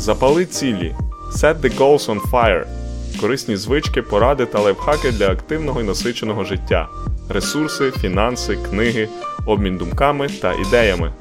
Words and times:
Запали 0.00 0.46
цілі. 0.46 0.94
Set 1.32 1.60
the 1.60 1.78
goals 1.78 2.06
on 2.06 2.30
fire. 2.30 2.66
Корисні 3.20 3.56
звички, 3.56 4.02
поради 4.02 4.46
та 4.46 4.60
лайфхаки 4.60 5.12
для 5.12 5.28
активного 5.28 5.80
і 5.80 5.84
насиченого 5.84 6.44
життя. 6.44 6.88
Ресурси, 7.28 7.90
фінанси, 7.90 8.56
книги, 8.56 9.08
обмін 9.46 9.76
думками 9.76 10.28
та 10.28 10.52
ідеями. 10.52 11.12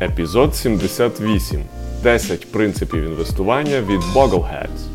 Епізод 0.00 0.56
78. 0.56 1.64
10 2.02 2.52
принципів 2.52 3.04
інвестування 3.04 3.80
від 3.80 4.00
Bogleheads. 4.00 4.88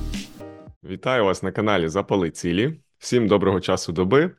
Вітаю 0.83 1.25
вас 1.25 1.43
на 1.43 1.51
каналі 1.51 1.87
Запали 1.87 2.29
цілі. 2.29 2.73
Всім 2.99 3.27
доброго 3.27 3.59
часу 3.59 3.91
доби. 3.91 4.31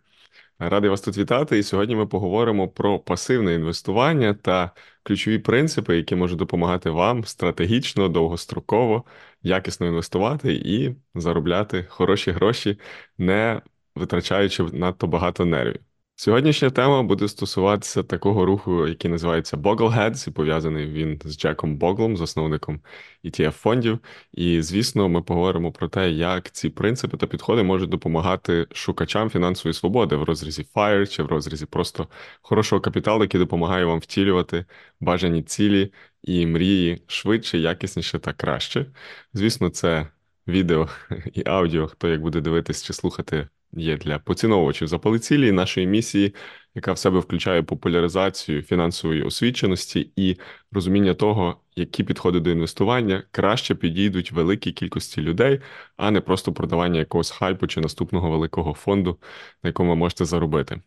Радий 0.65 0.91
вас 0.91 1.01
тут 1.01 1.19
вітати. 1.19 1.59
І 1.59 1.63
сьогодні 1.63 1.97
ми 1.97 2.07
поговоримо 2.07 2.69
про 2.69 2.99
пасивне 2.99 3.55
інвестування 3.55 4.35
та 4.35 4.71
ключові 5.03 5.39
принципи, 5.39 5.97
які 5.97 6.17
можуть 6.17 6.39
допомагати 6.39 6.91
вам 6.91 7.25
стратегічно, 7.25 8.09
довгостроково, 8.09 9.05
якісно 9.43 9.87
інвестувати 9.87 10.55
і 10.55 10.97
заробляти 11.15 11.87
хороші 11.89 12.31
гроші, 12.31 12.79
не 13.19 13.63
витрачаючи 13.95 14.63
надто 14.63 15.07
багато 15.07 15.45
нервів. 15.45 15.92
Сьогоднішня 16.17 16.71
тема 16.71 17.03
буде 17.03 17.29
стосуватися 17.29 18.03
такого 18.03 18.45
руху, 18.47 18.89
який 18.89 19.11
називається 19.11 19.57
Bogleheads, 19.57 20.29
і 20.29 20.31
пов'язаний 20.31 20.87
він 20.87 21.21
з 21.25 21.39
Джеком 21.39 21.77
Боглом, 21.77 22.17
засновником 22.17 22.81
etf 23.25 23.51
фондів. 23.51 23.99
І, 24.33 24.63
звісно, 24.63 25.09
ми 25.09 25.23
поговоримо 25.23 25.73
про 25.73 25.89
те, 25.89 26.11
як 26.11 26.51
ці 26.51 26.69
принципи 26.71 27.17
та 27.17 27.27
підходи 27.27 27.63
можуть 27.63 27.91
допомагати 27.91 28.67
шукачам 28.73 29.31
фінансової 29.31 29.75
свободи 29.75 30.17
в 30.17 30.23
розрізі 30.23 30.67
FIRE 30.75 31.07
чи 31.07 31.23
в 31.23 31.27
розрізі 31.27 31.67
просто 31.67 32.09
хорошого 32.43 32.81
капіталу, 32.81 33.23
який 33.23 33.41
допомагає 33.41 33.85
вам 33.85 33.99
втілювати 33.99 34.65
бажані 35.01 35.43
цілі 35.43 35.93
і 36.23 36.47
мрії 36.47 37.03
швидше, 37.07 37.59
якісніше 37.59 38.19
та 38.19 38.33
краще. 38.33 38.87
Звісно, 39.33 39.71
це 39.71 40.09
відео 40.49 40.89
і 41.33 41.43
аудіо, 41.47 41.87
хто 41.87 42.09
як 42.09 42.21
буде 42.23 42.41
дивитись 42.41 42.85
чи 42.85 42.93
слухати 42.93 43.49
є 43.73 43.97
для 43.97 44.19
поціновувачів 44.19 44.89
запали 44.89 45.19
цілі 45.19 45.53
нашої 45.53 45.87
місії, 45.87 46.35
яка 46.75 46.93
в 46.93 46.99
себе 46.99 47.19
включає 47.19 47.63
популяризацію 47.63 48.63
фінансової 48.63 49.23
освіченості 49.23 50.13
і 50.17 50.37
розуміння 50.73 51.15
того, 51.15 51.61
які 51.77 52.05
підходи 52.05 52.41
до 52.41 52.51
інвестування 52.51 53.23
краще 53.31 53.75
підійдуть 53.75 54.33
великій 54.33 54.73
кількості 54.73 55.21
людей, 55.21 55.61
а 55.97 56.11
не 56.11 56.21
просто 56.21 56.53
продавання 56.53 56.99
якогось 56.99 57.31
хайпу 57.31 57.67
чи 57.67 57.81
наступного 57.81 58.31
великого 58.31 58.75
фонду, 58.75 59.19
на 59.63 59.69
якому 59.69 59.97
можете 59.97 60.25
заробити. 60.25 60.81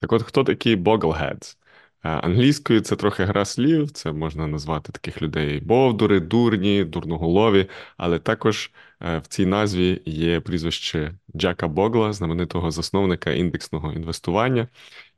Так 0.00 0.12
от, 0.12 0.22
хто 0.22 0.44
такі 0.44 0.76
Bogleheads? 0.76 1.56
Англійською 2.02 2.80
це 2.80 2.96
трохи 2.96 3.24
гра 3.24 3.44
слів, 3.44 3.90
це 3.90 4.12
можна 4.12 4.46
назвати 4.46 4.92
таких 4.92 5.22
людей 5.22 5.60
бовдури, 5.60 6.20
дурні, 6.20 6.84
дурноголові, 6.84 7.66
але 7.96 8.18
також 8.18 8.70
в 9.00 9.22
цій 9.28 9.46
назві 9.46 10.02
є 10.06 10.40
прізвище 10.40 11.14
Джека 11.36 11.68
Богла, 11.68 12.12
знаменитого 12.12 12.70
засновника 12.70 13.30
індексного 13.30 13.92
інвестування. 13.92 14.68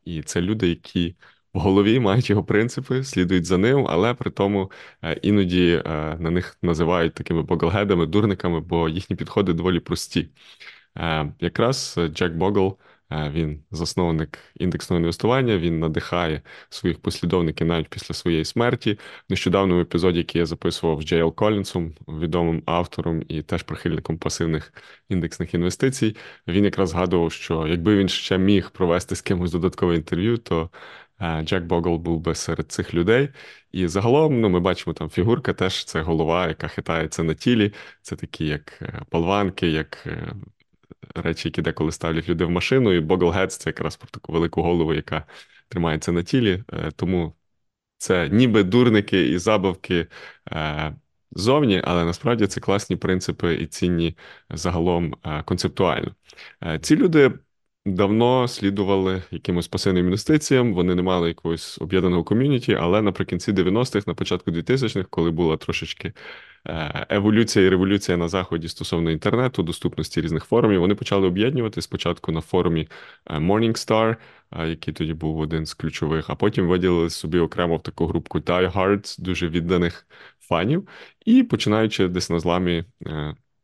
І 0.04 0.22
це 0.22 0.40
люди, 0.40 0.68
які 0.68 1.16
в 1.54 1.58
голові 1.58 2.00
мають 2.00 2.30
його 2.30 2.44
принципи, 2.44 3.04
слідують 3.04 3.44
за 3.44 3.58
ним, 3.58 3.86
але 3.88 4.14
при 4.14 4.30
тому 4.30 4.70
іноді 5.22 5.82
на 6.18 6.30
них 6.30 6.58
називають 6.62 7.14
такими 7.14 7.42
боглгедами, 7.42 8.06
дурниками, 8.06 8.60
бо 8.60 8.88
їхні 8.88 9.16
підходи 9.16 9.52
доволі 9.52 9.80
прості. 9.80 10.28
Якраз 11.40 11.98
Джек 12.12 12.32
Богл 12.32 12.78
він 13.10 13.62
засновник 13.70 14.38
індексного 14.56 15.00
інвестування, 15.00 15.58
він 15.58 15.78
надихає 15.80 16.42
своїх 16.68 16.98
послідовників 17.02 17.66
навіть 17.66 17.88
після 17.88 18.14
своєї 18.14 18.44
смерті. 18.44 18.92
В 18.92 18.98
нещодавному 19.30 19.80
епізоді, 19.80 20.18
який 20.18 20.38
я 20.38 20.46
записував 20.46 21.02
з 21.02 21.04
Джейл 21.04 21.34
Колінсом, 21.34 21.94
відомим 22.08 22.62
автором 22.66 23.22
і 23.28 23.42
теж 23.42 23.62
прихильником 23.62 24.18
пасивних 24.18 24.72
індексних 25.08 25.54
інвестицій, 25.54 26.16
він 26.48 26.64
якраз 26.64 26.88
згадував, 26.90 27.32
що 27.32 27.66
якби 27.66 27.96
він 27.96 28.08
ще 28.08 28.38
міг 28.38 28.70
провести 28.70 29.16
з 29.16 29.20
кимось 29.22 29.52
додаткове 29.52 29.96
інтерв'ю, 29.96 30.38
то 30.38 30.70
Джек 31.42 31.64
Богл 31.64 31.96
був 31.96 32.20
би 32.20 32.34
серед 32.34 32.72
цих 32.72 32.94
людей. 32.94 33.28
І 33.72 33.86
загалом 33.88 34.40
ну, 34.40 34.48
ми 34.48 34.60
бачимо 34.60 34.94
там 34.94 35.10
фігурка, 35.10 35.54
теж 35.54 35.84
це 35.84 36.02
голова, 36.02 36.48
яка 36.48 36.68
хитається 36.68 37.22
на 37.22 37.34
тілі. 37.34 37.72
Це 38.02 38.16
такі, 38.16 38.46
як 38.46 38.78
е, 38.82 39.02
полванки, 39.10 39.68
як 39.70 40.06
е, 40.06 40.34
речі, 41.14 41.48
які 41.48 41.62
деколи 41.62 41.92
ставлять 41.92 42.28
люди 42.28 42.44
в 42.44 42.50
машину, 42.50 42.92
і 42.92 43.00
Bogleheads— 43.00 43.46
це 43.46 43.70
якраз 43.70 43.96
про 43.96 44.08
таку 44.10 44.32
велику 44.32 44.62
голову, 44.62 44.94
яка 44.94 45.26
тримається 45.68 46.12
на 46.12 46.22
тілі. 46.22 46.64
Е, 46.72 46.90
тому 46.96 47.34
це 47.98 48.28
ніби 48.28 48.62
дурники 48.62 49.28
і 49.28 49.38
забавки 49.38 50.06
е, 50.52 50.96
зовні, 51.32 51.82
але 51.84 52.04
насправді 52.04 52.46
це 52.46 52.60
класні 52.60 52.96
принципи 52.96 53.54
і 53.54 53.66
цінні 53.66 54.16
загалом 54.50 55.14
е, 55.24 55.42
концептуально. 55.42 56.14
Ці 56.82 56.96
люди. 56.96 57.32
Давно 57.86 58.48
слідували 58.48 59.22
якимось 59.30 59.68
пасивним 59.68 60.04
інвестиціям, 60.04 60.74
вони 60.74 60.94
не 60.94 61.02
мали 61.02 61.28
якогось 61.28 61.78
об'єднаного 61.80 62.24
ком'юніті, 62.24 62.74
але 62.74 63.02
наприкінці 63.02 63.52
90-х, 63.52 64.06
на 64.06 64.14
початку 64.14 64.50
2000-х, 64.50 65.06
коли 65.10 65.30
була 65.30 65.56
трошечки 65.56 66.12
еволюція 67.08 67.64
і 67.64 67.68
революція 67.68 68.16
на 68.16 68.28
заході 68.28 68.68
стосовно 68.68 69.10
інтернету, 69.10 69.62
доступності 69.62 70.20
різних 70.20 70.44
форумів. 70.44 70.80
Вони 70.80 70.94
почали 70.94 71.26
об'єднувати 71.26 71.82
спочатку 71.82 72.32
на 72.32 72.40
форумі 72.40 72.88
е, 73.26 73.38
Morningstar, 73.38 74.16
е, 74.52 74.68
який 74.68 74.94
тоді 74.94 75.14
був 75.14 75.38
один 75.38 75.66
з 75.66 75.74
ключових, 75.74 76.30
а 76.30 76.34
потім 76.34 76.68
виділили 76.68 77.10
собі 77.10 77.38
окремо 77.38 77.76
в 77.76 77.82
таку 77.82 78.06
групку 78.06 78.38
Die 78.38 79.16
дуже 79.18 79.48
відданих 79.48 80.06
фанів. 80.40 80.88
І 81.24 81.42
починаючи 81.42 82.08
десь 82.08 82.30
на 82.30 82.40
зламі 82.40 82.84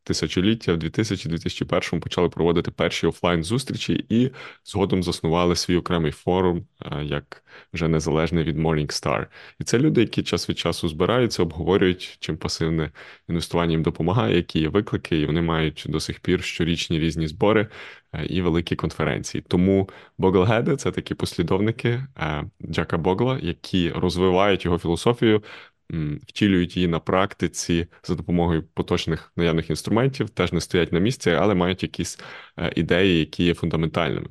тисячоліття 0.04 0.72
в 0.72 0.76
2000-2001 0.76 2.00
почали 2.00 2.28
проводити 2.28 2.70
перші 2.70 3.06
офлайн 3.06 3.44
зустрічі 3.44 4.06
і 4.08 4.30
згодом 4.64 5.02
заснували 5.02 5.56
свій 5.56 5.76
окремий 5.76 6.12
форум 6.12 6.66
е, 6.82 7.04
як 7.04 7.44
вже 7.72 7.88
незалежний 7.88 8.44
від 8.44 8.58
Morningstar. 8.58 9.26
І 9.60 9.64
це 9.64 9.78
люди, 9.78 10.00
які 10.00 10.22
час 10.22 10.48
від 10.48 10.58
часу 10.58 10.88
збираються, 10.88 11.42
обговорюють, 11.42 12.16
чим 12.20 12.36
пасивне 12.36 12.90
інвестування 13.28 13.72
їм 13.72 13.82
допомагає, 13.82 14.36
які 14.36 14.60
є 14.60 14.68
виклики, 14.68 15.20
і 15.20 15.26
вони 15.26 15.42
мають 15.42 15.84
до 15.88 16.00
сих 16.00 16.20
пір 16.20 16.44
щорічні 16.44 16.98
різні 16.98 17.28
збори 17.28 17.68
е, 18.12 18.26
і 18.26 18.42
великі 18.42 18.76
конференції. 18.76 19.44
Тому 19.48 19.88
Боглгеди 20.18 20.76
це 20.76 20.90
такі 20.90 21.14
послідовники 21.14 21.88
е, 22.18 22.44
Джака 22.70 22.98
Богла, 22.98 23.38
які 23.42 23.90
розвивають 23.90 24.64
його 24.64 24.78
філософію 24.78 25.42
втілюють 25.90 26.76
її 26.76 26.88
на 26.88 27.00
практиці 27.00 27.86
за 28.04 28.14
допомогою 28.14 28.62
поточних 28.62 29.32
наявних 29.36 29.70
інструментів, 29.70 30.30
теж 30.30 30.52
не 30.52 30.60
стоять 30.60 30.92
на 30.92 30.98
місці, 30.98 31.30
але 31.30 31.54
мають 31.54 31.82
якісь 31.82 32.20
е, 32.58 32.72
ідеї, 32.76 33.18
які 33.18 33.44
є 33.44 33.54
фундаментальними. 33.54 34.26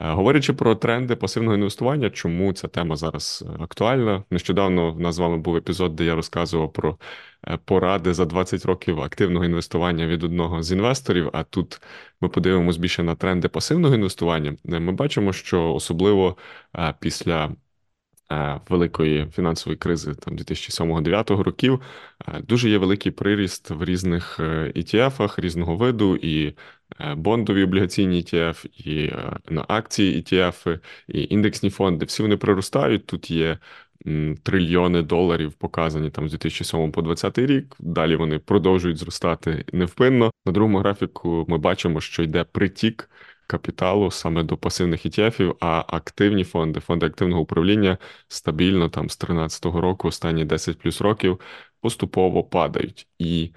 Е, 0.00 0.10
говорячи 0.10 0.52
про 0.52 0.74
тренди 0.74 1.16
пасивного 1.16 1.56
інвестування, 1.56 2.10
чому 2.10 2.52
ця 2.52 2.68
тема 2.68 2.96
зараз 2.96 3.44
е, 3.46 3.62
актуальна? 3.62 4.24
Нещодавно 4.30 4.92
в 4.92 5.00
нас 5.00 5.14
з 5.14 5.18
вами 5.18 5.38
був 5.38 5.56
епізод, 5.56 5.96
де 5.96 6.04
я 6.04 6.14
розказував 6.14 6.72
про 6.72 6.98
поради 7.64 8.14
за 8.14 8.24
20 8.24 8.64
років 8.64 9.00
активного 9.00 9.44
інвестування 9.44 10.06
від 10.06 10.24
одного 10.24 10.62
з 10.62 10.72
інвесторів. 10.72 11.30
А 11.32 11.44
тут 11.44 11.80
ми 12.20 12.28
подивимося 12.28 12.80
більше 12.80 13.02
на 13.02 13.14
тренди 13.14 13.48
пасивного 13.48 13.94
інвестування. 13.94 14.56
Ми 14.64 14.92
бачимо, 14.92 15.32
що 15.32 15.74
особливо 15.74 16.36
після 17.00 17.44
Е, 17.46 17.63
великої 18.68 19.26
фінансової 19.26 19.76
кризи 19.76 20.14
там 20.14 20.36
2007-2009 20.36 21.42
років 21.42 21.80
е, 22.28 22.42
дуже 22.48 22.70
є 22.70 22.78
великий 22.78 23.12
приріст 23.12 23.70
в 23.70 23.84
різних 23.84 24.40
ETF-ах 24.76 25.38
е, 25.38 25.42
різного 25.42 25.76
виду, 25.76 26.16
і 26.16 26.54
бондові 27.16 27.64
облігаційні 27.64 28.16
ETF, 28.16 28.66
і 28.88 29.12
на 29.48 29.64
акції 29.68 30.22
ETF, 30.22 30.78
і 31.08 31.26
індексні 31.30 31.70
фонди. 31.70 32.06
Всі 32.06 32.22
вони 32.22 32.36
приростають. 32.36 33.06
Тут 33.06 33.30
є 33.30 33.58
трильйони 34.42 35.02
доларів 35.02 35.52
показані 35.52 36.10
там 36.10 36.28
з 36.28 36.30
2007 36.30 36.92
по 36.92 37.02
2020 37.02 37.38
рік. 37.38 37.76
Далі 37.80 38.16
вони 38.16 38.38
продовжують 38.38 38.98
зростати 38.98 39.64
невпинно. 39.72 40.30
На 40.46 40.52
другому 40.52 40.78
графіку 40.78 41.46
ми 41.48 41.58
бачимо, 41.58 42.00
що 42.00 42.22
йде 42.22 42.44
притік 42.44 43.10
капіталу 43.46 44.10
саме 44.10 44.42
до 44.42 44.56
пасивних 44.56 45.06
ETF, 45.06 45.56
а 45.60 45.84
активні 45.88 46.44
фонди, 46.44 46.80
фонди 46.80 47.06
активного 47.06 47.42
управління 47.42 47.98
стабільно 48.28 48.88
там 48.88 49.10
з 49.10 49.18
2013 49.18 49.64
року, 49.64 50.08
останні 50.08 50.44
10 50.44 50.78
плюс 50.78 51.00
років, 51.00 51.40
поступово 51.80 52.44
падають. 52.44 53.08
І 53.18 53.52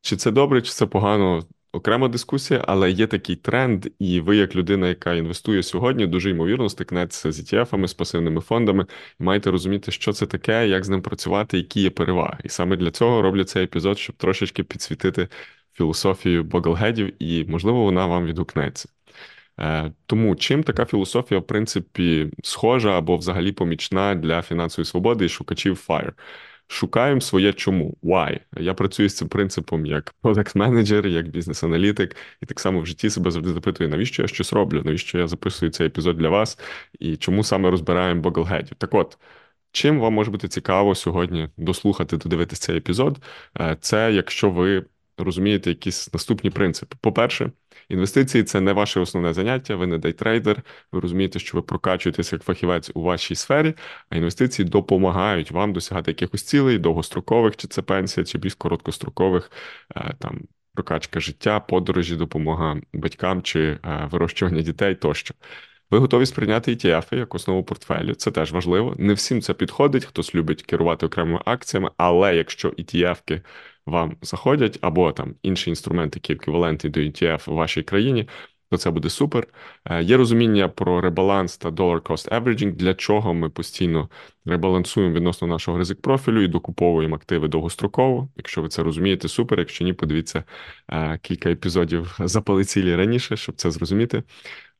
чи 0.00 0.16
це 0.16 0.30
добре, 0.30 0.62
чи 0.62 0.72
це 0.72 0.86
погано? 0.86 1.42
Окрема 1.76 2.08
дискусія, 2.08 2.64
але 2.66 2.90
є 2.90 3.06
такий 3.06 3.36
тренд, 3.36 3.86
і 3.98 4.20
ви, 4.20 4.36
як 4.36 4.56
людина, 4.56 4.88
яка 4.88 5.14
інвестує 5.14 5.62
сьогодні, 5.62 6.06
дуже 6.06 6.30
ймовірно 6.30 6.68
стикнетеся 6.68 7.32
з 7.32 7.40
ETF-ами, 7.40 7.88
з 7.88 7.94
пасивними 7.94 8.40
фондами, 8.40 8.86
і 9.20 9.22
маєте 9.24 9.50
розуміти, 9.50 9.92
що 9.92 10.12
це 10.12 10.26
таке, 10.26 10.68
як 10.68 10.84
з 10.84 10.88
ним 10.88 11.02
працювати, 11.02 11.56
які 11.56 11.80
є 11.80 11.90
переваги. 11.90 12.38
І 12.44 12.48
саме 12.48 12.76
для 12.76 12.90
цього 12.90 13.22
роблю 13.22 13.44
цей 13.44 13.64
епізод, 13.64 13.98
щоб 13.98 14.16
трошечки 14.16 14.62
підсвітити 14.64 15.28
філософію 15.72 16.44
боглгедів, 16.44 17.22
і 17.22 17.44
можливо 17.44 17.82
вона 17.84 18.06
вам 18.06 18.26
відгукнеться. 18.26 18.88
Е, 19.60 19.92
тому 20.06 20.36
чим 20.36 20.62
така 20.62 20.84
філософія, 20.84 21.40
в 21.40 21.46
принципі, 21.46 22.30
схожа 22.42 22.98
або 22.98 23.16
взагалі 23.16 23.52
помічна 23.52 24.14
для 24.14 24.42
фінансової 24.42 24.86
свободи 24.86 25.24
і 25.24 25.28
шукачів 25.28 25.84
FIRE? 25.88 26.12
шукаємо 26.68 27.20
своє 27.20 27.52
чому. 27.52 27.96
Why. 28.02 28.40
Я 28.56 28.74
працюю 28.74 29.08
з 29.08 29.16
цим 29.16 29.28
принципом 29.28 29.86
як 29.86 30.14
product 30.22 30.58
менеджер 30.58 31.06
як 31.06 31.28
бізнес-аналітик, 31.28 32.16
і 32.42 32.46
так 32.46 32.60
само 32.60 32.80
в 32.80 32.86
житті 32.86 33.10
себе 33.10 33.30
завжди 33.30 33.52
запитую, 33.52 33.90
навіщо 33.90 34.22
я 34.22 34.28
щось 34.28 34.52
роблю, 34.52 34.82
навіщо 34.84 35.18
я 35.18 35.26
записую 35.28 35.70
цей 35.70 35.86
епізод 35.86 36.16
для 36.16 36.28
вас 36.28 36.58
і 36.98 37.16
чому 37.16 37.44
саме 37.44 37.70
розбираємо 37.70 38.20
боглгедів. 38.20 38.74
Так 38.78 38.94
от. 38.94 39.18
Чим 39.72 40.00
вам 40.00 40.14
може 40.14 40.30
бути 40.30 40.48
цікаво 40.48 40.94
сьогодні 40.94 41.48
дослухати, 41.56 42.16
додивитися 42.16 42.62
цей 42.62 42.76
епізод? 42.76 43.18
Е, 43.60 43.76
це 43.80 44.12
якщо 44.12 44.50
ви 44.50 44.84
розумієте 45.18 45.70
якісь 45.70 46.12
наступні 46.12 46.50
принципи. 46.50 46.96
По-перше, 47.00 47.50
інвестиції 47.88 48.44
це 48.44 48.60
не 48.60 48.72
ваше 48.72 49.00
основне 49.00 49.34
заняття, 49.34 49.76
ви 49.76 49.86
не 49.86 49.98
дейтрейдер, 49.98 50.62
ви 50.92 51.00
розумієте, 51.00 51.38
що 51.38 51.58
ви 51.58 51.62
прокачуєтеся 51.62 52.36
як 52.36 52.42
фахівець 52.42 52.90
у 52.94 53.02
вашій 53.02 53.34
сфері, 53.34 53.74
а 54.10 54.16
інвестиції 54.16 54.68
допомагають 54.68 55.50
вам 55.50 55.72
досягати 55.72 56.10
якихось 56.10 56.42
цілей, 56.42 56.78
довгострокових, 56.78 57.56
чи 57.56 57.68
це 57.68 57.82
пенсія, 57.82 58.26
чи 58.26 58.38
більш 58.38 58.54
короткострокових 58.54 59.50
е, 59.96 60.14
там. 60.18 60.40
Прокачка 60.74 61.20
життя, 61.20 61.60
подорожі, 61.60 62.16
допомога 62.16 62.76
батькам 62.92 63.42
чи 63.42 63.60
е, 63.60 64.08
вирощування 64.10 64.62
дітей 64.62 64.94
тощо. 64.94 65.34
Ви 65.90 65.98
готові 65.98 66.26
сприйняти 66.26 66.70
ETF 66.70 67.14
як 67.14 67.34
основу 67.34 67.64
портфелю. 67.64 68.14
Це 68.14 68.30
теж 68.30 68.52
важливо. 68.52 68.94
Не 68.98 69.14
всім 69.14 69.42
це 69.42 69.54
підходить, 69.54 70.04
хтось 70.04 70.34
любить 70.34 70.62
керувати 70.62 71.06
окремими 71.06 71.40
акціями, 71.44 71.90
але 71.96 72.36
якщо 72.36 72.68
ETF-ки 72.68 73.42
вам 73.86 74.16
заходять, 74.22 74.78
або 74.80 75.12
там 75.12 75.34
інші 75.42 75.70
інструменти, 75.70 76.16
які 76.16 76.32
еквівалентні 76.32 76.90
до 76.90 77.00
ETF 77.00 77.50
в 77.50 77.54
вашій 77.54 77.82
країні, 77.82 78.28
то 78.70 78.76
це 78.76 78.90
буде 78.90 79.10
супер. 79.10 79.46
Е, 79.84 80.02
є 80.02 80.16
розуміння 80.16 80.68
про 80.68 81.00
ребаланс 81.00 81.58
та 81.58 81.70
dollar 81.70 82.00
cost 82.00 82.28
averaging, 82.40 82.72
для 82.72 82.94
чого 82.94 83.34
ми 83.34 83.50
постійно 83.50 84.08
ребалансуємо 84.44 85.14
відносно 85.14 85.48
нашого 85.48 85.78
ризик 85.78 86.00
профілю 86.00 86.42
і 86.42 86.48
докуповуємо 86.48 87.16
активи 87.16 87.48
довгостроково. 87.48 88.28
Якщо 88.36 88.62
ви 88.62 88.68
це 88.68 88.82
розумієте, 88.82 89.28
супер. 89.28 89.58
Якщо 89.58 89.84
ні, 89.84 89.92
подивіться 89.92 90.44
е, 90.90 91.18
кілька 91.22 91.50
епізодів 91.50 92.16
запали 92.20 92.64
цілі 92.64 92.96
раніше, 92.96 93.36
щоб 93.36 93.54
це 93.56 93.70
зрозуміти. 93.70 94.22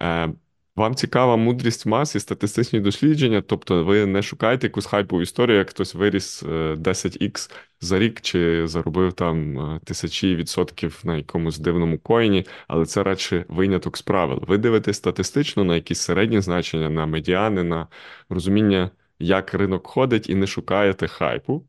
Е, 0.03 0.33
вам 0.77 0.95
цікава 0.95 1.37
мудрість 1.37 1.87
мас 1.87 2.15
і 2.15 2.21
статистичні 2.21 2.81
дослідження, 2.81 3.43
тобто 3.43 3.85
ви 3.85 4.07
не 4.07 4.23
шукаєте 4.23 4.67
якусь 4.67 4.87
хайпову 4.87 5.23
історію, 5.23 5.59
як 5.59 5.71
хтось 5.71 5.95
виріс 5.95 6.43
10х 6.45 7.51
е, 7.51 7.59
за 7.81 7.99
рік 7.99 8.21
чи 8.21 8.67
заробив 8.67 9.13
там 9.13 9.59
е, 9.59 9.81
тисячі 9.85 10.37
відсотків 10.37 11.01
на 11.05 11.17
якомусь 11.17 11.59
дивному 11.59 11.99
коїні, 11.99 12.47
але 12.69 12.87
це 12.87 13.03
радше 13.03 13.45
виняток 13.49 13.97
з 13.97 14.03
правил. 14.03 14.43
Ви 14.47 14.59
дивитесь 14.59 14.97
статистично 14.97 15.65
на 15.65 15.75
якісь 15.75 16.01
середні 16.01 16.41
значення, 16.41 16.91
на 16.91 17.07
медіани, 17.07 17.63
на 17.63 17.87
розуміння, 18.29 18.91
як 19.19 19.55
ринок 19.55 19.87
ходить, 19.87 20.31
і 20.31 20.35
не 20.35 20.47
шукаєте 20.47 21.09
хайпу. 21.09 21.65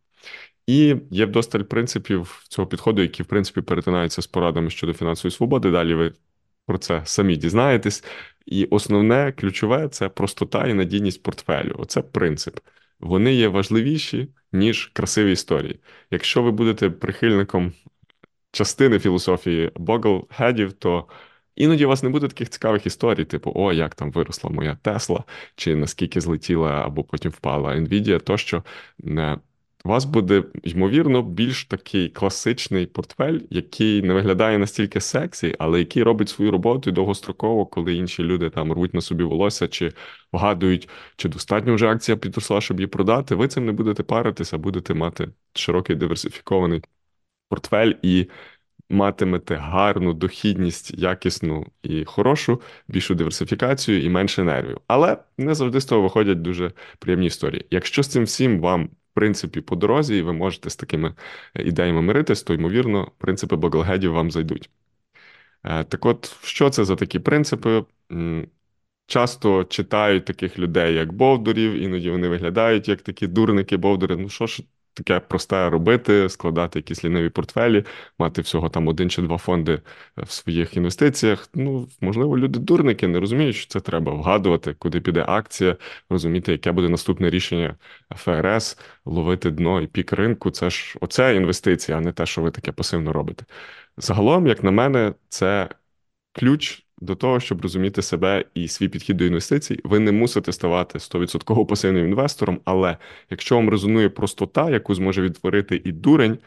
І 0.68 0.96
є 1.12 1.26
вдосталь 1.26 1.62
принципів 1.62 2.44
цього 2.50 2.68
підходу, 2.68 3.02
які 3.02 3.24
в 3.24 3.26
принципі 3.26 3.62
перетинаються 3.62 4.22
з 4.22 4.28
порадами 4.28 4.70
щодо 4.70 4.94
фінансової 4.94 5.32
свободи. 5.32 5.72
Далі 5.72 5.94
ви 5.94 6.14
про 6.66 6.78
це 6.78 7.02
самі 7.06 7.36
дізнаєтесь. 7.36 8.04
І 8.46 8.66
основне 8.66 9.32
ключове 9.32 9.90
це 9.90 10.10
простота 10.10 10.68
і 10.68 10.74
надійність 10.74 11.24
портфелю. 11.24 11.76
Оце 11.80 12.02
принцип. 12.02 12.60
Вони 13.00 13.34
є 13.34 13.48
важливіші, 13.48 14.30
ніж 14.52 14.88
красиві 14.94 15.32
історії. 15.32 15.80
Якщо 16.12 16.44
ви 16.44 16.52
будете 16.52 16.90
прихильником 16.90 17.74
частини 18.52 19.00
філософії 19.00 19.72
Боглхедів, 19.76 20.74
то 20.74 21.08
іноді 21.56 21.86
у 21.86 21.90
вас 21.90 22.04
не 22.04 22.10
буде 22.10 22.28
таких 22.28 22.50
цікавих 22.50 22.86
історій, 22.86 23.26
типу, 23.26 23.52
о, 23.56 23.74
як 23.74 23.96
там 23.96 24.12
виросла 24.12 24.50
моя 24.50 24.76
Тесла, 24.76 25.24
чи 25.56 25.76
наскільки 25.76 26.22
злетіла 26.22 26.72
або 26.72 27.04
потім 27.04 27.32
впала 27.32 27.76
Nvidia, 27.76 28.20
тощо 28.22 28.64
у 29.88 29.90
вас 29.90 30.06
буде, 30.06 30.44
ймовірно, 30.64 31.22
більш 31.22 31.66
такий 31.66 32.10
класичний 32.10 32.86
портфель, 32.86 33.40
який 33.50 34.02
не 34.02 34.14
виглядає 34.14 34.58
настільки 34.58 35.02
сексі, 35.02 35.56
але 35.60 35.80
який 35.80 36.04
робить 36.04 36.30
свою 36.30 36.52
роботу 36.52 36.90
і 36.90 36.94
довгостроково, 36.94 37.66
коли 37.66 37.96
інші 37.96 38.24
люди 38.24 38.50
там 38.50 38.74
рвуть 38.74 38.94
на 38.94 39.02
собі 39.02 39.24
волосся 39.24 39.68
чи 39.68 39.94
вгадують, 40.32 40.90
чи 41.16 41.30
достатньо 41.30 41.76
вже 41.76 41.88
акція 41.88 42.18
підросла, 42.18 42.62
щоб 42.62 42.80
її 42.80 42.88
продати. 42.88 43.36
Ви 43.36 43.48
цим 43.48 43.66
не 43.66 43.72
будете 43.72 44.04
паритися, 44.04 44.58
будете 44.58 44.94
мати 44.94 45.30
широкий 45.54 45.96
диверсифікований 45.96 46.82
портфель 47.50 47.94
і. 48.02 48.28
Матимете 48.90 49.56
гарну 49.56 50.14
дохідність, 50.14 50.94
якісну 50.98 51.66
і 51.84 52.06
хорошу, 52.06 52.62
більшу 52.88 53.16
диверсифікацію 53.16 54.04
і 54.04 54.10
менше 54.10 54.44
нервів. 54.44 54.82
Але 54.88 55.18
не 55.38 55.56
завжди 55.56 55.82
з 55.82 55.86
того 55.86 56.02
виходять 56.02 56.42
дуже 56.42 56.72
приємні 57.00 57.28
історії. 57.28 57.66
Якщо 57.72 58.04
з 58.04 58.08
цим 58.08 58.24
всім 58.24 58.60
вам 58.60 58.90
принципі 59.18 59.62
по 59.62 59.76
дорозі, 59.76 60.18
і 60.18 60.22
ви 60.22 60.34
можете 60.34 60.70
з 60.70 60.76
такими 60.76 61.16
е, 61.56 61.64
ідеями 61.64 62.02
миритись, 62.02 62.44
то 62.44 62.54
ймовірно, 62.54 63.12
принципи 63.18 63.56
Баглгедів 63.56 64.12
вам 64.14 64.32
зайдуть. 64.32 64.70
Е, 65.64 65.84
так 65.84 66.06
от, 66.06 66.36
що 66.44 66.70
це 66.70 66.86
за 66.86 66.96
такі 66.96 67.20
принципи? 67.20 67.86
Часто 69.08 69.64
читають 69.64 70.26
таких 70.26 70.60
людей, 70.60 70.96
як 70.96 71.14
Бовдурів, 71.14 71.74
іноді 71.74 72.10
вони 72.10 72.28
виглядають 72.28 72.88
як 72.88 73.02
такі 73.02 73.28
дурники 73.28 73.78
Бовдури. 73.78 74.16
Ну 74.16 74.30
що 74.30 74.48
ж 74.48 74.64
таке 74.98 75.20
просте 75.20 75.70
робити, 75.70 76.30
складати 76.30 76.80
якісь 76.80 77.06
ліниві 77.06 77.30
портфелі, 77.30 77.86
мати 78.20 78.42
всього 78.42 78.70
там 78.70 78.88
один 78.88 79.10
чи 79.10 79.22
два 79.22 79.38
фонди 79.38 79.74
е, 79.74 79.82
в 80.24 80.32
своїх 80.32 80.78
інвестиціях. 80.78 81.50
Ну, 81.54 81.88
можливо, 82.02 82.38
люди 82.38 82.60
дурники 82.60 83.08
не 83.08 83.20
розуміють, 83.20 83.56
що 83.56 83.68
це 83.68 83.80
треба 83.80 84.14
вгадувати, 84.14 84.74
куди 84.74 85.02
піде 85.02 85.26
акція, 85.28 85.78
розуміти, 86.10 86.52
яке 86.52 86.72
буде 86.72 86.90
наступне 86.90 87.30
рішення 87.30 87.76
ФРС, 88.16 88.80
ловити 89.06 89.52
дно 89.52 89.82
і 89.82 89.88
пік 89.88 90.14
ринку. 90.14 90.52
Це 90.52 90.70
ж 90.70 90.98
оце 91.02 91.36
інвестиція, 91.36 91.98
а 91.98 92.02
не 92.02 92.12
те, 92.14 92.26
що 92.26 92.42
ви 92.42 92.52
таке 92.52 92.72
пасивно 92.72 93.14
робите. 93.14 93.46
Загалом, 93.98 94.48
як 94.48 94.64
на 94.64 94.72
мене, 94.72 95.14
це 95.30 95.70
ключ 96.32 96.87
до 97.02 97.16
того, 97.16 97.40
щоб 97.40 97.62
розуміти 97.62 98.02
себе 98.02 98.46
і 98.54 98.68
свій 98.68 98.88
підхід 98.90 99.18
до 99.18 99.26
інвестицій, 99.26 99.80
ви 99.84 100.00
не 100.00 100.12
мусите 100.12 100.52
ставати 100.54 101.00
100% 101.00 101.66
пасивним 101.66 102.06
інвестором, 102.06 102.60
але 102.66 102.98
якщо 103.30 103.56
вам 103.56 103.70
резонує 103.70 104.10
простота, 104.10 104.70
яку 104.70 104.96
зможе 104.96 105.22
відтворити 105.22 105.82
і 105.86 105.92
дурень, 105.92 106.38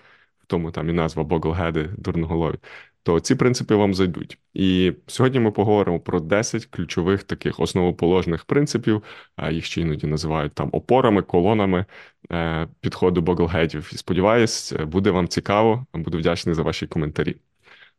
в 0.42 0.46
тому 0.46 0.70
там 0.70 0.88
і 0.88 0.92
назва 0.92 1.24
Боглгеди 1.24 1.90
дурноголові, 1.98 2.56
то 3.02 3.20
ці 3.20 3.34
принципи 3.34 3.74
вам 3.74 3.94
зайдуть. 3.94 4.38
І 4.54 4.92
сьогодні 5.06 5.40
ми 5.40 5.50
поговоримо 5.50 6.00
про 6.00 6.20
10 6.20 6.66
ключових 6.66 7.22
таких 7.24 7.60
основоположних 7.60 8.44
принципів, 8.44 9.02
їх 9.50 9.64
ще 9.64 9.80
іноді 9.80 10.06
називають 10.06 10.54
там 10.54 10.68
опорами, 10.72 11.22
колонами 11.22 11.84
е, 12.32 12.68
підходу 12.80 13.20
Боглгедів. 13.20 13.90
І 13.92 13.96
сподіваюсь, 13.96 14.72
буде 14.72 15.10
вам 15.10 15.28
цікаво, 15.28 15.86
буду 15.94 16.18
вдячний 16.18 16.54
за 16.54 16.62
ваші 16.62 16.86
коментарі. 16.86 17.36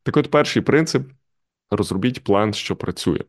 Так 0.04 0.18
от 0.18 0.32
перший 0.32 0.62
принцип 0.62 1.04
розробіть 1.72 2.24
план, 2.24 2.54
що 2.54 2.75
працює. 2.75 3.20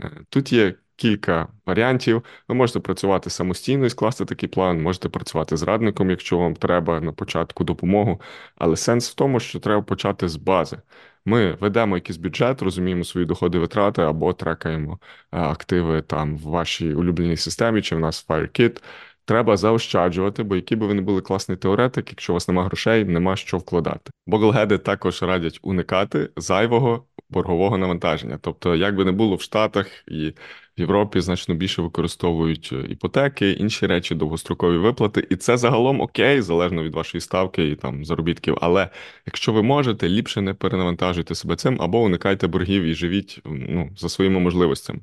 Е, 0.00 0.10
тут 0.28 0.52
є 0.52 0.74
кілька 0.96 1.48
варіантів. 1.66 2.24
Ви 2.48 2.54
можете 2.54 2.80
працювати 2.80 3.30
самостійно 3.30 3.86
і 3.86 3.90
скласти 3.90 4.24
такий 4.24 4.48
план, 4.48 4.82
можете 4.82 5.08
працювати 5.08 5.56
з 5.56 5.62
радником, 5.62 6.10
якщо 6.10 6.38
вам 6.38 6.54
треба 6.56 7.00
на 7.00 7.12
початку 7.12 7.64
допомогу. 7.64 8.20
Але 8.56 8.76
сенс 8.76 9.10
в 9.10 9.14
тому, 9.14 9.40
що 9.40 9.60
треба 9.60 9.82
почати 9.82 10.28
з 10.28 10.36
бази. 10.36 10.78
Ми 11.24 11.52
ведемо 11.52 11.96
якийсь 11.96 12.18
бюджет, 12.18 12.62
розуміємо 12.62 13.04
свої 13.04 13.26
доходи, 13.26 13.58
витрати 13.58 14.02
або 14.02 14.32
трекаємо 14.32 14.98
е, 15.32 15.38
активи 15.38 16.02
там 16.02 16.36
в 16.36 16.40
вашій 16.40 16.94
улюбленій 16.94 17.36
системі, 17.36 17.82
чи 17.82 17.96
в 17.96 18.00
нас 18.00 18.26
FireKit. 18.28 18.82
Треба 19.24 19.56
заощаджувати, 19.56 20.42
бо 20.42 20.56
який 20.56 20.78
би 20.78 20.86
ви 20.86 20.94
не 20.94 21.02
були 21.02 21.20
класний 21.20 21.58
теоретик, 21.58 22.10
якщо 22.10 22.32
у 22.32 22.34
вас 22.34 22.48
нема 22.48 22.64
грошей, 22.64 23.04
нема 23.04 23.36
що 23.36 23.58
вкладати. 23.58 24.10
Боглгеди 24.26 24.78
також 24.78 25.22
радять 25.22 25.60
уникати 25.62 26.30
зайвого 26.36 27.04
боргового 27.28 27.78
навантаження. 27.78 28.38
Тобто, 28.42 28.76
як 28.76 28.96
би 28.96 29.04
не 29.04 29.12
було 29.12 29.36
в 29.36 29.42
Штатах 29.42 30.04
і 30.08 30.34
в 30.78 30.80
Європі 30.80 31.20
значно 31.20 31.54
більше 31.54 31.82
використовують 31.82 32.70
е, 32.72 32.86
іпотеки, 32.88 33.50
інші 33.52 33.86
речі, 33.86 34.14
довгострокові 34.14 34.76
виплати, 34.76 35.26
і 35.30 35.36
це 35.36 35.56
загалом 35.56 36.00
окей, 36.00 36.40
залежно 36.40 36.82
від 36.82 36.94
вашої 36.94 37.20
ставки 37.20 37.68
і 37.68 37.76
там 37.76 38.04
заробітків. 38.04 38.58
Але 38.60 38.90
якщо 39.26 39.52
ви 39.52 39.62
можете, 39.62 40.08
ліпше 40.08 40.40
не 40.40 40.54
перенавантажуйте 40.54 41.34
себе 41.34 41.56
цим 41.56 41.82
або 41.82 42.02
уникайте 42.02 42.46
боргів 42.46 42.82
і 42.82 42.94
живіть 42.94 43.40
ну, 43.44 43.90
за 43.96 44.08
своїми 44.08 44.40
можливостями. 44.40 45.00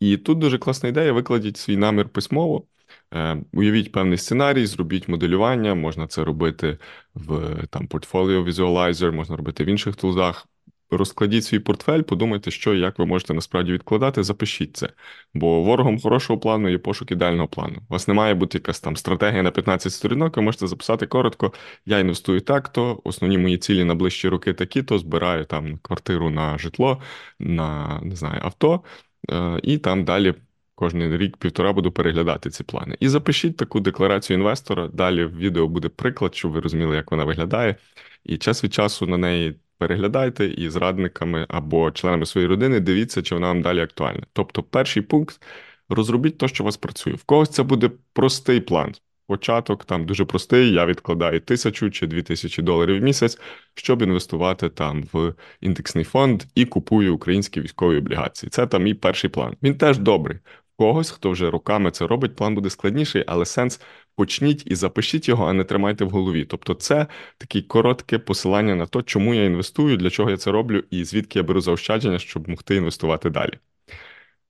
І 0.00 0.16
тут 0.16 0.38
дуже 0.38 0.58
класна 0.58 0.88
ідея: 0.88 1.12
викладіть 1.12 1.56
свій 1.56 1.76
намір 1.76 2.08
письмово. 2.08 2.66
Е, 3.14 3.42
уявіть 3.52 3.92
певний 3.92 4.18
сценарій, 4.18 4.66
зробіть 4.66 5.08
моделювання, 5.08 5.74
можна 5.74 6.06
це 6.06 6.24
робити 6.24 6.78
в 7.14 7.56
там 7.70 7.86
Portfolio 7.88 8.44
Visualizer, 8.44 9.12
можна 9.12 9.36
робити 9.36 9.64
в 9.64 9.66
інших 9.66 9.96
тулзах. 9.96 10.48
Розкладіть 10.90 11.44
свій 11.44 11.58
портфель, 11.58 12.02
подумайте, 12.02 12.50
що 12.50 12.74
і 12.74 12.80
як 12.80 12.98
ви 12.98 13.06
можете 13.06 13.34
насправді 13.34 13.72
відкладати, 13.72 14.22
запишіть 14.22 14.76
це. 14.76 14.88
Бо 15.34 15.62
ворогом 15.62 16.00
хорошого 16.00 16.40
плану 16.40 16.68
є 16.68 16.78
пошук 16.78 17.12
ідеального 17.12 17.48
плану. 17.48 17.76
У 17.88 17.92
вас 17.92 18.08
не 18.08 18.14
має 18.14 18.34
бути 18.34 18.58
якась 18.58 18.80
там 18.80 18.96
стратегія 18.96 19.42
на 19.42 19.50
15 19.50 19.92
сторінок, 19.92 20.36
ви 20.36 20.42
можете 20.42 20.66
записати 20.66 21.06
коротко. 21.06 21.52
Я 21.86 21.98
інвестую 21.98 22.40
так-то, 22.40 23.00
основні 23.04 23.38
мої 23.38 23.58
цілі 23.58 23.84
на 23.84 23.94
ближчі 23.94 24.28
роки 24.28 24.52
такі-то, 24.52 24.98
збираю 24.98 25.44
там 25.44 25.78
квартиру 25.82 26.30
на 26.30 26.58
житло, 26.58 27.02
на 27.38 28.00
не 28.02 28.16
знаю, 28.16 28.40
авто, 28.42 28.82
е, 29.30 29.60
і 29.62 29.78
там 29.78 30.04
далі 30.04 30.34
Кожний 30.76 31.16
рік-півтора 31.16 31.72
буду 31.72 31.92
переглядати 31.92 32.50
ці 32.50 32.64
плани. 32.64 32.96
І 33.00 33.08
запишіть 33.08 33.56
таку 33.56 33.80
декларацію 33.80 34.36
інвестора. 34.36 34.88
Далі 34.88 35.24
в 35.24 35.36
відео 35.36 35.68
буде 35.68 35.88
приклад, 35.88 36.34
щоб 36.34 36.52
ви 36.52 36.60
розуміли, 36.60 36.96
як 36.96 37.10
вона 37.10 37.24
виглядає. 37.24 37.76
І 38.24 38.38
час 38.38 38.64
від 38.64 38.74
часу 38.74 39.06
на 39.06 39.16
неї 39.18 39.60
переглядайте 39.78 40.46
і 40.46 40.70
з 40.70 40.76
радниками 40.76 41.46
або 41.48 41.90
членами 41.90 42.26
своєї 42.26 42.48
родини 42.48 42.80
дивіться, 42.80 43.22
чи 43.22 43.34
вона 43.34 43.46
вам 43.46 43.62
далі 43.62 43.80
актуальна. 43.80 44.22
Тобто, 44.32 44.62
перший 44.62 45.02
пункт 45.02 45.42
розробіть 45.88 46.38
те, 46.38 46.48
що 46.48 46.64
у 46.64 46.66
вас 46.66 46.76
працює. 46.76 47.12
В 47.12 47.24
когось 47.24 47.48
це 47.50 47.62
буде 47.62 47.90
простий 48.12 48.60
план. 48.60 48.94
Початок 49.26 49.84
там 49.84 50.06
дуже 50.06 50.24
простий. 50.24 50.72
Я 50.72 50.86
відкладаю 50.86 51.40
тисячу 51.40 51.90
чи 51.90 52.06
дві 52.06 52.22
тисячі 52.22 52.62
доларів 52.62 53.00
в 53.00 53.02
місяць, 53.02 53.38
щоб 53.74 54.02
інвестувати 54.02 54.68
там 54.68 55.04
в 55.12 55.34
індексний 55.60 56.04
фонд 56.04 56.42
і 56.54 56.64
купую 56.64 57.14
українські 57.14 57.60
військові 57.60 57.96
облігації. 57.98 58.50
Це 58.50 58.66
там 58.66 58.82
мій 58.82 58.94
перший 58.94 59.30
план. 59.30 59.56
Він 59.62 59.78
теж 59.78 59.98
добрий. 59.98 60.38
Когось, 60.76 61.10
хто 61.10 61.30
вже 61.30 61.50
роками 61.50 61.90
це 61.90 62.06
робить, 62.06 62.36
план 62.36 62.54
буде 62.54 62.70
складніший, 62.70 63.24
але 63.26 63.46
сенс 63.46 63.80
почніть 64.16 64.62
і 64.66 64.74
запишіть 64.74 65.28
його, 65.28 65.46
а 65.46 65.52
не 65.52 65.64
тримайте 65.64 66.04
в 66.04 66.10
голові. 66.10 66.44
Тобто, 66.44 66.74
це 66.74 67.06
таке 67.38 67.62
коротке 67.62 68.18
посилання 68.18 68.74
на 68.74 68.86
те, 68.86 69.02
чому 69.02 69.34
я 69.34 69.44
інвестую, 69.44 69.96
для 69.96 70.10
чого 70.10 70.30
я 70.30 70.36
це 70.36 70.50
роблю, 70.50 70.84
і 70.90 71.04
звідки 71.04 71.38
я 71.38 71.42
беру 71.42 71.60
заощадження, 71.60 72.18
щоб 72.18 72.48
могти 72.48 72.76
інвестувати 72.76 73.30
далі. 73.30 73.58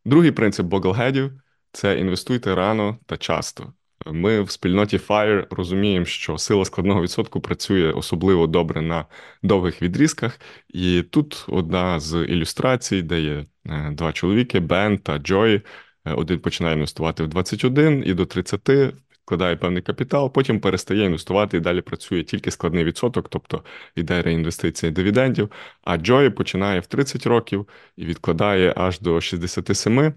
Другий 0.04 0.30
принцип 0.30 0.66
Боглгедів 0.66 1.32
це 1.72 1.98
інвестуйте 1.98 2.54
рано 2.54 2.98
та 3.06 3.16
часто. 3.16 3.72
Ми 4.06 4.42
в 4.42 4.50
спільноті 4.50 4.98
FIRE 4.98 5.46
розуміємо, 5.50 6.06
що 6.06 6.38
сила 6.38 6.64
складного 6.64 7.02
відсотку 7.02 7.40
працює 7.40 7.92
особливо 7.92 8.46
добре 8.46 8.82
на 8.82 9.06
довгих 9.42 9.82
відрізках, 9.82 10.40
і 10.68 11.02
тут 11.02 11.44
одна 11.48 12.00
з 12.00 12.24
ілюстрацій, 12.24 13.02
де 13.02 13.20
є 13.20 13.46
е, 13.66 13.90
два 13.90 14.12
чоловіки 14.12 14.60
Бен 14.60 14.98
та 14.98 15.18
Джой. 15.18 15.62
Е, 16.06 16.12
один 16.12 16.38
починає 16.40 16.74
інвестувати 16.74 17.22
в 17.22 17.28
21 17.28 18.02
і 18.06 18.14
до 18.14 18.26
30, 18.26 18.70
вкладає 19.24 19.56
певний 19.56 19.82
капітал, 19.82 20.32
потім 20.32 20.60
перестає 20.60 21.04
інвестувати 21.04 21.56
і 21.56 21.60
далі 21.60 21.80
працює 21.80 22.22
тільки 22.22 22.50
складний 22.50 22.84
відсоток, 22.84 23.28
тобто 23.28 23.64
йде 23.96 24.22
реінвестиція 24.22 24.92
дивідендів. 24.92 25.50
А 25.82 25.96
Джой 25.96 26.30
починає 26.30 26.80
в 26.80 26.86
30 26.86 27.26
років 27.26 27.68
і 27.96 28.04
відкладає 28.04 28.74
аж 28.76 29.00
до 29.00 29.20
67. 29.20 30.14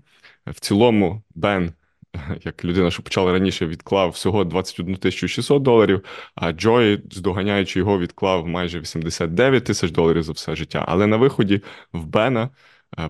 В 0.47 0.59
цілому, 0.59 1.23
Бен 1.35 1.73
як 2.43 2.65
людина, 2.65 2.91
що 2.91 3.03
почала 3.03 3.31
раніше, 3.31 3.67
відклав 3.67 4.09
всього 4.09 4.43
21 4.43 5.11
600 5.11 5.63
доларів, 5.63 6.05
а 6.35 6.51
Джой, 6.51 7.03
здоганяючи 7.11 7.79
його, 7.79 7.99
відклав 7.99 8.47
майже 8.47 8.79
89 8.79 9.63
тисяч 9.63 9.91
доларів 9.91 10.23
за 10.23 10.31
все 10.31 10.55
життя. 10.55 10.85
Але 10.87 11.07
на 11.07 11.17
виході 11.17 11.61
в 11.93 12.05
Бена 12.05 12.49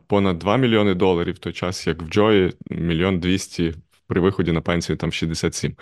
понад 0.08 0.40
2 0.40 0.58
мільйони 0.58 0.94
доларів, 0.94 1.36
в 1.36 1.40
той 1.40 1.54
час 1.54 1.88
як 1.88 2.02
в 2.02 2.06
Джої 2.06 2.54
мільйон 2.70 3.20
200 3.20 3.76
при 4.08 4.22
виході 4.22 4.52
на 4.52 4.62
пенсію 4.62 4.98
там 4.98 5.12
67. 5.12 5.76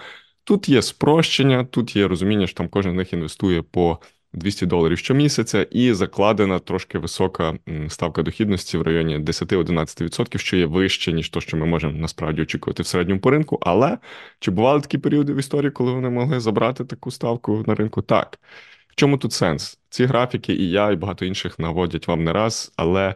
Тут 0.44 0.70
є 0.70 0.82
спрощення, 0.82 1.64
тут 1.64 1.96
є 1.96 2.08
розуміння, 2.08 2.48
що 2.48 2.58
там 2.58 2.70
кожен 2.70 2.92
з 2.92 2.96
них 2.96 3.14
інвестує 3.14 3.62
по 3.62 4.00
200 4.34 4.66
доларів 4.66 4.98
щомісяця, 4.98 5.64
і 5.64 5.94
закладена 5.94 6.60
трошки 6.60 6.98
висока 6.98 7.58
ставка 7.88 8.22
дохідності 8.22 8.78
в 8.78 8.82
районі 8.82 9.18
10-11%, 9.18 10.38
що 10.38 10.58
є 10.58 10.66
вище, 10.66 11.14
ніж 11.14 11.30
то, 11.30 11.42
що 11.42 11.58
ми 11.58 11.66
можемо 11.66 12.00
насправді 12.00 12.42
очікувати 12.42 12.84
в 12.84 12.88
середньому 12.88 13.22
по 13.22 13.32
ринку. 13.32 13.60
Але 13.62 13.98
чи 14.40 14.52
бували 14.52 14.82
такі 14.82 14.98
періоди 14.98 15.34
в 15.34 15.38
історії, 15.38 15.72
коли 15.72 15.92
вони 15.92 16.10
могли 16.10 16.40
забрати 16.40 16.86
таку 16.86 17.12
ставку 17.12 17.64
на 17.68 17.76
ринку? 17.76 18.02
Так. 18.02 18.40
В 18.88 18.96
чому 18.96 19.18
тут 19.18 19.34
сенс? 19.34 19.80
Ці 19.90 20.06
графіки, 20.06 20.54
і 20.54 20.70
я, 20.70 20.92
і 20.92 20.96
багато 20.96 21.26
інших 21.26 21.60
наводять 21.60 22.08
вам 22.08 22.24
не 22.24 22.34
раз, 22.34 22.74
але 22.76 23.16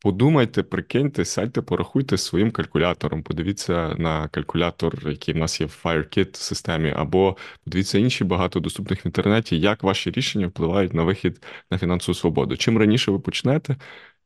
Подумайте, 0.00 0.62
прикиньте, 0.62 1.24
сядьте, 1.24 1.62
порахуйте 1.62 2.18
своїм 2.18 2.50
калькулятором. 2.50 3.22
Подивіться 3.22 3.94
на 3.98 4.28
калькулятор, 4.28 5.08
який 5.10 5.34
в 5.34 5.36
нас 5.36 5.60
є 5.60 5.66
в 5.66 5.80
FireKit 5.84 6.36
системі, 6.36 6.92
або 6.96 7.36
подивіться 7.64 7.98
інші 7.98 8.24
багато 8.24 8.60
доступних 8.60 9.04
в 9.04 9.06
інтернеті, 9.06 9.60
як 9.60 9.82
ваші 9.82 10.10
рішення 10.10 10.46
впливають 10.46 10.94
на 10.94 11.02
вихід 11.02 11.44
на 11.70 11.78
фінансову 11.78 12.14
свободу. 12.14 12.56
Чим 12.56 12.78
раніше 12.78 13.10
ви 13.10 13.18
почнете 13.18 13.76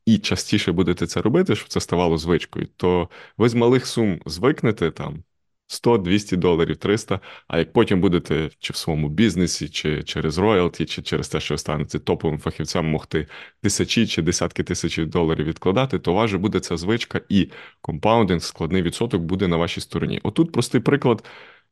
і 0.05 0.17
частіше 0.17 0.71
будете 0.71 1.07
це 1.07 1.21
робити, 1.21 1.55
щоб 1.55 1.69
це 1.69 1.81
ставало 1.81 2.17
звичкою, 2.17 2.67
то 2.77 3.09
ви 3.37 3.49
з 3.49 3.53
малих 3.53 3.87
сум 3.87 4.19
звикнете 4.25 4.91
там 4.91 5.23
100, 5.71 5.97
200 5.97 6.37
доларів, 6.37 6.77
300, 6.77 7.19
А 7.47 7.57
як 7.57 7.73
потім 7.73 8.01
будете 8.01 8.49
чи 8.59 8.73
в 8.73 8.75
своєму 8.75 9.09
бізнесі, 9.09 9.69
чи 9.69 10.03
через 10.03 10.37
роялті, 10.37 10.85
чи 10.85 11.01
через 11.01 11.29
те, 11.29 11.39
що 11.39 11.57
станете 11.57 11.99
топовим 11.99 12.39
фахівцям, 12.39 12.85
могти 12.85 13.27
тисячі 13.61 14.07
чи 14.07 14.21
десятки 14.21 14.63
тисяч 14.63 14.97
доларів 14.97 15.45
відкладати, 15.45 15.99
то 15.99 16.11
у 16.11 16.15
вас 16.15 16.29
же 16.29 16.37
буде 16.37 16.59
ця 16.59 16.77
звичка, 16.77 17.21
і 17.29 17.49
компаундинг, 17.81 18.41
складний 18.41 18.81
відсоток 18.81 19.21
буде 19.21 19.47
на 19.47 19.57
вашій 19.57 19.81
стороні. 19.81 20.19
Отут 20.23 20.51
простий 20.51 20.81
приклад. 20.81 21.23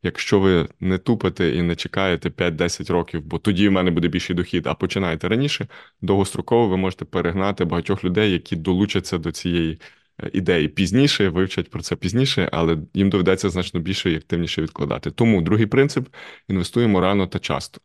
Якщо 0.04 0.40
ви 0.40 0.68
не 0.80 0.98
тупите 0.98 1.50
і 1.50 1.62
не 1.62 1.76
чекаєте 1.76 2.30
5-10 2.30 2.92
років, 2.92 3.22
бо 3.24 3.40
тоді 3.40 3.70
в 3.70 3.72
мене 3.72 3.92
буде 3.92 4.08
більший 4.08 4.36
дохід, 4.36 4.68
а 4.68 4.74
починаєте 4.74 5.28
раніше, 5.28 5.68
довгостроково 6.02 6.68
ви 6.68 6.78
можете 6.78 7.06
перегнати 7.06 7.66
багатьох 7.66 8.04
людей, 8.04 8.32
які 8.32 8.56
долучаться 8.56 9.18
до 9.18 9.32
цієї 9.32 9.80
ідеї 10.34 10.68
пізніше, 10.68 11.30
вивчать 11.30 11.70
про 11.70 11.82
це 11.82 11.96
пізніше, 11.96 12.50
але 12.52 12.78
їм 12.94 13.10
доведеться 13.10 13.50
значно 13.50 13.80
більше 13.80 14.12
і 14.12 14.16
активніше 14.16 14.62
відкладати. 14.62 15.12
Тому 15.12 15.42
другий 15.42 15.66
принцип 15.66 16.08
інвестуємо 16.48 17.02
рано 17.02 17.28
та 17.28 17.40
часто. 17.40 17.82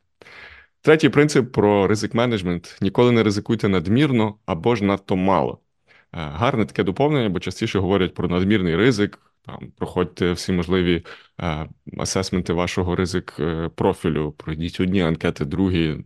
Третій 0.83 1.09
принцип 1.09 1.53
про 1.53 1.87
ризик 1.87 2.15
менеджмент: 2.15 2.79
ніколи 2.81 3.13
не 3.13 3.23
ризикуйте 3.23 3.69
надмірно 3.69 4.35
або 4.47 4.77
ж 4.77 4.85
надто 4.85 5.17
мало. 5.17 5.59
Е, 5.89 5.97
гарне 6.13 6.65
таке 6.67 6.83
доповнення, 6.85 7.29
бо 7.29 7.41
частіше 7.41 7.79
говорять 7.79 8.15
про 8.15 8.29
надмірний 8.29 8.77
ризик. 8.77 9.19
Там 9.47 9.73
проходьте 9.77 10.33
всі 10.33 10.53
можливі 10.53 11.05
е, 11.41 11.69
асесменти 11.99 12.53
вашого 12.53 12.97
ризик 12.97 13.37
е, 13.41 13.69
профілю, 13.69 14.33
пройдіть 14.33 14.81
одні 14.81 15.03
анкети, 15.03 15.45
другі, 15.45 15.99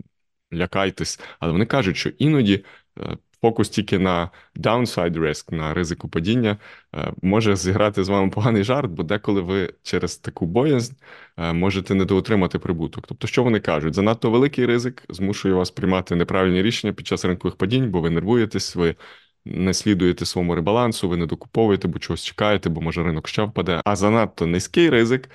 лякайтесь. 0.52 1.20
Але 1.40 1.52
вони 1.52 1.66
кажуть, 1.66 1.96
що 1.96 2.08
іноді 2.08 2.64
е, 2.98 3.16
фокус 3.40 3.68
тільки 3.68 3.98
на 3.98 4.30
downside 4.56 5.18
risk, 5.18 5.54
на 5.54 5.74
ризику 5.74 6.08
падіння, 6.08 6.56
е, 6.94 7.12
може 7.22 7.56
зіграти 7.56 8.04
з 8.04 8.08
вами 8.08 8.30
поганий 8.30 8.64
жарт, 8.64 8.90
бо 8.90 9.02
деколи 9.02 9.40
ви 9.40 9.74
через 9.82 10.16
таку 10.16 10.46
боязнь 10.46 10.94
е, 11.36 11.52
можете 11.52 11.94
недоотримати 11.94 12.58
прибуток. 12.58 13.06
Тобто, 13.06 13.26
що 13.26 13.44
вони 13.44 13.60
кажуть? 13.60 13.94
Занадто 13.94 14.30
великий 14.30 14.66
ризик 14.66 15.04
змушує 15.08 15.54
вас 15.54 15.70
приймати 15.70 16.14
неправильні 16.16 16.62
рішення 16.62 16.92
під 16.92 17.06
час 17.06 17.24
ринкових 17.24 17.56
падінь, 17.56 17.90
бо 17.90 18.00
ви 18.00 18.10
нервуєтесь, 18.10 18.76
ви. 18.76 18.96
Не 19.44 19.74
слідуєте 19.74 20.24
своєму 20.24 20.54
ребалансу, 20.54 21.08
ви 21.08 21.16
не 21.16 21.26
докуповуєте, 21.26 21.88
бо 21.88 21.98
чогось 21.98 22.24
чекаєте, 22.24 22.68
бо 22.68 22.80
може 22.80 23.02
ринок 23.02 23.28
ще 23.28 23.42
впаде. 23.42 23.80
А 23.84 23.96
занадто 23.96 24.46
низький 24.46 24.90
ризик 24.90 25.30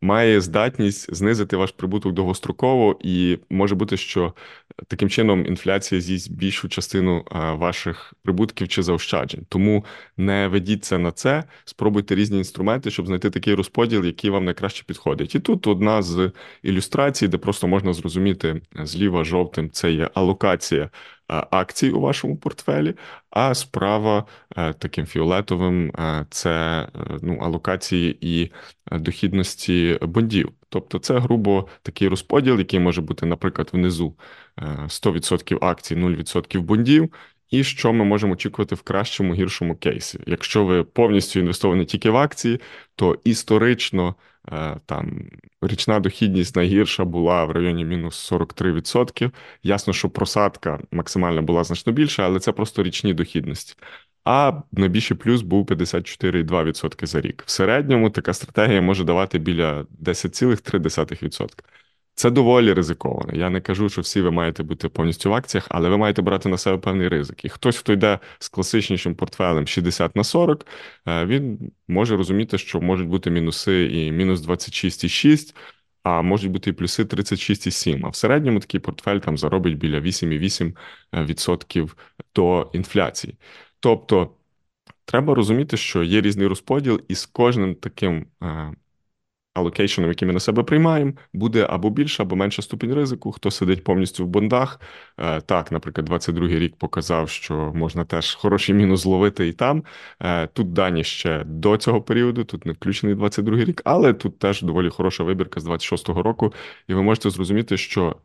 має 0.00 0.40
здатність 0.40 1.14
знизити 1.14 1.56
ваш 1.56 1.70
прибуток 1.70 2.12
довгостроково, 2.12 2.98
і 3.00 3.38
може 3.50 3.74
бути, 3.74 3.96
що 3.96 4.34
таким 4.86 5.10
чином 5.10 5.46
інфляція 5.46 6.00
з'їсть 6.00 6.32
більшу 6.32 6.68
частину 6.68 7.16
е, 7.18 7.52
ваших 7.52 8.14
прибутків 8.22 8.68
чи 8.68 8.82
заощаджень. 8.82 9.46
Тому 9.48 9.84
не 10.16 10.48
ведіться 10.48 10.98
на 10.98 11.12
це, 11.12 11.44
спробуйте 11.64 12.14
різні 12.14 12.38
інструменти, 12.38 12.90
щоб 12.90 13.06
знайти 13.06 13.30
такий 13.30 13.54
розподіл, 13.54 14.04
який 14.04 14.30
вам 14.30 14.44
найкраще 14.44 14.84
підходить. 14.84 15.34
І 15.34 15.40
тут 15.40 15.66
одна 15.66 16.02
з 16.02 16.32
ілюстрацій, 16.62 17.28
де 17.28 17.38
просто 17.38 17.68
можна 17.68 17.92
зрозуміти 17.92 18.62
зліва 18.74 19.24
жовтим, 19.24 19.70
це 19.70 19.92
є 19.92 20.10
алокація. 20.14 20.90
Е, 21.30 21.46
акцій 21.50 21.90
у 21.90 22.00
вашому 22.00 22.36
портфелі, 22.36 22.94
а 23.30 23.54
справа 23.54 24.26
таким 24.78 25.06
фіолетовим 25.06 25.92
це 26.30 26.88
ну, 27.22 27.38
алокації 27.38 28.18
і 28.20 28.52
дохідності 28.92 29.98
бондів. 30.02 30.52
Тобто 30.68 30.98
це 30.98 31.18
грубо 31.18 31.68
такий 31.82 32.08
розподіл, 32.08 32.58
який 32.58 32.80
може 32.80 33.00
бути, 33.00 33.26
наприклад, 33.26 33.70
внизу 33.72 34.14
100% 34.58 35.54
е, 35.54 35.58
акцій, 35.60 35.96
0% 35.96 36.60
бондів. 36.60 37.12
І 37.50 37.64
що 37.64 37.92
ми 37.92 38.04
можемо 38.04 38.32
очікувати 38.32 38.74
в 38.74 38.82
кращому 38.82 39.34
гіршому 39.34 39.76
кейсі. 39.76 40.20
Якщо 40.26 40.64
ви 40.64 40.84
повністю 40.84 41.40
інвестовані 41.40 41.84
тільки 41.84 42.10
в 42.10 42.16
акції, 42.16 42.60
то 42.96 43.18
історично 43.24 44.08
е, 44.08 44.14
там 44.86 45.28
річна 45.62 46.00
дохідність 46.00 46.56
найгірша 46.56 47.04
була 47.04 47.44
в 47.44 47.50
районі 47.50 47.84
мінус 47.84 48.32
43%. 48.32 49.30
Ясно, 49.62 49.92
що 49.92 50.10
просадка 50.10 50.80
максимальна 50.90 51.42
була 51.42 51.64
значно 51.64 51.92
більша, 51.92 52.24
але 52.24 52.40
це 52.40 52.52
просто 52.52 52.82
річні 52.82 53.14
дохідності 53.14 53.74
а 54.26 54.62
найбільший 54.72 55.16
плюс 55.16 55.42
був 55.42 55.66
54,2% 55.66 57.06
за 57.06 57.20
рік. 57.20 57.42
В 57.46 57.50
середньому 57.50 58.10
така 58.10 58.34
стратегія 58.34 58.82
може 58.82 59.04
давати 59.04 59.38
біля 59.38 59.86
10,3%. 60.02 61.48
Це 62.16 62.30
доволі 62.30 62.72
ризиковано. 62.72 63.32
Я 63.32 63.50
не 63.50 63.60
кажу, 63.60 63.88
що 63.88 64.00
всі 64.00 64.20
ви 64.20 64.30
маєте 64.30 64.62
бути 64.62 64.88
повністю 64.88 65.30
в 65.30 65.34
акціях, 65.34 65.66
але 65.70 65.88
ви 65.88 65.96
маєте 65.96 66.22
брати 66.22 66.48
на 66.48 66.58
себе 66.58 66.78
певний 66.78 67.08
ризик. 67.08 67.44
І 67.44 67.48
хтось, 67.48 67.76
хто 67.78 67.92
йде 67.92 68.18
з 68.38 68.48
класичнішим 68.48 69.14
портфелем 69.14 69.66
60 69.66 70.16
на 70.16 70.24
40, 70.24 70.66
е, 71.08 71.26
він 71.26 71.72
може 71.88 72.16
розуміти, 72.16 72.58
що 72.58 72.80
можуть 72.80 73.08
бути 73.08 73.30
мінуси 73.30 73.86
і 73.92 74.12
мінус 74.12 74.40
26,6, 74.40 75.54
а 76.02 76.22
можуть 76.22 76.50
бути 76.50 76.70
і 76.70 76.72
плюси 76.72 77.04
36,7. 77.04 78.06
А 78.06 78.08
в 78.08 78.16
середньому 78.16 78.60
такий 78.60 78.80
портфель 78.80 79.18
там 79.18 79.38
заробить 79.38 79.78
біля 79.78 80.00
8,8% 80.00 81.96
до 82.34 82.70
інфляції. 82.72 83.34
Тобто 83.80 84.30
треба 85.04 85.34
розуміти, 85.34 85.76
що 85.76 86.02
є 86.02 86.20
різний 86.20 86.46
розподіл, 86.46 87.00
і 87.08 87.14
з 87.14 87.26
кожним 87.26 87.74
таким 87.74 88.26
алокейшеном, 89.56 90.10
який 90.10 90.28
ми 90.28 90.34
на 90.34 90.40
себе 90.40 90.62
приймаємо, 90.62 91.12
буде 91.32 91.66
або 91.70 91.90
більше, 91.90 92.22
або 92.22 92.36
менше 92.36 92.62
ступінь 92.62 92.94
ризику. 92.94 93.32
Хто 93.32 93.50
сидить 93.50 93.84
повністю 93.84 94.24
в 94.24 94.28
бондах. 94.28 94.80
Е, 95.18 95.40
так, 95.40 95.72
наприклад, 95.72 96.08
22-й 96.08 96.58
рік 96.58 96.76
показав, 96.76 97.28
що 97.28 97.72
можна 97.74 98.04
теж 98.04 98.34
хороший 98.34 98.74
мінус 98.74 99.00
зловити 99.00 99.48
і 99.48 99.52
там. 99.52 99.84
Е, 100.22 100.46
тут 100.46 100.72
дані 100.72 101.04
ще 101.04 101.44
до 101.44 101.76
цього 101.76 102.02
періоду, 102.02 102.44
тут 102.44 102.66
не 102.66 102.72
включений 102.72 103.16
22-й 103.16 103.64
рік, 103.64 103.82
але 103.84 104.14
тут 104.14 104.38
теж 104.38 104.62
доволі 104.62 104.88
хороша 104.90 105.24
вибірка 105.24 105.60
з 105.60 105.66
26-го 105.66 106.22
року, 106.22 106.52
і 106.88 106.94
ви 106.94 107.02
можете 107.02 107.30
зрозуміти, 107.30 107.76
що. 107.76 108.16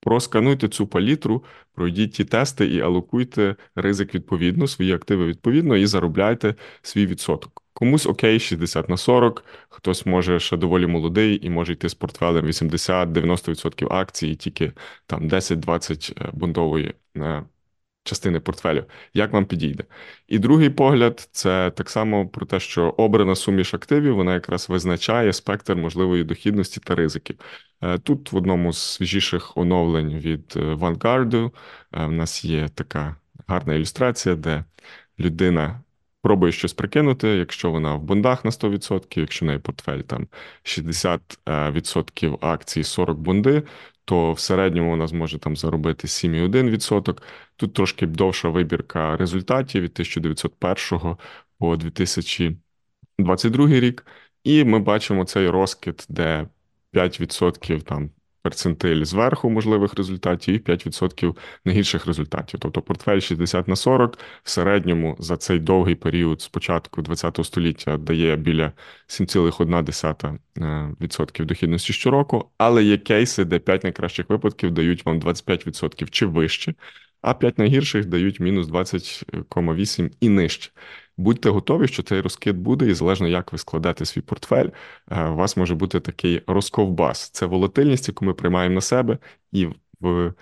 Проскануйте 0.00 0.68
цю 0.68 0.86
палітру, 0.86 1.44
пройдіть 1.72 2.12
ті 2.12 2.24
тести 2.24 2.66
і 2.66 2.80
алокуйте 2.80 3.56
ризик 3.74 4.14
відповідно, 4.14 4.66
свої 4.66 4.92
активи 4.92 5.26
відповідно 5.26 5.76
і 5.76 5.86
заробляйте 5.86 6.54
свій 6.82 7.06
відсоток. 7.06 7.67
Комусь 7.78 8.06
окей, 8.06 8.40
60 8.40 8.88
на 8.88 8.96
40, 8.96 9.44
хтось 9.68 10.06
може 10.06 10.40
ще 10.40 10.56
доволі 10.56 10.86
молодий 10.86 11.46
і 11.46 11.50
може 11.50 11.72
йти 11.72 11.88
з 11.88 11.94
портфелем 11.94 12.46
80-90% 12.46 13.92
акцій, 13.92 14.34
тільки 14.34 14.72
там 15.06 15.28
10-20 15.28 16.24
е, 16.24 16.30
бондової 16.32 16.94
е, 17.16 17.44
частини 18.04 18.40
портфелю. 18.40 18.84
Як 19.14 19.32
вам 19.32 19.44
підійде? 19.46 19.84
І 20.28 20.38
другий 20.38 20.70
погляд 20.70 21.28
це 21.32 21.70
так 21.70 21.90
само 21.90 22.28
про 22.28 22.46
те, 22.46 22.60
що 22.60 22.88
обрана 22.88 23.34
суміш 23.34 23.74
активів 23.74 24.14
вона 24.16 24.34
якраз 24.34 24.68
визначає 24.68 25.32
спектр 25.32 25.76
можливої 25.76 26.24
дохідності 26.24 26.80
та 26.80 26.94
ризиків. 26.94 27.36
Е, 27.82 27.98
тут 27.98 28.32
в 28.32 28.36
одному 28.36 28.72
з 28.72 28.78
свіжіших 28.78 29.56
оновлень 29.56 30.18
від 30.18 30.56
Vanguard 30.56 31.50
в 31.92 32.10
нас 32.12 32.44
є 32.44 32.68
така 32.68 33.16
гарна 33.46 33.74
ілюстрація, 33.74 34.34
де 34.34 34.64
людина 35.18 35.80
пробує 36.22 36.52
щось 36.52 36.72
прикинути, 36.72 37.28
якщо 37.28 37.70
вона 37.70 37.94
в 37.94 38.02
бондах 38.02 38.44
на 38.44 38.50
100%, 38.50 39.20
якщо 39.20 39.44
в 39.44 39.46
неї 39.46 39.58
портфель 39.58 40.00
там 40.00 40.26
60% 40.64 42.38
акцій, 42.40 42.84
40 42.84 43.18
бонди, 43.18 43.62
то 44.04 44.32
в 44.32 44.40
середньому 44.40 44.90
вона 44.90 45.06
зможе 45.06 45.38
там 45.38 45.56
заробити 45.56 46.06
7,1%. 46.06 47.18
Тут 47.56 47.72
трошки 47.74 48.06
довша 48.06 48.48
вибірка 48.48 49.16
результатів 49.16 49.82
від 49.82 49.90
1901 49.92 51.16
по 51.58 51.76
2022 51.76 53.68
рік. 53.68 54.06
І 54.44 54.64
ми 54.64 54.78
бачимо 54.78 55.24
цей 55.24 55.48
розкид, 55.48 56.06
де 56.08 56.48
5% 56.92 57.82
там 57.82 58.10
перцентиль 58.42 59.04
зверху 59.04 59.50
можливих 59.50 59.94
результатів 59.94 60.54
і 60.54 60.58
5% 60.58 61.36
найгірших 61.64 62.06
результатів. 62.06 62.60
Тобто 62.60 62.82
портфель 62.82 63.20
60 63.20 63.68
на 63.68 63.76
40 63.76 64.18
в 64.42 64.50
середньому 64.50 65.16
за 65.18 65.36
цей 65.36 65.58
довгий 65.58 65.94
період 65.94 66.42
з 66.42 66.48
початку 66.48 67.02
ХХ 67.02 67.44
століття 67.44 67.98
дає 67.98 68.36
біля 68.36 68.72
7,1% 69.08 71.44
дохідності 71.44 71.92
щороку, 71.92 72.50
але 72.58 72.84
є 72.84 72.98
кейси, 72.98 73.44
де 73.44 73.58
5 73.58 73.84
найкращих 73.84 74.30
випадків 74.30 74.70
дають 74.70 75.06
вам 75.06 75.20
25% 75.20 76.10
чи 76.10 76.26
вище, 76.26 76.74
а 77.22 77.34
5 77.34 77.58
найгірших 77.58 78.06
дають 78.06 78.40
мінус 78.40 78.66
20,8 78.68 80.10
і 80.20 80.28
нижче. 80.28 80.70
Будьте 81.16 81.50
готові, 81.50 81.88
що 81.88 82.02
цей 82.02 82.20
розкид 82.20 82.56
буде, 82.56 82.86
і 82.86 82.94
залежно 82.94 83.28
як 83.28 83.52
ви 83.52 83.58
складете 83.58 84.04
свій 84.04 84.20
портфель, 84.20 84.68
е, 85.10 85.24
у 85.28 85.36
вас 85.36 85.56
може 85.56 85.74
бути 85.74 86.00
такий 86.00 86.42
розковбас. 86.46 87.30
Це 87.30 87.46
волатильність, 87.46 88.08
яку 88.08 88.24
ми 88.24 88.34
приймаємо 88.34 88.74
на 88.74 88.80
себе, 88.80 89.18
і 89.52 89.68
в 90.00 90.32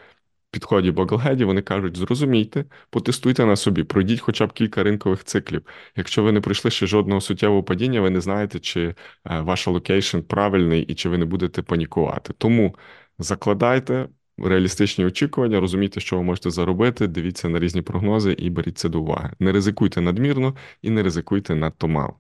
підході 0.51 0.91
Bogleheads 0.91 1.45
вони 1.45 1.63
кажуть: 1.63 1.97
зрозумійте, 1.97 2.65
потестуйте 2.91 3.47
на 3.47 3.57
собі, 3.57 3.85
пройдіть 3.85 4.21
хоча 4.21 4.47
б 4.47 4.53
кілька 4.53 4.83
ринкових 4.83 5.25
циклів. 5.25 5.67
Якщо 5.97 6.23
ви 6.23 6.33
не 6.33 6.41
пройшли 6.41 6.71
ще 6.71 6.87
жодного 6.87 7.21
суттєвого 7.21 7.63
падіння, 7.63 8.01
ви 8.01 8.11
не 8.11 8.21
знаєте, 8.21 8.59
чи 8.59 8.81
е, 8.83 8.95
ваш 9.41 9.67
allocation 9.67 10.21
правильний 10.21 10.83
і 10.83 10.95
чи 10.95 11.09
ви 11.09 11.19
не 11.19 11.25
будете 11.25 11.63
панікувати. 11.63 12.33
Тому 12.39 12.75
закладайте 13.19 14.09
реалістичні 14.39 15.05
очікування, 15.05 15.61
розумійте, 15.61 16.01
що 16.01 16.17
ви 16.17 16.23
можете 16.23 16.51
заробити, 16.51 17.07
дивіться 17.07 17.49
на 17.49 17.59
різні 17.59 17.83
прогнози 17.83 18.33
і 18.33 18.51
беріть 18.51 18.79
це 18.79 18.89
до 18.89 19.01
уваги. 19.01 19.31
Не 19.39 19.53
ризикуйте 19.53 20.01
надмірно 20.01 20.57
і 20.83 20.91
не 20.91 21.03
ризикуйте 21.03 21.55
надто 21.55 21.89
мало. 21.89 22.15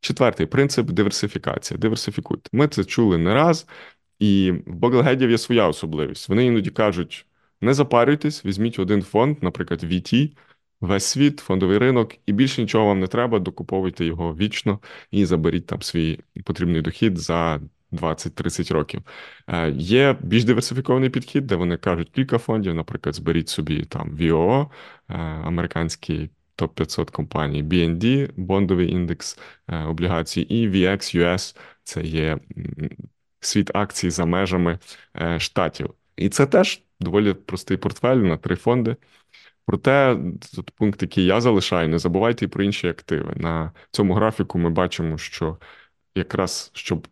Четвертий 0.00 0.46
принцип 0.46 0.90
диверсифікація. 0.90 1.78
Диверсифікуйте. 1.78 2.50
Ми 2.52 2.68
це 2.68 2.84
чули 2.84 3.18
не 3.18 3.34
раз, 3.34 3.66
і 4.18 4.52
в 4.66 4.74
Боглгедів 4.74 5.30
є 5.30 5.38
своя 5.38 5.68
особливість. 5.68 6.28
Вони 6.28 6.46
іноді 6.46 6.70
кажуть: 6.70 7.26
не 7.60 7.74
запарюйтесь, 7.74 8.44
візьміть 8.44 8.78
один 8.78 9.02
фонд, 9.02 9.42
наприклад, 9.42 9.84
VT, 9.84 10.36
весь 10.80 11.04
світ, 11.04 11.40
фондовий 11.40 11.78
ринок, 11.78 12.14
і 12.26 12.32
більше 12.32 12.62
нічого 12.62 12.86
вам 12.86 13.00
не 13.00 13.06
треба, 13.06 13.38
докуповуйте 13.38 14.04
його 14.04 14.34
вічно 14.34 14.80
і 15.10 15.24
заберіть 15.24 15.66
там 15.66 15.82
свій 15.82 16.20
потрібний 16.44 16.82
дохід 16.82 17.18
за 17.18 17.60
20-30 17.96 18.72
років. 18.72 19.02
Е, 19.48 19.70
є 19.70 20.16
більш 20.20 20.44
диверсифікований 20.44 21.10
підхід, 21.10 21.46
де 21.46 21.56
вони 21.56 21.76
кажуть 21.76 22.10
кілька 22.10 22.38
фондів, 22.38 22.74
наприклад, 22.74 23.14
зберіть 23.14 23.48
собі 23.48 23.84
там 23.84 24.10
VOO, 24.10 24.66
е, 25.08 25.14
американський 25.44 26.30
топ 26.56 26.74
500 26.74 27.10
компаній, 27.10 27.64
BND, 27.64 28.30
бондовий 28.36 28.90
індекс 28.90 29.38
е, 29.68 29.84
облігацій, 29.84 30.40
і 30.40 30.68
VX 30.68 31.16
US 31.16 31.56
це 31.82 32.02
є 32.02 32.38
світ 33.40 33.70
акцій 33.74 34.10
за 34.10 34.24
межами 34.24 34.78
штатів. 35.38 35.94
І 36.16 36.28
це 36.28 36.46
теж 36.46 36.82
доволі 37.00 37.34
простий 37.34 37.76
портфель 37.76 38.16
на 38.16 38.36
три 38.36 38.56
фонди. 38.56 38.96
Проте, 39.66 40.16
тут 40.54 40.70
пункт, 40.70 41.02
який 41.02 41.24
я 41.24 41.40
залишаю, 41.40 41.88
не 41.88 41.98
забувайте 41.98 42.44
і 42.44 42.48
про 42.48 42.64
інші 42.64 42.88
активи. 42.88 43.34
На 43.36 43.72
цьому 43.90 44.14
графіку 44.14 44.58
ми 44.58 44.70
бачимо, 44.70 45.18
що 45.18 45.58
якраз 46.14 46.70
щоб 46.74 47.08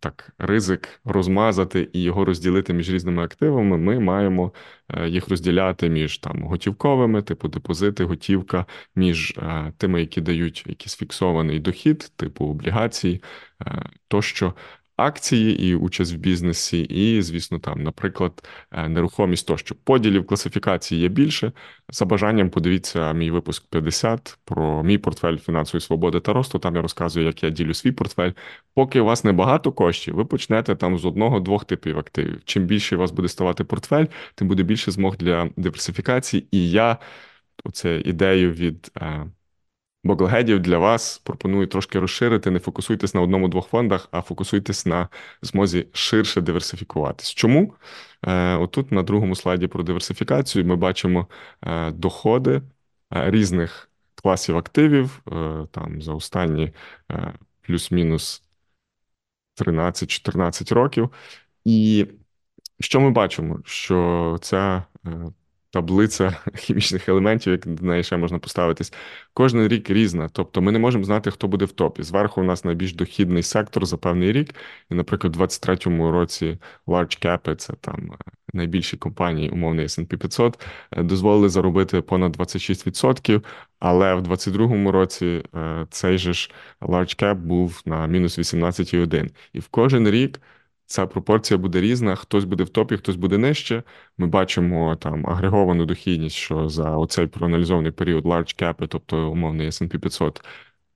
так, 0.00 0.32
ризик 0.38 1.00
розмазати 1.04 1.88
і 1.92 2.02
його 2.02 2.24
розділити 2.24 2.74
між 2.74 2.90
різними 2.90 3.24
активами, 3.24 3.78
ми 3.78 4.00
маємо 4.00 4.52
е, 4.88 5.08
їх 5.08 5.28
розділяти 5.28 5.88
між 5.88 6.18
там 6.18 6.42
готівковими, 6.42 7.22
типу 7.22 7.48
депозити, 7.48 8.04
готівка, 8.04 8.66
між 8.96 9.30
е, 9.30 9.72
тими, 9.78 10.00
які 10.00 10.20
дають 10.20 10.64
якийсь 10.66 10.96
фіксований 10.96 11.60
дохід, 11.60 12.12
типу 12.16 12.44
облігацій 12.44 13.22
е, 13.66 13.90
тощо 14.08 14.54
акції 14.96 15.62
і 15.68 15.74
участь 15.74 16.14
в 16.14 16.16
бізнесі, 16.16 16.80
і, 16.80 17.22
звісно, 17.22 17.58
там, 17.58 17.82
наприклад, 17.82 18.48
е, 18.72 18.88
нерухомість 18.88 19.46
тощо. 19.46 19.74
Поділів 19.74 20.26
класифікації 20.26 21.00
є 21.00 21.08
більше. 21.08 21.52
За 21.88 22.04
бажанням 22.04 22.50
подивіться 22.50 23.12
мій 23.12 23.30
випуск 23.30 23.66
50 23.70 24.38
про 24.44 24.82
мій 24.82 24.98
портфель 24.98 25.36
фінансової 25.36 25.80
свободи 25.80 26.20
та 26.20 26.32
росту. 26.32 26.58
Там 26.58 26.76
я 26.76 26.82
розказую, 26.82 27.26
як 27.26 27.42
я 27.42 27.50
ділю 27.50 27.74
свій 27.74 27.92
портфель. 27.92 28.32
Поки 28.74 29.00
у 29.00 29.04
вас 29.04 29.24
небагато 29.24 29.72
коштів, 29.72 30.14
ви 30.14 30.24
почнете 30.24 30.76
там 30.76 30.98
з 30.98 31.04
одного-двох 31.04 31.64
типів 31.64 31.98
активів. 31.98 32.42
Чим 32.44 32.66
більше 32.66 32.96
у 32.96 32.98
вас 32.98 33.10
буде 33.10 33.28
ставати 33.28 33.64
портфель, 33.64 34.06
тим 34.34 34.48
буде 34.48 34.62
більше 34.62 34.90
змог 34.90 35.16
для 35.16 35.50
диверсифікації. 35.56 36.46
І 36.50 36.70
я 36.70 36.98
оце 37.64 38.00
ідею 38.00 38.52
від. 38.52 38.90
Боглгедів 40.04 40.60
для 40.60 40.78
вас 40.78 41.18
пропоную 41.18 41.66
трошки 41.66 41.98
розширити. 41.98 42.50
Не 42.50 42.58
фокусуйтесь 42.58 43.14
на 43.14 43.20
одному-двох 43.20 43.68
фондах, 43.68 44.08
а 44.10 44.20
фокусуйтесь 44.20 44.86
на 44.86 45.08
змозі 45.42 45.86
ширше 45.92 46.40
диверсифікуватись. 46.40 47.34
Чому? 47.34 47.74
Е, 48.26 48.56
отут 48.56 48.92
на 48.92 49.02
другому 49.02 49.36
слайді 49.36 49.66
про 49.66 49.82
диверсифікацію 49.82 50.64
ми 50.64 50.76
бачимо 50.76 51.28
е, 51.62 51.90
доходи 51.90 52.62
е, 53.14 53.30
різних 53.30 53.90
класів 54.14 54.56
активів 54.56 55.22
там 55.70 56.02
за 56.02 56.12
останні 56.12 56.72
плюс-мінус 57.60 58.42
13-14 59.56 60.74
років. 60.74 61.10
І 61.64 62.06
що 62.80 63.00
ми 63.00 63.10
бачимо? 63.10 63.60
Що 63.64 64.38
ця 64.42 64.84
таблиця 65.74 66.36
хімічних 66.54 67.08
елементів, 67.08 67.52
як 67.52 67.66
до 67.66 67.86
неї 67.86 68.02
ще 68.02 68.16
можна 68.16 68.38
поставитись, 68.38 68.92
кожен 69.34 69.68
рік 69.68 69.90
різна. 69.90 70.28
Тобто 70.32 70.62
ми 70.62 70.72
не 70.72 70.78
можемо 70.78 71.04
знати, 71.04 71.30
хто 71.30 71.48
буде 71.48 71.64
в 71.64 71.72
топі. 71.72 72.02
Зверху 72.02 72.40
у 72.40 72.44
нас 72.44 72.64
найбільш 72.64 72.94
дохідний 72.94 73.42
сектор 73.42 73.86
за 73.86 73.96
певний 73.96 74.32
рік. 74.32 74.54
І, 74.90 74.94
наприклад, 74.94 75.36
у 75.36 75.38
23-му 75.38 76.10
році 76.10 76.58
large 76.86 77.26
cap, 77.26 77.56
це 77.56 77.72
там 77.80 78.12
е, 78.12 78.16
найбільші 78.52 78.96
компанії, 78.96 79.50
умовний 79.50 79.86
S&P 79.86 80.16
500, 80.16 80.66
е, 80.92 81.02
дозволили 81.02 81.48
заробити 81.48 82.00
понад 82.00 82.36
26%, 82.36 83.42
але 83.78 84.14
в 84.14 84.20
22-му 84.28 84.92
році 84.92 85.42
е, 85.54 85.86
цей 85.90 86.18
же 86.18 86.32
ж 86.32 86.50
large 86.80 87.22
cap 87.22 87.34
був 87.34 87.82
на 87.86 88.06
мінус 88.06 88.38
18,1. 88.38 89.28
І 89.52 89.58
в 89.58 89.68
кожен 89.68 90.10
рік. 90.10 90.40
Ця 90.86 91.06
пропорція 91.06 91.58
буде 91.58 91.80
різна, 91.80 92.14
хтось 92.14 92.44
буде 92.44 92.64
в 92.64 92.68
топі, 92.68 92.96
хтось 92.96 93.16
буде 93.16 93.38
нижче. 93.38 93.82
Ми 94.18 94.26
бачимо 94.26 94.96
там 94.96 95.26
агреговану 95.26 95.86
дохідність, 95.86 96.36
що 96.36 96.68
за 96.68 96.96
оцей 96.96 97.26
проаналізований 97.26 97.92
період 97.92 98.24
large 98.24 98.62
cap, 98.62 98.86
тобто 98.88 99.30
умовний 99.30 99.66
S&P 99.66 99.98
500, 99.98 100.44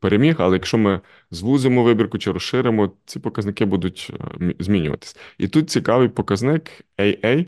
переміг. 0.00 0.36
Але 0.38 0.56
якщо 0.56 0.78
ми 0.78 1.00
звузимо 1.30 1.82
вибірку 1.82 2.18
чи 2.18 2.32
розширимо, 2.32 2.92
ці 3.04 3.20
показники 3.20 3.64
будуть 3.64 4.12
е, 4.40 4.54
змінюватись. 4.58 5.16
І 5.38 5.48
тут 5.48 5.70
цікавий 5.70 6.08
показник 6.08 6.70
AA, 6.98 7.46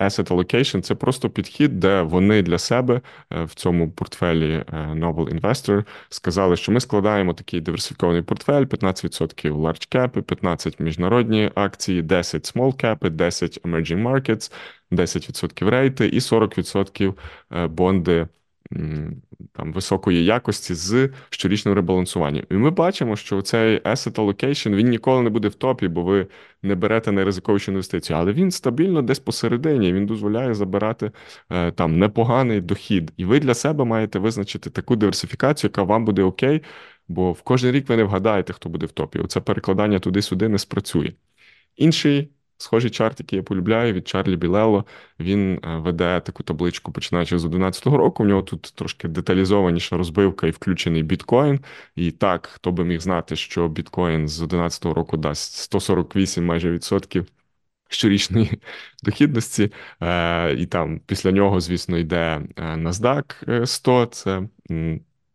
asset 0.00 0.28
allocation– 0.30 0.80
це 0.82 0.94
просто 0.94 1.30
підхід, 1.30 1.80
де 1.80 2.02
вони 2.02 2.42
для 2.42 2.58
себе 2.58 3.00
е, 3.32 3.44
в 3.44 3.54
цьому 3.54 3.90
портфелі 3.90 4.52
е, 4.52 4.64
Novel 4.72 5.40
Investor 5.40 5.84
сказали, 6.08 6.56
що 6.56 6.72
ми 6.72 6.80
складаємо 6.80 7.34
такий 7.34 7.60
диверсифікований 7.60 8.22
портфель: 8.22 8.64
15% 8.64 9.52
large 9.52 9.96
cap, 9.96 10.22
15% 10.22 10.82
міжнародні 10.82 11.50
акції, 11.54 12.02
10% 12.02 12.52
small 12.54 12.84
cap, 12.84 12.98
10% 12.98 13.60
emerging 13.60 14.02
markets, 14.02 14.52
10% 14.90 15.68
рейти 15.70 16.08
і 16.08 16.18
40% 16.18 17.14
бонди 17.68 18.26
там 19.52 19.72
високої 19.72 20.24
якості 20.24 20.74
з 20.74 21.10
щорічним 21.30 21.74
ребалансуванням. 21.74 22.44
І 22.50 22.54
ми 22.54 22.70
бачимо, 22.70 23.16
що 23.16 23.42
цей 23.42 23.80
asset 23.80 24.14
allocation, 24.14 24.74
він 24.74 24.88
ніколи 24.88 25.22
не 25.22 25.30
буде 25.30 25.48
в 25.48 25.54
топі, 25.54 25.88
бо 25.88 26.02
ви 26.02 26.26
не 26.62 26.74
берете 26.74 27.12
найризиковішу 27.12 27.70
інвестицію, 27.70 28.16
але 28.18 28.32
він 28.32 28.50
стабільно 28.50 29.02
десь 29.02 29.18
посередині, 29.18 29.92
він 29.92 30.06
дозволяє 30.06 30.54
забирати 30.54 31.10
е, 31.50 31.70
там 31.70 31.98
непоганий 31.98 32.60
дохід. 32.60 33.12
І 33.16 33.24
ви 33.24 33.40
для 33.40 33.54
себе 33.54 33.84
маєте 33.84 34.18
визначити 34.18 34.70
таку 34.70 34.96
диверсифікацію, 34.96 35.68
яка 35.68 35.82
вам 35.82 36.04
буде 36.04 36.22
окей, 36.22 36.62
бо 37.08 37.32
в 37.32 37.42
кожен 37.42 37.72
рік 37.72 37.88
ви 37.88 37.96
не 37.96 38.04
вгадаєте, 38.04 38.52
хто 38.52 38.68
буде 38.68 38.86
в 38.86 38.92
топі. 38.92 39.18
Оце 39.18 39.40
перекладання 39.40 39.98
туди-сюди 39.98 40.48
не 40.48 40.58
спрацює. 40.58 41.12
Інший 41.76 42.30
Схожий 42.60 42.90
чарт, 42.90 43.20
який 43.20 43.36
я 43.36 43.42
полюбляю 43.42 43.92
від 43.92 44.08
Чарлі 44.08 44.36
Білело, 44.36 44.84
він 45.20 45.60
е, 45.64 45.76
веде 45.76 46.20
таку 46.20 46.42
табличку, 46.42 46.92
починаючи 46.92 47.38
з 47.38 47.42
2011 47.42 47.86
року. 47.86 48.22
У 48.22 48.26
нього 48.26 48.42
тут 48.42 48.72
трошки 48.74 49.08
деталізованіша 49.08 49.96
розбивка 49.96 50.46
і 50.46 50.50
включений 50.50 51.02
біткоін. 51.02 51.60
І 51.96 52.10
так, 52.10 52.46
хто 52.46 52.72
би 52.72 52.84
міг 52.84 53.00
знати, 53.00 53.36
що 53.36 53.68
біткоін 53.68 54.28
з 54.28 54.38
2011 54.38 54.84
року 54.84 55.16
дасть 55.16 55.52
148 55.56 56.46
майже 56.46 56.70
відсотків 56.70 57.26
щорічної 57.88 58.50
дохідності. 59.02 59.72
Е, 60.02 60.54
і 60.54 60.66
там 60.66 61.00
після 61.06 61.32
нього, 61.32 61.60
звісно, 61.60 61.98
йде 61.98 62.42
е, 62.56 62.62
NASDAQ 62.62 63.66
100, 63.66 64.06
це. 64.06 64.42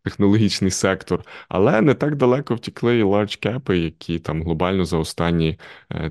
Технологічний 0.03 0.71
сектор, 0.71 1.23
але 1.49 1.81
не 1.81 1.93
так 1.93 2.15
далеко 2.15 2.55
втікли 2.55 2.97
і 2.99 3.03
large 3.03 3.39
кепи, 3.39 3.77
які 3.77 4.19
там 4.19 4.43
глобально 4.43 4.85
за 4.85 4.97
останні 4.97 5.59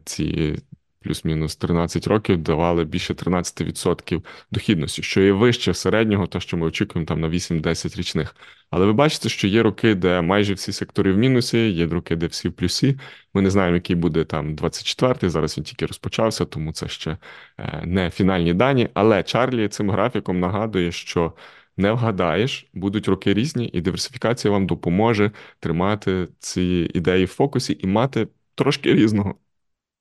ці 0.04 0.56
плюс-мінус 1.04 1.56
13 1.56 2.06
років 2.06 2.38
давали 2.38 2.84
більше 2.84 3.14
13% 3.14 4.22
дохідності, 4.50 5.02
що 5.02 5.20
є 5.20 5.32
вище 5.32 5.74
середнього, 5.74 6.26
то 6.26 6.40
що 6.40 6.56
ми 6.56 6.66
очікуємо 6.66 7.06
там 7.06 7.20
на 7.20 7.28
8-10 7.28 7.98
річних. 7.98 8.36
Але 8.70 8.86
ви 8.86 8.92
бачите, 8.92 9.28
що 9.28 9.48
є 9.48 9.62
роки, 9.62 9.94
де 9.94 10.20
майже 10.20 10.54
всі 10.54 10.72
сектори 10.72 11.12
в 11.12 11.18
мінусі, 11.18 11.70
є 11.70 11.86
роки, 11.86 12.16
де 12.16 12.26
всі 12.26 12.48
в 12.48 12.52
плюсі. 12.52 12.98
Ми 13.34 13.42
не 13.42 13.50
знаємо, 13.50 13.74
який 13.74 13.96
буде 13.96 14.24
там 14.24 14.56
24-й, 14.56 15.28
Зараз 15.28 15.58
він 15.58 15.64
тільки 15.64 15.86
розпочався, 15.86 16.44
тому 16.44 16.72
це 16.72 16.88
ще 16.88 17.16
е, 17.58 17.82
не 17.86 18.10
фінальні 18.10 18.54
дані. 18.54 18.88
Але 18.94 19.22
Чарлі 19.22 19.68
цим 19.68 19.90
графіком 19.90 20.40
нагадує, 20.40 20.92
що. 20.92 21.32
Не 21.76 21.92
вгадаєш, 21.92 22.70
будуть 22.74 23.08
роки 23.08 23.34
різні, 23.34 23.70
і 23.72 23.80
диверсифікація 23.80 24.52
вам 24.52 24.66
допоможе 24.66 25.30
тримати 25.60 26.28
ці 26.38 26.90
ідеї 26.94 27.24
в 27.24 27.28
фокусі 27.28 27.78
і 27.80 27.86
мати 27.86 28.28
трошки 28.54 28.94
різного 28.94 29.34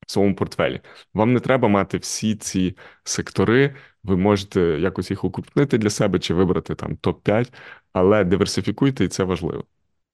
в 0.08 0.12
своєму 0.12 0.36
портфелі. 0.36 0.82
Вам 1.14 1.34
не 1.34 1.40
треба 1.40 1.68
мати 1.68 1.98
всі 1.98 2.36
ці 2.36 2.78
сектори, 3.04 3.76
ви 4.04 4.18
можете 4.18 4.62
якось 4.62 5.10
їх 5.12 5.24
укрупнити 5.24 5.78
для 5.78 5.90
себе 5.90 6.20
чи 6.20 6.34
вибрати 6.34 6.76
там 6.76 6.96
топ-5, 6.96 7.54
але 7.94 8.24
диверсифікуйте, 8.24 9.06
і 9.06 9.08
це 9.08 9.24
важливо. 9.24 9.64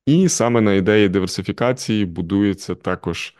І 0.05 0.29
саме 0.29 0.61
на 0.61 0.73
ідеї 0.73 1.09
диверсифікації 1.09 2.05
будується 2.05 2.75
також 2.75 3.35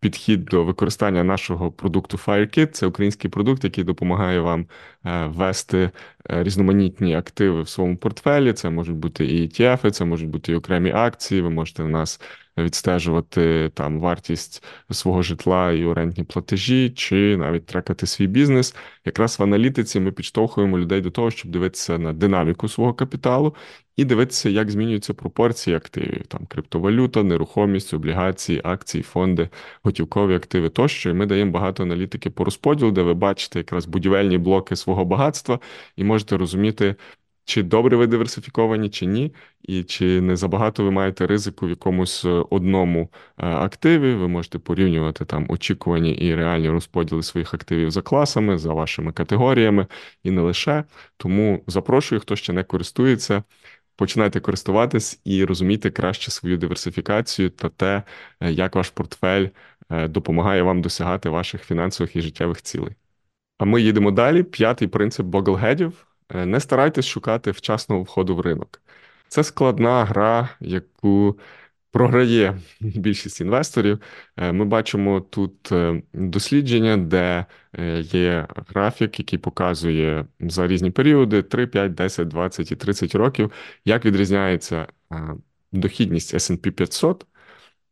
підхід 0.00 0.44
до 0.44 0.64
використання 0.64 1.24
нашого 1.24 1.72
продукту 1.72 2.16
FireKit. 2.16 2.66
Це 2.66 2.86
український 2.86 3.30
продукт, 3.30 3.64
який 3.64 3.84
допомагає 3.84 4.40
вам 4.40 4.66
е, 5.04 5.26
ввести 5.26 5.90
е, 6.30 6.42
різноманітні 6.42 7.14
активи 7.14 7.62
в 7.62 7.68
своєму 7.68 7.96
портфелі. 7.96 8.52
Це 8.52 8.70
можуть 8.70 8.96
бути 8.96 9.26
і 9.26 9.42
ETF, 9.42 9.90
це 9.90 10.04
можуть 10.04 10.28
бути 10.28 10.52
і 10.52 10.54
окремі 10.54 10.90
акції. 10.90 11.40
Ви 11.40 11.50
можете 11.50 11.82
в 11.82 11.88
нас 11.88 12.20
відстежувати 12.58 13.70
там 13.74 14.00
вартість 14.00 14.64
свого 14.90 15.22
житла 15.22 15.72
і 15.72 15.84
орендні 15.84 16.24
платежі, 16.24 16.90
чи 16.90 17.36
навіть 17.36 17.66
трекати 17.66 18.06
свій 18.06 18.26
бізнес. 18.26 18.76
Якраз 19.04 19.38
в 19.38 19.42
аналітиці 19.42 20.00
ми 20.00 20.12
підштовхуємо 20.12 20.78
людей 20.78 21.00
до 21.00 21.10
того, 21.10 21.30
щоб 21.30 21.50
дивитися 21.50 21.98
на 21.98 22.12
динаміку 22.12 22.68
свого 22.68 22.94
капіталу 22.94 23.54
і 23.98 24.04
дивитися, 24.04 24.48
як 24.48 24.70
змінюються 24.70 25.14
пропорції 25.14 25.76
активів, 25.76 26.26
там 26.26 26.46
криптовалюта, 26.46 27.22
нерухомість, 27.22 27.94
облігації, 27.94 28.60
акції, 28.64 29.02
фонди, 29.02 29.48
готівкові 29.82 30.34
активи 30.34 30.68
тощо. 30.68 31.10
І 31.10 31.12
ми 31.12 31.26
даємо 31.26 31.52
багато 31.52 31.82
аналітики 31.82 32.30
по 32.30 32.44
розподілу, 32.44 32.90
де 32.90 33.02
ви 33.02 33.14
бачите 33.14 33.58
якраз 33.58 33.86
будівельні 33.86 34.38
блоки 34.38 34.76
свого 34.76 35.04
багатства, 35.04 35.58
і 35.96 36.04
можете 36.04 36.36
розуміти, 36.36 36.94
чи 37.44 37.62
добре 37.62 37.96
ви 37.96 38.06
диверсифіковані, 38.06 38.90
чи 38.90 39.06
ні, 39.06 39.34
і 39.62 39.82
чи 39.84 40.20
не 40.20 40.36
забагато 40.36 40.84
ви 40.84 40.90
маєте 40.90 41.26
ризику 41.26 41.66
в 41.66 41.70
якомусь 41.70 42.24
е, 42.24 42.44
одному 42.50 43.10
е, 43.38 43.46
активі. 43.46 44.14
Ви 44.14 44.28
можете 44.28 44.58
порівнювати 44.58 45.24
там 45.24 45.46
очікувані 45.48 46.12
і 46.12 46.34
реальні 46.34 46.70
розподіли 46.70 47.22
своїх 47.22 47.54
активів 47.54 47.90
за 47.90 48.02
класами, 48.02 48.58
за 48.58 48.72
вашими 48.72 49.12
категоріями, 49.12 49.86
і 50.22 50.30
не 50.30 50.40
лише. 50.40 50.84
Тому 51.16 51.64
запрошую, 51.66 52.20
хто 52.20 52.36
ще 52.36 52.52
не 52.52 52.64
користується. 52.64 53.42
Починайте 53.98 54.40
користуватись 54.40 55.20
і 55.24 55.44
розуміти 55.44 55.90
краще 55.90 56.30
свою 56.30 56.56
диверсифікацію 56.56 57.50
та 57.50 57.68
те, 57.68 58.02
е, 58.40 58.52
як 58.52 58.76
ваш 58.76 58.90
портфель 58.90 59.48
допомагає 59.90 60.62
вам 60.62 60.82
досягати 60.82 61.28
ваших 61.28 61.62
фінансових 61.64 62.16
і 62.16 62.20
життєвих 62.20 62.62
цілей. 62.62 62.96
А 63.58 63.64
ми 63.64 63.82
їдемо 63.82 64.10
далі. 64.10 64.42
П'ятий 64.42 64.88
принцип 64.88 65.26
боглгедів. 65.26 66.06
Е, 66.34 66.46
не 66.46 66.60
старайтесь 66.60 67.06
шукати 67.06 67.50
вчасного 67.50 68.02
входу 68.02 68.36
в 68.36 68.40
ринок. 68.40 68.82
Це 69.28 69.44
складна 69.44 70.04
гра, 70.04 70.48
яку 70.60 71.38
програє 71.90 72.58
більшість 72.80 73.40
інвесторів. 73.40 73.98
Е, 74.36 74.52
ми 74.52 74.64
бачимо 74.64 75.20
тут 75.20 75.72
е, 75.72 76.02
дослідження, 76.12 76.96
де 76.96 77.46
є 78.02 78.46
графік, 78.68 79.18
який 79.18 79.38
показує 79.38 80.26
за 80.40 80.66
різні 80.66 80.90
періоди: 80.90 81.42
3, 81.42 81.66
5, 81.66 81.94
10, 81.94 82.28
20 82.28 82.72
і 82.72 82.76
30 82.76 83.14
років, 83.14 83.52
як 83.84 84.04
відрізняється 84.04 84.86
дохідність 85.72 86.34
SP 86.44 86.70
500 86.70 87.26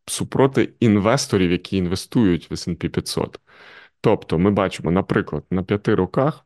супроти 0.06 0.74
інвесторів, 0.80 1.50
які 1.50 1.76
інвестують 1.76 2.50
в 2.50 2.54
SP 2.62 2.88
500. 2.88 3.40
Тобто, 4.00 4.38
ми 4.38 4.50
бачимо, 4.50 4.90
наприклад, 4.90 5.44
на 5.50 5.62
5 5.62 5.88
роках 5.88 6.45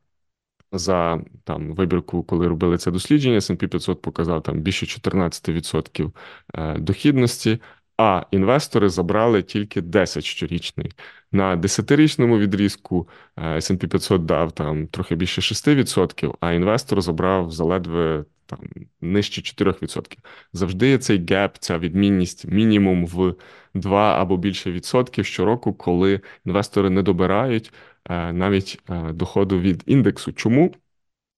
за 0.73 1.21
там 1.45 1.75
вибірку, 1.75 2.23
коли 2.23 2.49
робили 2.49 2.79
це 2.79 2.91
дослідження, 2.91 3.39
S&P 3.39 3.67
500 3.67 4.03
показав 4.03 4.43
там 4.43 4.61
більше 4.61 4.87
14% 4.87 6.13
е, 6.55 6.79
дохідності, 6.79 7.59
а 7.97 8.27
інвестори 8.31 8.89
забрали 8.89 9.43
тільки 9.43 9.83
10 9.83 10.25
щорічний. 10.25 10.93
На 11.33 11.57
10-річному 11.57 12.39
відрізку 12.39 13.09
е, 13.37 13.57
S&P 13.57 13.87
500 13.87 14.25
дав 14.25 14.53
там 14.53 14.87
трохи 14.87 15.15
більше 15.15 15.41
6%, 15.41 16.35
а 16.41 16.53
інвестор 16.53 17.01
забрав 17.01 17.51
заледве 17.51 18.25
там 18.51 18.59
нижче 19.01 19.43
4%. 19.43 20.17
Завжди 20.53 20.89
є 20.89 20.99
цей 20.99 21.27
геп, 21.31 21.57
ця 21.59 21.79
відмінність 21.79 22.45
мінімум 22.45 23.07
в 23.07 23.35
2 23.75 24.21
або 24.21 24.37
більше 24.37 24.73
відсотків 24.73 25.27
щороку, 25.27 25.75
коли 25.75 26.21
інвестори 26.45 26.91
не 26.91 27.03
добирають 27.03 27.73
Е, 28.09 28.33
навіть 28.33 28.81
е, 28.91 29.13
доходу 29.13 29.61
від 29.61 29.83
індексу. 29.87 30.33
Чому? 30.33 30.75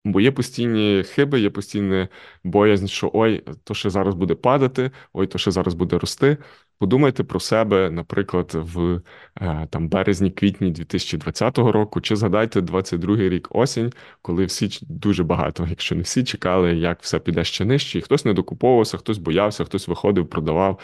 Бо 0.04 0.20
є 0.20 0.32
постійні 0.32 1.02
хиби, 1.04 1.40
є 1.40 1.50
постійне 1.50 2.08
боязнь, 2.44 2.86
що 2.86 3.10
ой, 3.14 3.44
то 3.64 3.74
ще 3.74 3.90
зараз 3.90 4.14
буде 4.14 4.34
падати, 4.34 4.90
ой, 5.12 5.26
то 5.26 5.38
ще 5.38 5.50
зараз 5.50 5.74
буде 5.74 5.98
рости. 5.98 6.36
Подумайте 6.82 7.24
про 7.24 7.40
себе, 7.40 7.90
наприклад, 7.90 8.50
в 8.54 9.00
е, 9.40 9.68
там 9.70 9.88
березні-квітні 9.88 10.70
2020 10.70 11.58
року, 11.58 12.00
чи 12.00 12.16
згадайте 12.16 12.60
22-й 12.60 13.28
рік 13.28 13.48
осінь, 13.50 13.92
коли 14.22 14.44
всі 14.44 14.78
дуже 14.82 15.24
багато, 15.24 15.66
якщо 15.70 15.94
не 15.94 16.02
всі 16.02 16.24
чекали, 16.24 16.74
як 16.74 17.02
все 17.02 17.18
піде 17.18 17.44
ще 17.44 17.64
нижче, 17.64 17.98
і 17.98 18.02
хтось 18.02 18.24
не 18.24 18.32
докуповувався, 18.32 18.98
хтось 18.98 19.18
боявся, 19.18 19.64
хтось 19.64 19.88
виходив, 19.88 20.26
продавав 20.28 20.80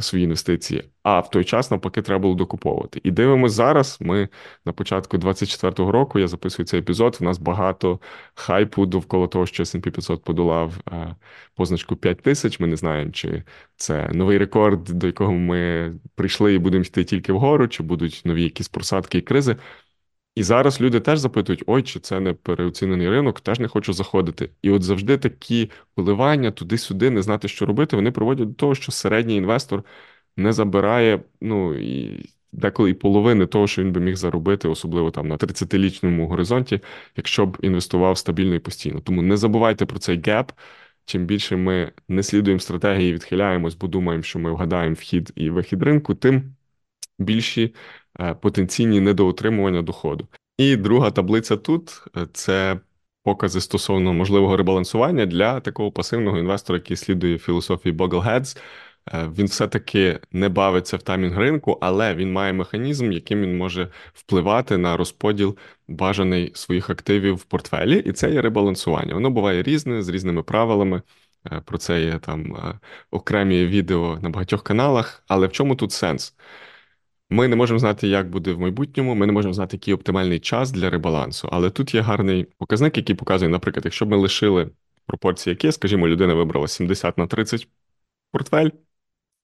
свої 0.00 0.24
інвестиції. 0.24 0.84
А 1.02 1.20
в 1.20 1.30
той 1.30 1.44
час 1.44 1.70
навпаки 1.70 2.02
треба 2.02 2.22
було 2.22 2.34
докуповувати. 2.34 3.00
І 3.04 3.10
дивимося 3.10 3.54
зараз. 3.54 3.98
Ми 4.00 4.28
на 4.64 4.72
початку 4.72 5.16
24-го 5.16 5.92
року 5.92 6.18
я 6.18 6.28
записую 6.28 6.66
цей 6.66 6.80
епізод. 6.80 7.18
У 7.20 7.24
нас 7.24 7.38
багато 7.38 8.00
хайпу 8.34 8.86
довкола 8.86 9.26
того, 9.26 9.46
що 9.46 9.62
S&P 9.62 9.90
500 9.90 10.24
подолав 10.24 10.72
е, 10.92 11.14
позначку 11.54 11.96
5 11.96 12.22
тисяч. 12.22 12.60
Ми 12.60 12.66
не 12.66 12.76
знаємо, 12.76 13.10
чи 13.10 13.42
це 13.76 14.10
новий 14.12 14.38
рекорд, 14.38 14.84
до 14.84 15.06
якого 15.06 15.32
ми 15.36 15.94
прийшли 16.14 16.54
і 16.54 16.58
будемо 16.58 16.84
йти 16.84 17.04
тільки 17.04 17.32
вгору, 17.32 17.68
чи 17.68 17.82
будуть 17.82 18.22
нові 18.24 18.42
якісь 18.42 18.68
просадки 18.68 19.18
і 19.18 19.22
кризи. 19.22 19.56
І 20.34 20.42
зараз 20.42 20.80
люди 20.80 21.00
теж 21.00 21.18
запитують: 21.18 21.64
ой, 21.66 21.82
чи 21.82 22.00
це 22.00 22.20
не 22.20 22.32
переоцінений 22.34 23.10
ринок, 23.10 23.40
теж 23.40 23.58
не 23.60 23.68
хочу 23.68 23.92
заходити. 23.92 24.50
І 24.62 24.70
от 24.70 24.82
завжди 24.82 25.18
такі 25.18 25.70
коливання 25.94 26.50
туди-сюди, 26.50 27.10
не 27.10 27.22
знати, 27.22 27.48
що 27.48 27.66
робити, 27.66 27.96
вони 27.96 28.10
приводять 28.10 28.48
до 28.48 28.54
того, 28.54 28.74
що 28.74 28.92
середній 28.92 29.36
інвестор 29.36 29.84
не 30.36 30.52
забирає, 30.52 31.22
ну 31.40 31.74
і 31.74 32.24
деколи 32.52 32.90
і 32.90 32.94
половини 32.94 33.46
того, 33.46 33.66
що 33.66 33.82
він 33.82 33.92
би 33.92 34.00
міг 34.00 34.16
заробити, 34.16 34.68
особливо 34.68 35.10
там 35.10 35.28
на 35.28 35.36
30-літньому 35.36 36.28
горизонті, 36.28 36.80
якщо 37.16 37.46
б 37.46 37.58
інвестував 37.60 38.18
стабільно 38.18 38.54
і 38.54 38.58
постійно. 38.58 39.00
Тому 39.00 39.22
не 39.22 39.36
забувайте 39.36 39.86
про 39.86 39.98
цей 39.98 40.20
геп. 40.26 40.52
Чим 41.06 41.26
більше 41.26 41.56
ми 41.56 41.92
не 42.08 42.22
слідуємо 42.22 42.60
стратегії, 42.60 43.12
відхиляємось, 43.12 43.74
бо 43.74 43.86
думаємо, 43.86 44.22
що 44.22 44.38
ми 44.38 44.52
вгадаємо 44.52 44.94
вхід 44.94 45.32
і 45.36 45.50
вихід 45.50 45.82
ринку, 45.82 46.14
тим 46.14 46.54
більші 47.18 47.74
е, 48.20 48.34
потенційні 48.34 49.00
недоотримування 49.00 49.82
доходу. 49.82 50.28
І 50.58 50.76
друга 50.76 51.10
таблиця 51.10 51.56
тут 51.56 52.04
е, 52.16 52.26
це 52.32 52.80
покази 53.22 53.60
стосовно 53.60 54.12
можливого 54.12 54.56
ребалансування 54.56 55.26
для 55.26 55.60
такого 55.60 55.92
пасивного 55.92 56.38
інвестора, 56.38 56.78
який 56.78 56.96
слідує 56.96 57.38
філософії 57.38 57.94
Bogleheads. 57.94 58.58
Е, 59.12 59.28
він 59.38 59.46
все-таки 59.46 60.20
не 60.32 60.48
бавиться 60.48 60.96
в 60.96 61.02
таймінг 61.02 61.38
ринку, 61.38 61.78
але 61.80 62.14
він 62.14 62.32
має 62.32 62.52
механізм, 62.52 63.12
яким 63.12 63.42
він 63.42 63.56
може 63.56 63.88
впливати 64.14 64.78
на 64.78 64.96
розподіл 64.96 65.58
бажаний 65.88 66.52
своїх 66.54 66.90
активів 66.90 67.34
в 67.34 67.44
портфелі, 67.44 67.98
і 67.98 68.12
це 68.12 68.30
є 68.30 68.42
ребалансування. 68.42 69.14
Воно 69.14 69.30
буває 69.30 69.62
різне 69.62 70.02
з 70.02 70.08
різними 70.08 70.42
правилами. 70.42 71.02
Е, 71.52 71.62
про 71.66 71.78
це 71.78 72.02
є 72.02 72.18
там 72.18 72.56
е, 72.56 72.78
окремі 73.10 73.66
відео 73.66 74.18
на 74.22 74.30
багатьох 74.30 74.62
каналах. 74.62 75.24
Але 75.28 75.46
в 75.46 75.52
чому 75.52 75.76
тут 75.76 75.92
сенс? 75.92 76.34
Ми 77.30 77.48
не 77.48 77.56
можемо 77.56 77.78
знати, 77.78 78.08
як 78.08 78.30
буде 78.30 78.52
в 78.52 78.60
майбутньому. 78.60 79.14
Ми 79.14 79.26
не 79.26 79.32
можемо 79.32 79.54
знати, 79.54 79.76
який 79.76 79.94
оптимальний 79.94 80.40
час 80.40 80.70
для 80.70 80.90
ребалансу. 80.90 81.48
Але 81.52 81.70
тут 81.70 81.94
є 81.94 82.00
гарний 82.00 82.44
показник, 82.58 82.96
який 82.96 83.16
показує, 83.16 83.50
наприклад, 83.50 83.84
якщо 83.84 84.06
б 84.06 84.08
ми 84.08 84.16
лишили 84.16 84.70
пропорції, 85.06 85.52
які, 85.52 85.72
скажімо, 85.72 86.08
людина 86.08 86.34
вибрала 86.34 86.68
70 86.68 87.18
на 87.18 87.26
30 87.26 87.68
портфель. 88.32 88.70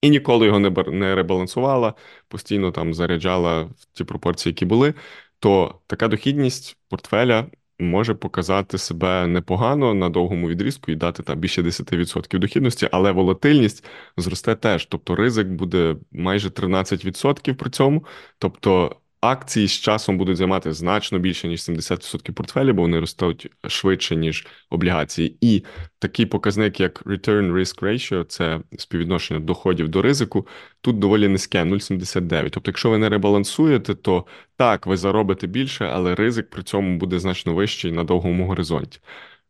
І 0.02 0.10
ніколи 0.10 0.46
його 0.46 0.58
не 0.58 0.70
не 0.70 1.14
ребалансувала, 1.14 1.94
постійно 2.28 2.72
там 2.72 2.94
заряджала 2.94 3.62
в 3.62 3.86
ті 3.92 4.04
пропорції, 4.04 4.50
які 4.50 4.66
були, 4.66 4.94
то 5.38 5.80
така 5.86 6.08
дохідність 6.08 6.76
портфеля 6.88 7.46
може 7.78 8.14
показати 8.14 8.78
себе 8.78 9.26
непогано 9.26 9.94
на 9.94 10.08
довгому 10.08 10.48
відрізку 10.48 10.90
і 10.92 10.96
дати 10.96 11.22
там 11.22 11.38
більше 11.38 11.62
10% 11.62 12.38
дохідності, 12.38 12.88
але 12.92 13.12
волатильність 13.12 13.84
зросте 14.16 14.54
теж. 14.54 14.86
Тобто 14.86 15.16
ризик 15.16 15.48
буде 15.48 15.96
майже 16.12 16.48
13% 16.48 17.54
при 17.54 17.70
цьому. 17.70 18.04
Тобто 18.38 18.96
акції 19.22 19.68
з 19.68 19.72
часом 19.72 20.18
будуть 20.18 20.36
займати 20.36 20.72
значно 20.72 21.18
більше, 21.18 21.48
ніж 21.48 21.60
70% 21.60 22.32
портфелю, 22.32 22.74
бо 22.74 22.82
вони 22.82 23.00
ростуть 23.00 23.50
швидше, 23.68 24.16
ніж 24.16 24.46
облігації. 24.70 25.36
І 25.40 25.64
такий 25.98 26.26
показник, 26.26 26.80
як 26.80 27.02
Return 27.06 27.52
Risk 27.52 27.82
Ratio, 27.82 28.24
це 28.24 28.60
співвідношення 28.78 29.40
доходів 29.40 29.88
до 29.88 30.02
ризику, 30.02 30.46
тут 30.80 30.98
доволі 30.98 31.28
низьке 31.28 31.64
0,79. 31.64 32.50
Тобто, 32.50 32.70
якщо 32.70 32.90
ви 32.90 32.98
не 32.98 33.08
ребалансуєте, 33.08 33.94
то 33.94 34.26
так, 34.56 34.86
ви 34.86 34.96
заробите 34.96 35.46
більше, 35.46 35.84
але 35.84 36.14
ризик 36.14 36.50
при 36.50 36.62
цьому 36.62 36.98
буде 36.98 37.18
значно 37.18 37.54
вищий 37.54 37.92
на 37.92 38.04
довгому 38.04 38.46
горизонті. 38.46 39.00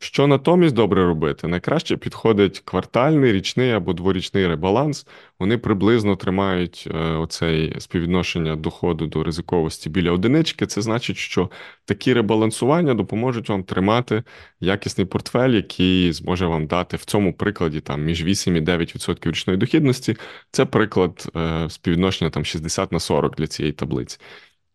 Що 0.02 0.26
натомість 0.26 0.74
добре 0.74 1.04
робити? 1.04 1.48
Найкраще 1.48 1.96
підходить 1.96 2.62
квартальний, 2.64 3.32
річний 3.32 3.70
або 3.70 3.92
дворічний 3.92 4.46
ребаланс. 4.46 5.06
Вони 5.38 5.58
приблизно 5.58 6.16
тримають 6.16 6.88
е, 6.94 6.98
оцей 6.98 7.80
співвідношення 7.80 8.56
доходу 8.56 9.06
до 9.06 9.24
ризиковості 9.24 9.90
біля 9.90 10.10
одинички. 10.12 10.66
Це 10.66 10.82
значить, 10.82 11.16
що 11.16 11.50
такі 11.84 12.12
ребалансування 12.12 12.94
допоможуть 12.94 13.48
вам 13.48 13.64
тримати 13.64 14.22
якісний 14.60 15.06
портфель, 15.06 15.50
який 15.50 16.12
зможе 16.12 16.46
вам 16.46 16.66
дати 16.66 16.96
в 16.96 17.04
цьому 17.04 17.34
прикладі 17.34 17.80
там 17.80 18.04
між 18.04 18.24
8 18.24 18.56
і 18.56 18.60
9% 18.60 19.28
річної 19.28 19.58
дохідності. 19.58 20.16
Це 20.50 20.64
приклад 20.64 21.32
е, 21.36 21.70
співвідношення 21.70 22.30
там 22.30 22.44
60 22.44 22.92
на 22.92 23.00
40 23.00 23.36
для 23.36 23.46
цієї 23.46 23.72
таблиці. 23.72 24.18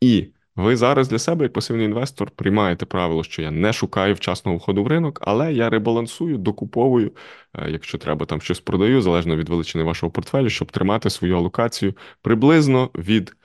І 0.02 0.28
ви 0.58 0.76
зараз 0.78 1.08
для 1.08 1.20
себе, 1.20 1.46
як 1.46 1.54
пасивний 1.54 1.86
інвестор, 1.86 2.32
приймаєте 2.32 2.86
правило, 2.86 3.24
що 3.24 3.42
я 3.42 3.52
не 3.52 3.74
шукаю 3.74 4.14
вчасного 4.14 4.58
входу 4.58 4.84
в 4.84 4.88
ринок, 4.88 5.20
але 5.22 5.54
я 5.54 5.70
ребалансую, 5.70 6.38
докуповую, 6.38 7.12
е, 7.54 7.72
якщо 7.72 7.98
треба 7.98 8.26
там 8.26 8.42
щось 8.42 8.60
продаю, 8.60 9.02
залежно 9.02 9.36
від 9.36 9.50
величини 9.50 9.84
вашого 9.84 10.12
портфелю, 10.12 10.50
щоб 10.50 10.72
тримати 10.72 11.10
свою 11.10 11.38
алокацію 11.38 11.94
приблизно 12.22 12.90
від 12.96 13.36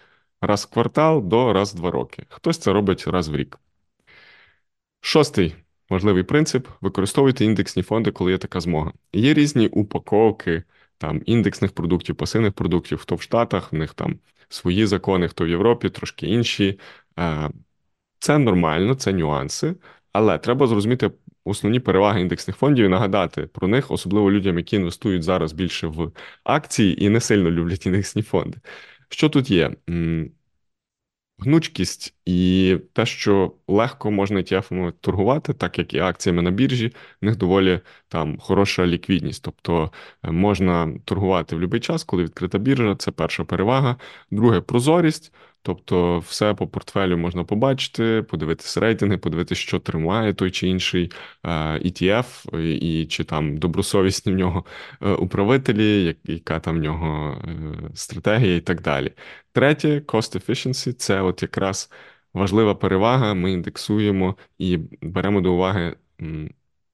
раз 0.40 0.64
в 0.64 0.74
квартал 0.74 1.22
до 1.28 1.52
раз 1.52 1.74
в 1.74 1.76
два 1.76 1.90
роки. 1.90 2.26
Хтось 2.28 2.58
це 2.58 2.72
робить 2.72 3.06
раз 3.06 3.28
в 3.28 3.36
рік. 3.36 3.58
Шостий 5.00 5.54
важливий 5.90 6.22
принцип: 6.22 6.68
використовуйте 6.80 7.44
індексні 7.44 7.82
фонди, 7.82 8.10
коли 8.10 8.32
є 8.32 8.38
така 8.38 8.60
змога. 8.60 8.92
Є 9.12 9.34
різні 9.34 9.68
упаковки 9.68 10.62
там 10.98 11.22
індексних 11.26 11.72
продуктів, 11.72 12.16
пасивних 12.16 12.52
продуктів, 12.52 12.98
хто 12.98 13.14
в 13.14 13.22
Штатах, 13.22 13.72
в 13.72 13.76
них 13.76 13.94
там 13.94 14.18
свої 14.48 14.86
закони, 14.86 15.28
хто 15.28 15.44
в 15.44 15.48
Європі, 15.48 15.90
трошки 15.90 16.26
інші. 16.26 16.78
Е, 17.18 17.50
це 18.18 18.38
нормально, 18.38 18.94
це 18.94 19.12
нюанси, 19.12 19.74
але 20.12 20.38
треба 20.38 20.66
зрозуміти 20.66 21.10
основні 21.44 21.80
переваги 21.80 22.20
індексних 22.20 22.56
фондів 22.56 22.84
і 22.84 22.88
нагадати 22.88 23.42
про 23.42 23.68
них, 23.68 23.90
особливо 23.90 24.32
людям, 24.32 24.58
які 24.58 24.76
інвестують 24.76 25.22
зараз 25.22 25.52
більше 25.52 25.86
в 25.86 26.12
акції 26.44 27.04
і 27.04 27.08
не 27.08 27.20
сильно 27.20 27.50
люблять 27.50 27.86
індексні 27.86 28.22
фонди. 28.22 28.58
Що 29.08 29.28
тут 29.28 29.50
є? 29.50 29.70
Гнучкість 31.38 32.14
і 32.24 32.78
те, 32.92 33.06
що 33.06 33.54
легко 33.68 34.10
можна 34.10 34.40
ETF-ами 34.40 34.92
торгувати, 35.00 35.54
так 35.54 35.78
як 35.78 35.94
і 35.94 35.98
акціями 35.98 36.42
на 36.42 36.50
біржі, 36.50 36.92
в 37.22 37.24
них 37.24 37.36
доволі 37.36 37.80
там 38.08 38.38
хороша 38.38 38.86
ліквідність. 38.86 39.44
Тобто 39.44 39.92
е, 40.22 40.30
можна 40.30 40.98
торгувати 41.04 41.56
в 41.56 41.58
будь-який 41.58 41.80
час, 41.80 42.04
коли 42.04 42.24
відкрита 42.24 42.58
біржа, 42.58 42.96
це 42.96 43.10
перша 43.10 43.44
перевага. 43.44 43.96
Друге 44.30 44.60
прозорість. 44.60 45.32
Тобто, 45.64 46.18
все 46.18 46.54
по 46.54 46.66
портфелю 46.68 47.16
можна 47.18 47.44
побачити, 47.44 48.22
подивитися 48.22 48.80
рейтинги, 48.80 49.18
подивитися, 49.18 49.60
що 49.60 49.78
тримає 49.80 50.34
той 50.34 50.50
чи 50.50 50.68
інший 50.68 51.12
е, 51.44 51.48
ETF, 51.78 52.58
і 52.60 53.06
чи 53.06 53.24
там 53.24 53.56
добросовісні 53.56 54.32
в 54.32 54.36
нього 54.36 54.64
е, 55.02 55.10
управителі, 55.12 56.16
яка 56.24 56.60
там 56.60 56.76
в 56.76 56.80
нього 56.80 57.38
е, 57.44 57.90
стратегія 57.94 58.56
і 58.56 58.60
так 58.60 58.82
далі. 58.82 59.12
Третє, 59.52 59.98
cost 60.00 60.36
efficiency– 60.46 60.92
це 60.98 61.20
от 61.22 61.42
якраз 61.42 61.90
важлива 62.34 62.74
перевага. 62.74 63.34
Ми 63.34 63.52
індексуємо 63.52 64.36
і 64.58 64.78
беремо 65.02 65.40
до 65.40 65.52
уваги 65.54 65.96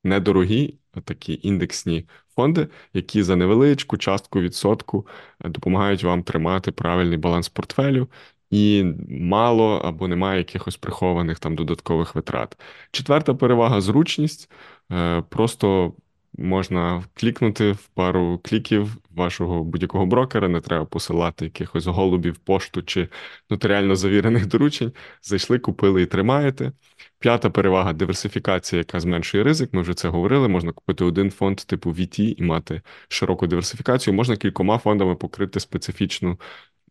недорогі 0.04 0.78
такі 1.04 1.40
індексні 1.42 2.08
фонди, 2.36 2.68
які 2.94 3.22
за 3.22 3.36
невеличку 3.36 3.96
частку 3.96 4.40
відсотку 4.40 5.06
допомагають 5.44 6.04
вам 6.04 6.22
тримати 6.22 6.72
правильний 6.72 7.18
баланс 7.18 7.48
портфелю 7.48 8.08
і 8.50 8.84
мало 9.08 9.76
або 9.78 10.08
немає 10.08 10.38
якихось 10.38 10.76
прихованих 10.76 11.38
там 11.38 11.54
додаткових 11.56 12.14
витрат. 12.14 12.60
Четверта 12.92 13.34
перевага 13.34 13.80
зручність. 13.80 14.50
Е, 14.92 15.22
просто 15.28 15.94
можна 16.38 17.04
клікнути 17.14 17.72
в 17.72 17.88
пару 17.88 18.40
кліків 18.44 18.96
вашого 19.10 19.64
будь-якого 19.64 20.06
брокера, 20.06 20.48
не 20.48 20.60
треба 20.60 20.84
посилати 20.84 21.44
якихось 21.44 21.86
голубів, 21.86 22.36
пошту 22.36 22.82
чи 22.82 23.08
нотаріально 23.50 23.96
завірених 23.96 24.46
доручень. 24.46 24.92
Зайшли, 25.22 25.58
купили 25.58 26.02
і 26.02 26.06
тримаєте. 26.06 26.72
П'ята 27.18 27.50
перевага 27.50 27.92
диверсифікація, 27.92 28.78
яка 28.78 29.00
зменшує 29.00 29.44
ризик. 29.44 29.74
Ми 29.74 29.82
вже 29.82 29.94
це 29.94 30.08
говорили. 30.08 30.48
Можна 30.48 30.72
купити 30.72 31.04
один 31.04 31.30
фонд 31.30 31.56
типу 31.56 31.90
VT 31.90 32.34
і 32.38 32.42
мати 32.42 32.82
широку 33.08 33.46
диверсифікацію. 33.46 34.14
Можна 34.14 34.36
кількома 34.36 34.78
фондами 34.78 35.14
покрити 35.16 35.60
специфічну 35.60 36.38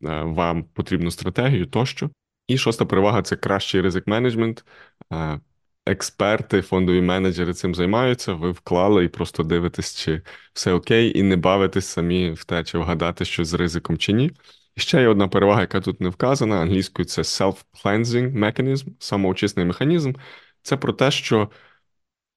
вам 0.02 0.64
потрібну 0.64 1.12
стратегію 1.12 1.66
тощо. 1.66 2.10
І 2.48 2.58
шоста 2.58 2.86
перевага 2.86 3.22
це 3.22 3.36
кращий 3.36 3.82
ризик 3.82 4.08
менеджмент. 4.08 4.66
Е, 5.14 5.40
експерти, 5.86 6.62
фондові 6.62 7.02
менеджери 7.02 7.54
цим 7.54 7.76
займаються. 7.76 8.34
Ви 8.34 8.52
вклали 8.52 9.06
і 9.06 9.08
просто 9.08 9.44
дивитесь, 9.44 9.96
чи 9.96 10.22
все 10.54 10.74
окей, 10.74 11.20
і 11.20 11.24
не 11.24 11.36
бавитесь 11.36 11.86
самі 11.86 12.32
в 12.32 12.44
те, 12.46 12.64
чи 12.64 12.78
вгадати 12.78 13.26
щось 13.26 13.48
з 13.48 13.54
ризиком 13.54 13.98
чи 13.98 14.14
ні. 14.14 14.32
І 14.76 14.82
ще 14.82 15.02
є 15.02 15.08
одна 15.08 15.28
перевага, 15.28 15.62
яка 15.62 15.82
тут 15.82 16.02
не 16.02 16.10
вказана. 16.10 16.56
Англійською 16.62 17.06
це 17.06 17.22
self-cleansing 17.22 18.34
mechanism, 18.40 18.88
самоочисний 19.00 19.66
механізм. 19.66 20.14
Це 20.62 20.78
про 20.78 20.94
те, 20.94 21.12
що 21.12 21.50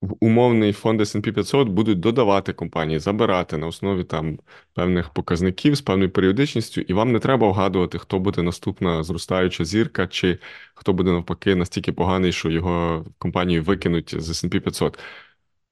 в 0.03 0.17
умовний 0.21 0.73
фонд 0.73 1.01
S&P 1.01 1.33
500 1.33 1.69
будуть 1.69 2.01
додавати 2.01 2.53
компанії, 2.53 2.99
забирати 2.99 3.57
на 3.57 3.67
основі 3.67 4.05
там 4.05 4.39
певних 4.75 5.11
показників 5.11 5.75
з 5.75 5.81
певною 5.81 6.11
періодичністю, 6.11 6.81
і 6.81 6.93
вам 6.93 7.13
не 7.13 7.19
треба 7.19 7.49
вгадувати, 7.49 7.99
хто 7.99 8.19
буде 8.19 8.43
наступна 8.43 9.03
зростаюча 9.03 9.65
зірка, 9.65 10.07
чи 10.07 10.39
хто 10.75 10.93
буде 10.93 11.11
навпаки 11.13 11.55
настільки 11.55 11.93
поганий, 11.93 12.33
що 12.33 12.51
його 12.51 13.05
компанію 13.19 13.63
викинуть 13.63 14.15
з 14.23 14.31
S&P 14.31 14.61
500 14.61 14.99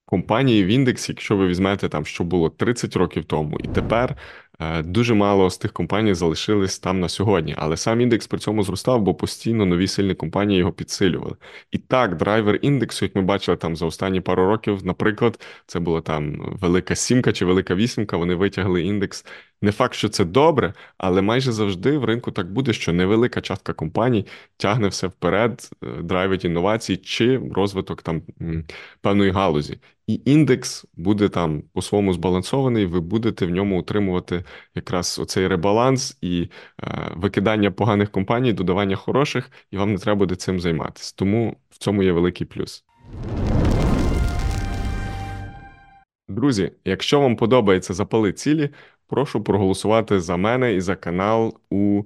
компанії 0.05 0.65
в 0.65 0.67
індексі, 0.67 1.13
якщо 1.13 1.37
ви 1.37 1.47
візьмете 1.49 1.89
там, 1.89 2.07
що 2.07 2.25
було 2.25 2.51
30 2.51 2.97
років 2.97 3.25
тому, 3.25 3.59
і 3.61 3.69
тепер 3.69 4.17
дуже 4.85 5.15
мало 5.15 5.51
з 5.51 5.59
тих 5.59 5.73
компаній 5.73 6.15
залишились 6.15 6.79
там 6.79 7.01
на 7.01 7.09
сьогодні. 7.09 7.55
Але 7.59 7.77
сам 7.77 8.01
індекс 8.01 8.27
при 8.27 8.39
цьому 8.39 8.63
зростав, 8.63 9.03
бо 9.03 9.15
постійно 9.15 9.67
нові 9.67 9.89
сильні 9.89 10.15
компанії 10.15 10.59
його 10.59 10.73
підсилювали. 10.73 11.37
І 11.71 11.79
так, 11.79 12.17
драйвер 12.17 12.59
індексу, 12.63 13.05
як 13.05 13.15
ми 13.17 13.23
бачили 13.23 13.57
там 13.57 13.77
за 13.77 13.87
останні 13.87 14.21
пару 14.21 14.47
років, 14.47 14.87
наприклад, 14.87 15.41
це 15.67 15.81
була 15.81 16.01
там 16.01 16.57
велика 16.61 16.95
сімка 16.95 17.33
чи 17.33 17.45
велика 17.45 17.75
вісімка. 17.75 18.17
Вони 18.17 18.35
витягли 18.35 18.83
індекс 18.83 19.27
Не 19.63 19.73
факт, 19.73 19.95
що 19.95 20.09
це 20.09 20.25
добре, 20.25 20.75
але 20.99 21.23
майже 21.23 21.53
завжди 21.53 21.99
в 21.99 22.05
ринку 22.05 22.31
так 22.31 22.53
буде, 22.53 22.73
що 22.73 22.93
невелика 22.93 23.41
частка 23.41 23.73
компаній 23.73 24.27
тягне 24.57 24.89
все 24.89 25.07
вперед, 25.07 25.71
е, 25.83 26.03
драйвить 26.03 26.45
інновації 26.45 26.97
чи 26.97 27.41
розвиток 27.55 28.03
там 28.03 28.23
певної 29.01 29.31
галузі. 29.31 29.79
І 30.07 30.21
індекс 30.25 30.87
буде 30.97 31.29
там 31.29 31.63
по-своєму 31.73 32.13
збалансований, 32.13 32.87
ви 32.87 33.01
будете 33.01 33.47
в 33.47 33.51
ньому 33.51 33.81
утримувати 33.81 34.45
якраз 34.75 35.19
оцей 35.19 35.49
ребаланс 35.49 36.19
і 36.21 36.49
е, 36.83 37.13
викидання 37.17 37.71
поганих 37.71 38.11
компаній, 38.11 38.53
додавання 38.53 38.97
хороших, 38.97 39.51
і 39.71 39.77
вам 39.77 39.93
не 39.93 39.99
треба 39.99 40.19
буде 40.19 40.35
цим 40.35 40.61
займатися. 40.61 41.15
Тому 41.17 41.57
в 41.71 41.79
цьому 41.79 42.03
є 42.03 42.13
великий 42.13 42.47
плюс. 42.47 42.85
Друзі, 46.29 46.73
якщо 46.85 47.21
вам 47.21 47.37
подобається 47.37 47.95
запали 47.95 48.33
цілі, 48.33 48.71
прошу 49.09 49.45
проголосувати 49.45 50.21
за 50.21 50.37
мене 50.37 50.75
і 50.75 50.81
за 50.81 50.97
канал 50.97 51.59
у 51.71 52.03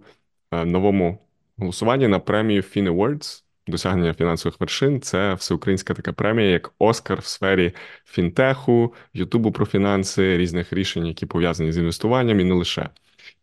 е, 0.51 0.65
новому 0.65 1.19
голосуванні 1.57 2.09
на 2.09 2.19
премію 2.19 2.63
Fin 2.63 2.97
Awards 2.97 3.43
досягнення 3.67 4.15
фінансових 4.15 4.61
вершин. 4.61 5.01
Це 5.01 5.35
всеукраїнська 5.35 5.95
така 5.95 6.13
премія, 6.13 6.51
як 6.51 6.73
Оскар 6.79 7.21
в 7.21 7.25
сфері 7.25 7.73
фінтеху, 8.05 8.95
Ютубу 9.15 9.53
про 9.53 9.67
фінанси, 9.67 10.37
різних 10.37 10.73
рішень, 10.73 11.07
які 11.07 11.27
пов'язані 11.27 11.73
з 11.73 11.79
інвестуванням, 11.79 12.41
і 12.41 12.45
не 12.45 12.55
лише. 12.55 12.89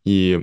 І 0.05 0.39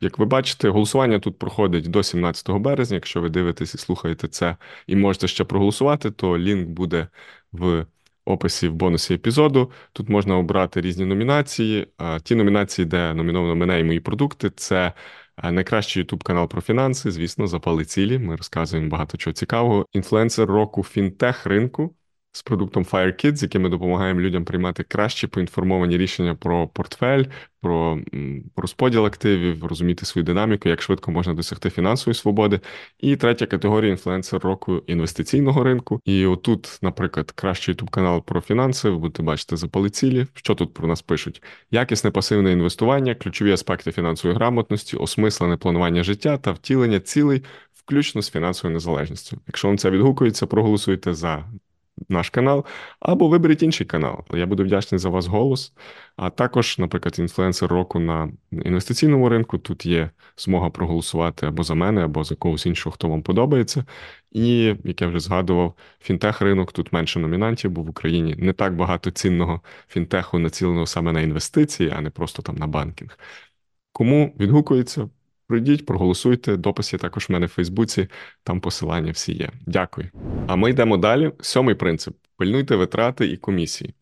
як 0.00 0.18
ви 0.18 0.24
бачите, 0.24 0.68
голосування 0.68 1.18
тут 1.18 1.38
проходить 1.38 1.90
до 1.90 2.02
17 2.02 2.50
березня. 2.50 2.94
Якщо 2.94 3.20
ви 3.20 3.28
дивитесь 3.28 3.74
і 3.74 3.78
слухаєте 3.78 4.28
це 4.28 4.56
і 4.86 4.96
можете 4.96 5.28
ще 5.28 5.44
проголосувати, 5.44 6.10
то 6.10 6.38
лінк 6.38 6.68
буде 6.68 7.08
в 7.52 7.86
описі 8.24 8.68
в 8.68 8.74
бонусі 8.74 9.14
епізоду. 9.14 9.70
Тут 9.92 10.08
можна 10.08 10.38
обрати 10.38 10.80
різні 10.80 11.04
номінації. 11.04 11.86
Ті 12.22 12.34
номінації, 12.34 12.84
де 12.86 13.14
номіновано 13.14 13.56
мене 13.56 13.80
і 13.80 13.84
мої 13.84 14.00
продукти, 14.00 14.50
це 14.56 14.92
найкращий 15.42 16.04
youtube 16.04 16.22
канал 16.22 16.48
про 16.48 16.60
фінанси. 16.60 17.10
Звісно, 17.10 17.46
запали 17.46 17.84
цілі. 17.84 18.18
Ми 18.18 18.36
розказуємо 18.36 18.88
багато 18.88 19.18
чого 19.18 19.34
цікавого. 19.34 19.86
Інфлюенсер 19.92 20.48
року 20.48 20.82
фінтех 20.82 21.46
ринку 21.46 21.94
з 22.36 22.42
продуктом 22.42 22.84
FireKids, 22.84 23.42
яким 23.42 23.62
ми 23.62 23.68
допомагаємо 23.68 24.20
людям 24.20 24.44
приймати 24.44 24.82
кращі 24.82 25.26
поінформовані 25.26 25.98
рішення 25.98 26.34
про 26.34 26.68
портфель, 26.68 27.24
про 27.60 28.00
розподіл 28.56 29.06
активів, 29.06 29.64
розуміти 29.64 30.06
свою 30.06 30.24
динаміку, 30.24 30.68
як 30.68 30.82
швидко 30.82 31.10
можна 31.10 31.34
досягти 31.34 31.70
фінансової 31.70 32.14
свободи. 32.14 32.60
І 32.98 33.16
третя 33.16 33.46
категорія 33.46 33.90
інфлюенсер 33.90 34.40
року 34.40 34.82
інвестиційного 34.86 35.64
ринку. 35.64 36.00
І 36.04 36.26
отут, 36.26 36.78
наприклад, 36.82 37.30
кращий 37.30 37.74
youtube 37.74 37.90
канал 37.90 38.24
про 38.24 38.40
фінанси. 38.40 38.90
Ви 38.90 38.96
будете 38.98 39.22
бачити 39.22 39.56
запали 39.56 39.90
цілі. 39.90 40.26
Що 40.34 40.54
тут 40.54 40.74
про 40.74 40.88
нас 40.88 41.02
пишуть? 41.02 41.42
Якісне 41.70 42.10
пасивне 42.10 42.52
інвестування, 42.52 43.14
ключові 43.14 43.52
аспекти 43.52 43.92
фінансової 43.92 44.36
грамотності, 44.36 44.96
осмислене 44.96 45.56
планування 45.56 46.02
життя 46.02 46.38
та 46.38 46.52
втілення 46.52 47.00
цілей. 47.00 47.42
Включно 47.72 48.22
з 48.22 48.30
фінансовою 48.30 48.74
незалежністю. 48.74 49.38
Якщо 49.46 49.68
вам 49.68 49.78
це 49.78 49.90
відгукується, 49.90 50.46
проголосуйте 50.46 51.14
за 51.14 51.44
наш 52.08 52.30
канал, 52.30 52.64
або 53.00 53.28
виберіть 53.28 53.62
інший 53.62 53.86
канал. 53.86 54.24
Я 54.34 54.46
буду 54.46 54.64
вдячний 54.64 54.98
за 54.98 55.08
вас 55.08 55.26
голос. 55.26 55.72
А 56.16 56.30
також, 56.30 56.78
наприклад, 56.78 57.18
інфлюенсер 57.18 57.70
року 57.70 58.00
на 58.00 58.32
інвестиційному 58.52 59.28
ринку. 59.28 59.58
Тут 59.58 59.86
є 59.86 60.10
змога 60.36 60.70
проголосувати 60.70 61.46
або 61.46 61.62
за 61.62 61.74
мене, 61.74 62.04
або 62.04 62.24
за 62.24 62.34
когось 62.34 62.66
іншого, 62.66 62.94
хто 62.94 63.08
вам 63.08 63.22
подобається. 63.22 63.84
І 64.30 64.76
як 64.84 65.00
я 65.02 65.08
вже 65.08 65.20
згадував, 65.20 65.74
фінтех 66.00 66.40
ринок 66.40 66.72
тут 66.72 66.92
менше 66.92 67.18
номінантів, 67.18 67.70
бо 67.70 67.82
в 67.82 67.90
Україні 67.90 68.34
не 68.38 68.52
так 68.52 68.76
багато 68.76 69.10
цінного 69.10 69.60
фінтеху 69.88 70.38
націленого 70.38 70.86
саме 70.86 71.12
на 71.12 71.20
інвестиції, 71.20 71.92
а 71.96 72.00
не 72.00 72.10
просто 72.10 72.42
там 72.42 72.56
на 72.56 72.66
банкінг. 72.66 73.18
Кому 73.92 74.34
відгукується? 74.40 75.08
Пройдіть, 75.46 75.86
проголосуйте. 75.86 76.56
Допис 76.56 76.92
є 76.92 76.98
також 76.98 77.28
в 77.28 77.32
мене 77.32 77.46
в 77.46 77.48
Фейсбуці, 77.48 78.08
там 78.42 78.60
посилання 78.60 79.12
всі 79.12 79.32
є. 79.32 79.50
Дякую. 79.66 80.10
А 80.46 80.56
ми 80.56 80.70
йдемо 80.70 80.96
далі. 80.96 81.32
Сьомий 81.40 81.74
принцип: 81.74 82.14
пильнуйте 82.36 82.76
витрати 82.76 83.26
і 83.26 83.36
комісії. 83.36 83.94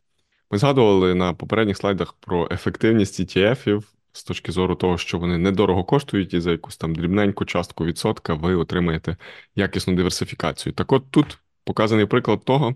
Ми 0.50 0.58
згадували 0.58 1.14
на 1.14 1.32
попередніх 1.32 1.76
слайдах 1.76 2.12
про 2.12 2.48
ефективність 2.50 3.20
ETF-ів 3.20 3.92
з 4.12 4.24
точки 4.24 4.52
зору 4.52 4.74
того, 4.74 4.98
що 4.98 5.18
вони 5.18 5.38
недорого 5.38 5.84
коштують, 5.84 6.34
і 6.34 6.40
за 6.40 6.50
якусь 6.50 6.76
там 6.76 6.94
дрібненьку 6.94 7.44
частку 7.44 7.84
відсотка 7.84 8.34
ви 8.34 8.54
отримаєте 8.54 9.16
якісну 9.56 9.94
диверсифікацію. 9.94 10.72
Так 10.72 10.92
от 10.92 11.10
тут 11.10 11.38
показаний 11.64 12.06
приклад 12.06 12.44
того, 12.44 12.74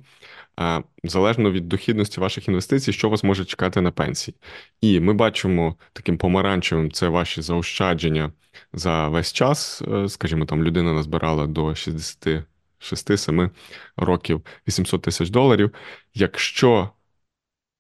залежно 1.04 1.50
від 1.50 1.68
дохідності 1.68 2.20
ваших 2.20 2.48
інвестицій, 2.48 2.92
що 2.92 3.08
вас 3.08 3.24
може 3.24 3.44
чекати 3.44 3.80
на 3.80 3.90
пенсії. 3.90 4.34
І 4.80 5.00
ми 5.00 5.12
бачимо 5.12 5.76
таким 5.92 6.18
помаранчевим 6.18 6.90
це 6.90 7.08
ваші 7.08 7.42
заощадження 7.42 8.32
за 8.72 9.08
весь 9.08 9.32
час. 9.32 9.82
Е, 9.82 10.08
скажімо, 10.08 10.44
там 10.44 10.64
людина 10.64 10.92
назбирала 10.92 11.46
до 11.46 11.66
66-7 11.66 13.50
років 13.96 14.42
800 14.68 15.02
тисяч 15.02 15.30
доларів. 15.30 15.74
Якщо 16.14 16.90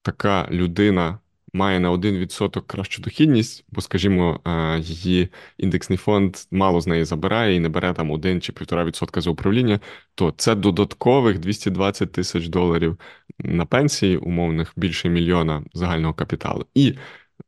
така 0.02 0.48
людина 0.50 1.18
має 1.56 1.80
на 1.80 1.92
1% 1.92 2.62
кращу 2.66 3.02
дохідність, 3.02 3.64
бо, 3.68 3.80
скажімо, 3.80 4.40
е, 4.46 4.78
її 4.80 5.28
індексний 5.58 5.96
фонд 5.96 6.36
мало 6.50 6.80
з 6.80 6.86
неї 6.86 7.04
забирає 7.04 7.56
і 7.56 7.60
не 7.60 7.68
бере 7.68 7.92
там 7.92 8.10
1 8.10 8.40
чи 8.40 8.52
1,5% 8.52 9.20
за 9.20 9.30
управління, 9.30 9.80
то 10.14 10.34
це 10.36 10.54
додаткових 10.54 11.38
220 11.38 12.12
тисяч 12.12 12.48
доларів 12.48 12.98
на 13.38 13.66
пенсії, 13.66 14.16
умовних 14.16 14.72
більше 14.76 15.08
мільйона 15.08 15.64
загального 15.74 16.14
капіталу. 16.14 16.66
І 16.74 16.94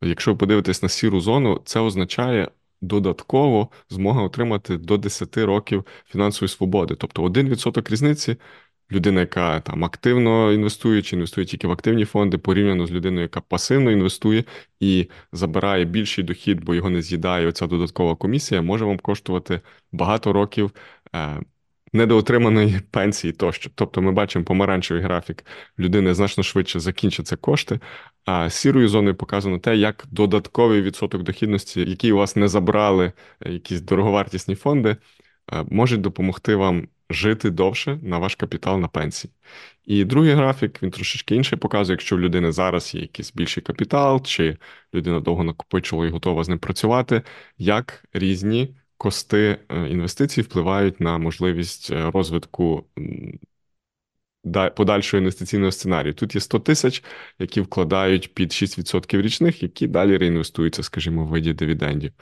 якщо 0.03 0.31
ви 0.33 0.37
подивитесь 0.37 0.83
на 0.83 0.88
сіру 0.88 1.21
зону, 1.21 1.61
це 1.64 1.81
означає. 1.81 2.49
Додатково 2.81 3.68
змога 3.88 4.23
отримати 4.23 4.77
до 4.77 4.97
10 4.97 5.37
років 5.37 5.87
фінансової 6.07 6.49
свободи, 6.49 6.94
тобто 6.94 7.23
1% 7.23 7.90
різниці 7.90 8.37
людина, 8.92 9.20
яка 9.20 9.61
там 9.61 9.85
активно 9.85 10.53
інвестує, 10.53 11.03
чи 11.03 11.16
інвестує 11.16 11.46
тільки 11.46 11.66
в 11.66 11.70
активні 11.70 12.05
фонди, 12.05 12.38
порівняно 12.38 12.87
з 12.87 12.90
людиною, 12.90 13.22
яка 13.22 13.40
пасивно 13.40 13.90
інвестує 13.90 14.44
і 14.81 15.09
забирає 15.33 15.85
більший 15.85 16.24
дохід, 16.24 16.64
бо 16.64 16.74
його 16.74 16.90
не 16.90 17.03
з'їдає 17.03 17.46
оця 17.46 17.66
додаткова 17.66 18.16
комісія, 18.16 18.62
може 18.62 18.85
вам 18.85 18.98
коштувати 18.98 19.61
багато 19.92 20.33
років. 20.33 20.72
Е, 21.14 21.40
недоотриманої 21.92 22.81
пенсії 22.90 23.33
тощо. 23.33 23.70
Тобто 23.74 24.03
ми 24.03 24.12
бачимо 24.12 24.44
помаранчевий 24.44 25.03
графік 25.03 25.44
людини 25.79 26.14
значно 26.14 26.42
швидше 26.44 26.81
закінчаться 26.81 27.37
кошти, 27.37 27.81
а 28.24 28.51
сірою 28.51 28.88
зоною 28.88 29.14
показано 29.16 29.59
те, 29.59 29.77
як 29.77 30.05
додатковий 30.11 30.83
відсоток 30.83 31.22
дохідності, 31.22 31.81
який 31.90 32.12
у 32.12 32.16
вас 32.16 32.37
не 32.37 32.48
забрали 32.48 33.12
е, 33.40 33.53
якісь 33.53 33.81
дороговартісні 33.81 34.55
фонди, 34.55 34.96
е, 35.53 35.64
можуть 35.70 36.01
допомогти 36.01 36.55
вам 36.55 36.88
жити 37.11 37.51
довше 37.51 37.99
на 38.03 38.18
ваш 38.18 38.35
капітал 38.35 38.81
на 38.81 38.88
пенсії. 38.88 39.33
І 39.85 40.05
другий 40.05 40.33
графік 40.33 40.83
він 40.83 40.90
трошечки 40.90 41.37
інше 41.37 41.57
показує, 41.57 41.94
якщо 41.94 42.16
в 42.16 42.21
людини 42.21 42.53
зараз 42.53 42.94
є 42.94 43.01
якийсь 43.01 43.33
більший 43.33 43.62
капітал, 43.62 44.23
чи 44.25 44.57
людина 44.94 45.21
довго 45.21 45.44
накопичувала 45.44 46.09
і 46.09 46.11
готова 46.11 46.44
з 46.44 46.49
ним 46.49 46.59
працювати, 46.59 47.23
як 47.59 48.05
різні 48.12 48.77
кости 48.97 49.59
е, 49.68 49.88
інвестицій 49.88 50.42
впливають 50.42 51.01
на 51.01 51.18
можливість 51.18 51.90
е, 51.90 52.11
розвитку 52.11 52.87
подальшого 54.77 55.18
інвестиційного 55.18 55.73
сценарію. 55.73 56.14
Тут 56.14 56.35
є 56.35 56.40
100 56.40 56.59
тисяч, 56.59 57.05
які 57.38 57.61
вкладають 57.61 58.35
під 58.35 58.51
6% 58.51 59.23
річних, 59.23 59.62
які 59.62 59.87
далі 59.87 60.16
реінвестуються, 60.16 60.83
скажімо, 60.83 61.25
в 61.25 61.29
виді 61.29 61.53
дивідендів. 61.53 62.12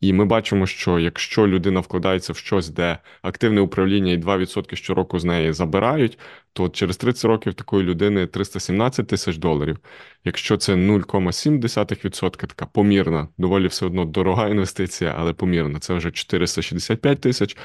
І 0.00 0.12
ми 0.12 0.24
бачимо, 0.24 0.66
що 0.66 0.98
якщо 0.98 1.48
людина 1.48 1.80
вкладається 1.80 2.32
в 2.32 2.36
щось, 2.36 2.68
де 2.68 2.98
активне 3.22 3.60
управління 3.60 4.12
і 4.12 4.18
2% 4.18 4.76
щороку 4.76 5.18
з 5.18 5.24
неї 5.24 5.52
забирають, 5.52 6.18
то 6.52 6.68
через 6.68 6.96
30 6.96 7.24
років 7.24 7.54
такої 7.54 7.84
людини 7.84 8.26
317 8.26 9.06
тисяч 9.06 9.36
доларів. 9.36 9.78
Якщо 10.24 10.56
це 10.56 10.74
0,7%, 10.74 12.30
така 12.30 12.66
помірна, 12.66 13.28
доволі 13.38 13.66
все 13.66 13.86
одно 13.86 14.04
дорога 14.04 14.48
інвестиція, 14.50 15.14
але 15.18 15.32
помірна, 15.32 15.78
це 15.78 15.94
вже 15.94 16.10
465 16.10 17.20
тисяч. 17.20 17.56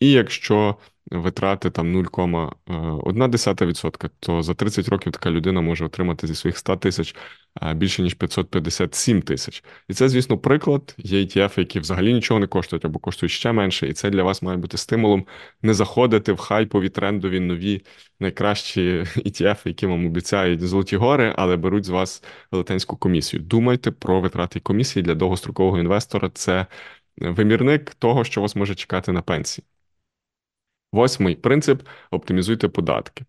І 0.00 0.10
якщо 0.10 0.76
витрати 1.10 1.70
там 1.70 1.96
0,1%, 1.96 4.10
то 4.20 4.42
за 4.42 4.54
30 4.54 4.88
років 4.88 5.12
така 5.12 5.30
людина 5.30 5.60
може 5.60 5.84
отримати 5.84 6.26
зі 6.26 6.34
своїх 6.34 6.58
100 6.58 6.76
тисяч 6.76 7.14
більше 7.74 8.02
ніж 8.02 8.14
557 8.14 9.22
тисяч. 9.22 9.64
І 9.88 9.94
це, 9.94 10.08
звісно, 10.08 10.38
приклад. 10.38 10.94
Є 10.98 11.20
ETF, 11.20 11.58
які 11.58 11.80
взагалі 11.80 12.14
нічого 12.14 12.40
не 12.40 12.46
коштують 12.46 12.84
або 12.84 12.98
коштують 12.98 13.32
ще 13.32 13.52
менше, 13.52 13.88
і 13.88 13.92
це 13.92 14.10
для 14.10 14.22
вас 14.22 14.42
має 14.42 14.58
бути 14.58 14.76
стимулом 14.76 15.26
не 15.62 15.74
заходити 15.74 16.32
в 16.32 16.38
хайпові 16.38 16.88
трендові 16.88 17.40
нові 17.40 17.82
найкращі 18.20 18.80
ETF, 19.16 19.68
які 19.68 19.86
вам 19.86 20.06
обіцяють 20.06 20.60
золоті 20.60 20.96
гори, 20.96 21.34
але 21.36 21.56
беруть 21.56 21.84
з 21.84 21.88
вас 21.88 22.24
велетенську 22.52 22.96
комісію. 22.96 23.42
Думайте 23.42 23.90
про 23.90 24.20
витрати 24.20 24.60
комісії 24.60 25.02
для 25.02 25.14
довгострокового 25.14 25.78
інвестора. 25.78 26.30
Це 26.34 26.66
вимірник 27.16 27.94
того, 27.94 28.24
що 28.24 28.40
вас 28.40 28.56
може 28.56 28.74
чекати 28.74 29.12
на 29.12 29.22
пенсії. 29.22 29.64
Восьмий 30.92 31.36
принцип 31.36 31.82
оптимізуйте 32.10 32.68
податки. 32.68 33.24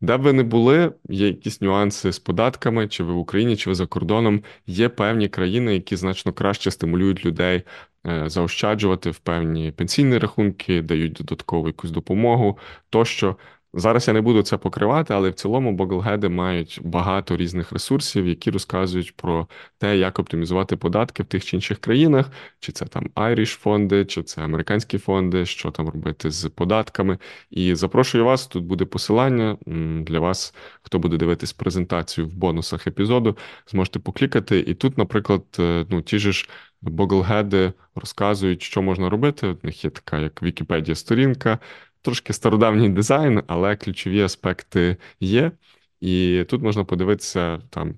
Де 0.00 0.16
б 0.16 0.22
ви 0.22 0.32
не 0.32 0.42
були, 0.42 0.92
є 1.08 1.26
якісь 1.26 1.60
нюанси 1.60 2.12
з 2.12 2.18
податками, 2.18 2.88
чи 2.88 3.04
ви 3.04 3.12
в 3.12 3.18
Україні, 3.18 3.56
чи 3.56 3.70
ви 3.70 3.74
за 3.74 3.86
кордоном. 3.86 4.42
Є 4.66 4.88
певні 4.88 5.28
країни, 5.28 5.74
які 5.74 5.96
значно 5.96 6.32
краще 6.32 6.70
стимулюють 6.70 7.24
людей 7.26 7.62
е, 8.06 8.28
заощаджувати 8.28 9.10
в 9.10 9.18
певні 9.18 9.72
пенсійні 9.72 10.18
рахунки, 10.18 10.82
дають 10.82 11.12
додаткову 11.12 11.66
якусь 11.66 11.90
допомогу 11.90 12.58
тощо. 12.90 13.36
Зараз 13.74 14.08
я 14.08 14.14
не 14.14 14.20
буду 14.20 14.42
це 14.42 14.56
покривати, 14.56 15.14
але 15.14 15.30
в 15.30 15.34
цілому 15.34 15.72
Боглгеди 15.72 16.28
мають 16.28 16.80
багато 16.84 17.36
різних 17.36 17.72
ресурсів, 17.72 18.26
які 18.26 18.50
розказують 18.50 19.16
про 19.16 19.48
те, 19.78 19.98
як 19.98 20.18
оптимізувати 20.18 20.76
податки 20.76 21.22
в 21.22 21.26
тих 21.26 21.44
чи 21.44 21.56
інших 21.56 21.78
країнах, 21.78 22.30
чи 22.60 22.72
це 22.72 22.86
там 22.86 23.10
Irish 23.14 23.58
фонди, 23.58 24.04
чи 24.04 24.22
це 24.22 24.42
американські 24.42 24.98
фонди, 24.98 25.46
що 25.46 25.70
там 25.70 25.88
робити 25.88 26.30
з 26.30 26.48
податками. 26.48 27.18
І 27.50 27.74
запрошую 27.74 28.24
вас. 28.24 28.46
Тут 28.46 28.64
буде 28.64 28.84
посилання 28.84 29.58
для 30.06 30.20
вас, 30.20 30.54
хто 30.82 30.98
буде 30.98 31.16
дивитись 31.16 31.52
презентацію 31.52 32.26
в 32.28 32.34
бонусах 32.34 32.86
епізоду. 32.86 33.36
Зможете 33.66 33.98
поклікати. 33.98 34.58
І 34.60 34.74
тут, 34.74 34.98
наприклад, 34.98 35.44
е, 35.58 35.86
ну 35.90 36.02
ті 36.02 36.18
ж 36.18 36.48
Боглгеди 36.82 37.72
розказують, 37.94 38.62
що 38.62 38.82
можна 38.82 39.10
робити. 39.10 39.46
У 39.48 39.58
них 39.62 39.84
є 39.84 39.90
така 39.90 40.18
як 40.18 40.42
Вікіпедія 40.42 40.94
сторінка 40.94 41.58
трошки 42.02 42.32
стародавній 42.32 42.88
дизайн, 42.88 43.42
але 43.46 43.76
ключові 43.76 44.22
аспекти 44.22 44.96
є. 45.20 45.52
І 46.00 46.44
тут 46.48 46.62
можна 46.62 46.84
подивитися, 46.84 47.58
там, 47.70 47.94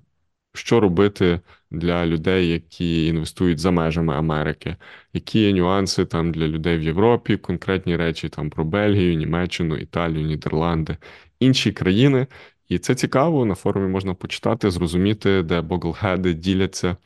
що 0.55 0.81
робити 0.81 1.41
для 1.71 2.07
людей, 2.07 2.49
які 2.49 3.07
інвестують 3.07 3.59
за 3.59 3.71
межами 3.71 4.15
Америки, 4.15 4.77
які 5.13 5.41
є 5.41 5.53
нюанси 5.53 6.05
там 6.05 6.33
для 6.33 6.49
людей 6.49 6.79
в 6.79 6.83
Європі, 6.83 7.37
конкретні 7.37 7.97
речі 7.97 8.29
там 8.29 8.51
про 8.51 8.65
Бельгію, 8.65 9.15
Німеччину, 9.15 9.77
Італію, 9.77 10.27
Нідерланди, 10.27 10.97
інші 11.41 11.73
країни. 11.73 12.27
І 12.69 12.79
це 12.79 12.95
цікаво. 12.95 13.45
На 13.45 13.55
форумі 13.55 13.89
можна 13.89 14.15
почитати, 14.15 14.71
зрозуміти, 14.71 15.43
де 15.43 15.61
боглгеди 15.61 16.35
діляться 16.35 16.97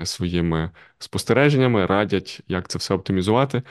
е, 0.00 0.06
своїми 0.06 0.70
спостереженнями, 0.98 1.86
радять, 1.86 2.40
як 2.48 2.68
це 2.68 2.78
все 2.78 2.94
оптимізувати. 2.94 3.62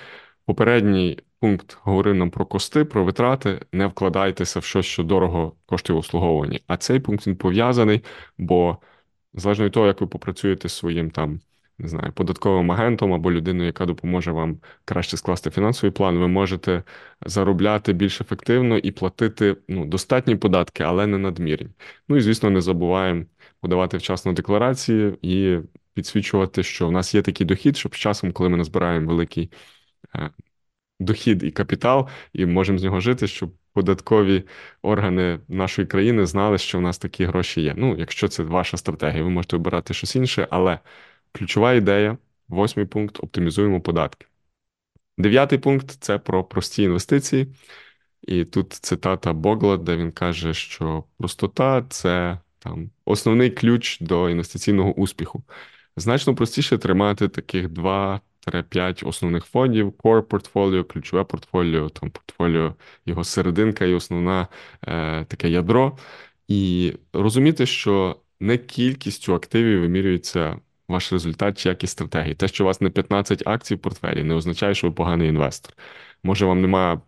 Попередній 0.50 1.20
пункт 1.40 1.78
говорив 1.82 2.16
нам 2.16 2.30
про 2.30 2.46
кости, 2.46 2.86
про 2.86 3.04
витрати. 3.06 3.60
Не 3.72 3.88
вкладайтеся 3.88 4.60
в 4.60 4.64
щось, 4.64 4.86
що 4.86 5.04
дорого 5.04 5.56
коштує 5.66 6.00
обслуговування. 6.00 6.60
А 6.68 6.78
цей 6.78 7.00
пункт 7.00 7.28
він 7.28 7.36
пов'язаний, 7.36 8.04
бо 8.38 8.78
залежно 9.34 9.66
від 9.66 9.72
того, 9.72 9.88
як 9.88 10.02
ви 10.02 10.08
попрацюєте 10.08 10.70
з 10.70 10.74
своїм 10.74 11.12
там. 11.12 11.40
Не 11.78 11.88
знаю, 11.88 12.14
податковим 12.14 12.72
агентом 12.72 13.14
або 13.14 13.32
людиною, 13.32 13.66
яка 13.66 13.86
допоможе 13.86 14.32
вам 14.32 14.60
краще 14.86 15.18
скласти 15.18 15.50
фінансовий 15.50 15.92
план, 15.92 16.18
ви 16.18 16.28
можете 16.28 16.84
заробляти 17.26 17.94
більш 17.94 18.22
ефективно 18.22 18.78
і 18.78 18.92
платити 18.92 19.58
ну, 19.68 19.86
достатні 19.86 20.36
податки, 20.36 20.84
але 20.84 21.08
не 21.08 21.18
надмірні. 21.18 21.70
Ну 22.08 22.18
і 22.18 22.22
звісно, 22.22 22.50
не 22.50 22.62
забуваємо 22.62 23.26
подавати 23.62 23.98
вчасно 23.98 24.34
декларації 24.34 25.18
і 25.22 25.60
підсвічувати, 25.94 26.64
що 26.64 26.88
в 26.88 26.92
нас 26.92 27.16
є 27.16 27.22
такий 27.22 27.48
дохід, 27.48 27.78
щоб 27.78 27.96
з 27.96 27.98
часом, 27.98 28.32
коли 28.32 28.50
ми 28.50 28.58
назбираємо 28.58 29.08
великий 29.08 29.52
дохід 31.00 31.44
і 31.44 31.52
капітал, 31.52 32.08
і 32.34 32.46
можемо 32.46 32.78
з 32.78 32.84
нього 32.84 33.00
жити, 33.00 33.28
щоб 33.28 33.54
податкові 33.74 34.44
органи 34.82 35.40
нашої 35.48 35.88
країни 35.88 36.26
знали, 36.26 36.58
що 36.58 36.78
в 36.78 36.82
нас 36.82 36.98
такі 36.98 37.26
гроші 37.26 37.62
є. 37.62 37.74
Ну, 37.78 37.96
якщо 37.98 38.28
це 38.28 38.44
ваша 38.44 38.78
стратегія, 38.78 39.24
ви 39.24 39.30
можете 39.30 39.56
обирати 39.56 39.94
щось 39.94 40.16
інше, 40.16 40.48
але 40.52 40.80
ключова 41.32 41.74
ідея, 41.74 42.18
восьмий 42.48 42.86
пункт 42.86 43.20
оптимізуємо 43.24 43.82
податки. 43.82 44.26
Дев'ятий 45.18 45.60
пункт 45.60 45.92
це 46.00 46.18
про 46.18 46.44
прості 46.44 46.84
інвестиції. 46.84 47.48
І 48.22 48.46
тут 48.46 48.74
цитата 48.74 49.34
Богла, 49.34 49.78
де 49.78 49.98
він 49.98 50.12
каже, 50.12 50.54
що 50.54 51.04
простота 51.18 51.86
це 51.90 52.40
там 52.60 52.92
основний 53.06 53.50
ключ 53.50 54.00
до 54.00 54.30
інвестиційного 54.30 54.94
успіху. 54.94 55.44
Значно 55.98 56.36
простіше 56.36 56.78
тримати 56.78 57.28
таких 57.28 57.70
два 57.70 58.22
5 58.70 59.04
основних 59.06 59.46
фондів, 59.46 59.90
core 59.92 60.22
портфоліо, 60.22 60.84
ключове 60.84 61.24
портфоліо, 61.24 61.90
там 61.90 62.12
портфоліо, 62.12 62.76
його 63.06 63.24
серединка 63.24 63.86
і 63.86 63.94
основна 63.94 64.48
е, 64.88 65.26
таке 65.26 65.50
ядро. 65.50 65.98
І 66.48 66.94
розуміти, 67.14 67.66
що 67.66 68.16
не 68.40 68.58
кількістю 68.58 69.36
активів 69.36 69.82
вимірюється 69.82 70.60
ваш 70.88 71.14
результат 71.14 71.58
чи 71.60 71.70
якість 71.70 71.94
стратегії. 71.94 72.36
Те, 72.36 72.48
що 72.48 72.64
у 72.64 72.68
вас 72.68 72.82
не 72.82 72.90
15 72.90 73.44
акцій 73.46 73.76
в 73.76 73.80
портфелі, 73.80 74.24
не 74.24 74.34
означає, 74.34 74.76
що 74.76 74.88
ви 74.88 74.94
поганий 74.94 75.30
інвестор. 75.30 75.74
Може, 76.24 76.46
вам 76.46 76.62
немає 76.62 77.00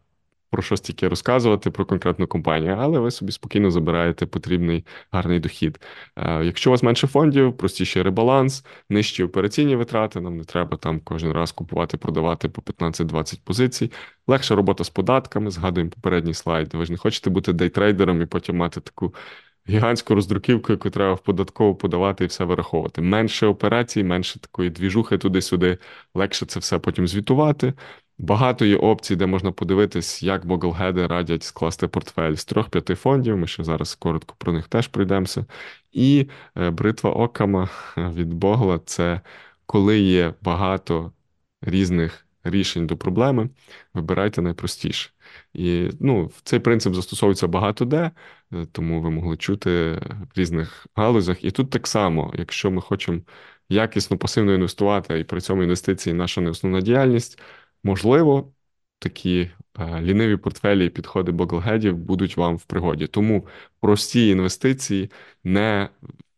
про 0.52 0.62
щось 0.62 0.82
тільки 0.82 1.08
розказувати 1.08 1.72
про 1.72 1.86
конкретну 1.86 2.28
компанію, 2.28 2.76
але 2.80 3.00
ви 3.00 3.12
собі 3.12 3.32
спокійно 3.32 3.72
забираєте 3.72 4.26
потрібний 4.26 4.86
гарний 5.12 5.40
дохід. 5.40 5.80
Е, 6.18 6.46
якщо 6.46 6.70
у 6.70 6.72
вас 6.72 6.84
менше 6.84 7.08
фондів, 7.08 7.58
простіший 7.58 8.02
ребаланс, 8.02 8.66
нижчі 8.90 9.24
операційні 9.24 9.76
витрати, 9.76 10.22
нам 10.22 10.38
не 10.38 10.44
треба 10.44 10.78
там 10.78 11.00
кожен 11.00 11.32
раз 11.32 11.52
купувати, 11.52 11.98
продавати 11.98 12.50
по 12.50 12.62
15-20 12.62 13.42
позицій. 13.44 13.92
Легша 14.28 14.56
робота 14.56 14.84
з 14.84 14.90
податками, 14.90 15.52
згадуємо 15.52 15.92
попередній 15.92 16.34
слайд. 16.34 16.74
Ви 16.74 16.86
ж 16.86 16.92
не 16.92 16.98
хочете 16.98 17.30
бути 17.30 17.54
дейтрейдером 17.54 18.22
і 18.22 18.26
потім 18.26 18.58
мати 18.58 18.82
таку. 18.82 19.16
Гігантську 19.70 20.16
роздруківку, 20.16 20.72
яку 20.72 20.90
треба 20.90 21.14
в 21.14 21.24
податково 21.24 21.76
подавати 21.76 22.24
і 22.24 22.28
все 22.28 22.44
вираховувати. 22.46 23.02
Менше 23.02 23.48
операцій, 23.48 24.04
менше 24.04 24.40
такої 24.40 24.70
двіжухи 24.70 25.18
туди-сюди, 25.18 25.78
легше 26.14 26.46
це 26.46 26.60
все 26.60 26.80
потім 26.80 27.08
звітувати. 27.08 27.74
Багато 28.22 28.66
є 28.66 28.76
опцій, 28.76 29.16
де 29.16 29.26
можна 29.26 29.52
подивитись, 29.52 30.24
як 30.24 30.46
Боглгеди 30.46 31.08
радять 31.08 31.44
скласти 31.44 31.88
портфель 31.88 32.36
з 32.36 32.46
трьох-п'яти 32.46 32.96
фондів. 32.96 33.38
Ми 33.38 33.48
ще 33.48 33.64
зараз 33.64 33.96
коротко 33.96 34.36
про 34.38 34.54
них 34.54 34.68
теж 34.68 34.88
пройдемося. 34.88 35.46
І 35.92 36.28
е, 36.58 36.70
бритва 36.70 37.12
Окама 37.12 37.70
від 37.98 38.34
Богла 38.34 38.80
це 38.86 39.22
коли 39.66 40.00
є 40.00 40.34
багато 40.42 41.12
різних 41.62 42.28
рішень 42.44 42.88
до 42.88 42.98
проблеми, 42.98 43.50
вибирайте 43.94 44.42
найпростіше. 44.42 45.10
І 45.54 45.90
ну, 46.00 46.32
цей 46.44 46.60
принцип 46.60 46.94
застосовується 46.94 47.48
багато 47.48 47.86
де, 47.86 48.12
е, 48.54 48.66
тому 48.72 49.02
ви 49.02 49.10
могли 49.10 49.38
чути 49.38 49.94
в 50.36 50.40
різних 50.40 50.88
галузях. 50.96 51.44
І 51.44 51.52
тут 51.52 51.70
так 51.70 51.88
само, 51.88 52.34
якщо 52.38 52.72
ми 52.72 52.82
хочемо 52.82 53.22
якісно 53.70 54.18
пасивно 54.18 54.54
інвестувати, 54.54 55.20
і 55.20 55.24
при 55.24 55.42
цьому 55.42 55.64
інвестиції 55.64 56.14
наша 56.14 56.42
не 56.42 56.50
основна 56.50 56.82
діяльність. 56.82 57.40
Можливо, 57.84 58.54
такі 59.00 59.52
е, 59.80 60.02
ліниві 60.02 60.38
портфелі 60.38 60.86
і 60.86 60.90
підходи 60.90 61.32
боглгедів 61.32 61.98
будуть 61.98 62.38
вам 62.38 62.58
в 62.58 62.66
пригоді. 62.66 63.08
Тому 63.08 63.48
прості 63.80 64.30
інвестиції 64.30 65.12
не 65.44 65.90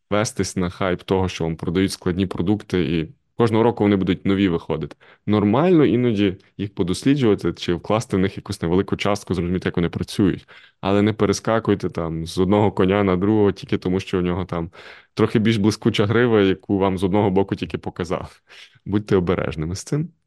вестись 0.09 0.55
на 0.55 0.69
хайп 0.69 1.01
того, 1.03 1.29
що 1.29 1.43
вам 1.43 1.55
продають 1.55 1.91
складні 1.91 2.25
продукти, 2.27 2.99
і 2.99 3.09
кожного 3.37 3.63
року 3.63 3.83
вони 3.83 3.95
будуть 3.95 4.25
нові 4.25 4.47
виходити. 4.49 4.95
Нормально 5.25 5.85
іноді 5.85 6.37
їх 6.57 6.75
подосліджувати 6.75 7.53
чи 7.53 7.73
вкласти 7.73 8.17
в 8.17 8.19
них 8.19 8.37
якусь 8.37 8.61
невелику 8.61 8.97
частку, 8.97 9.33
зрозуміти, 9.33 9.69
як 9.69 9.77
вони 9.77 9.89
працюють, 9.89 10.47
але 10.81 11.01
не 11.01 11.13
перескакуйте 11.13 11.89
там 11.89 12.25
з 12.25 12.37
одного 12.37 12.71
коня 12.71 13.03
на 13.03 13.17
другого, 13.17 13.51
тільки 13.51 13.77
тому, 13.77 13.99
що 13.99 14.19
у 14.19 14.21
нього 14.21 14.45
там 14.45 14.71
трохи 15.13 15.39
більш 15.39 15.57
блискуча 15.57 16.05
грива, 16.05 16.41
яку 16.41 16.77
вам 16.77 16.97
з 16.97 17.03
одного 17.03 17.29
боку 17.29 17.55
тільки 17.55 17.77
показав. 17.77 18.41
Будьте 18.85 19.15
обережними 19.15 19.75
з 19.75 19.83
цим. 19.83 20.22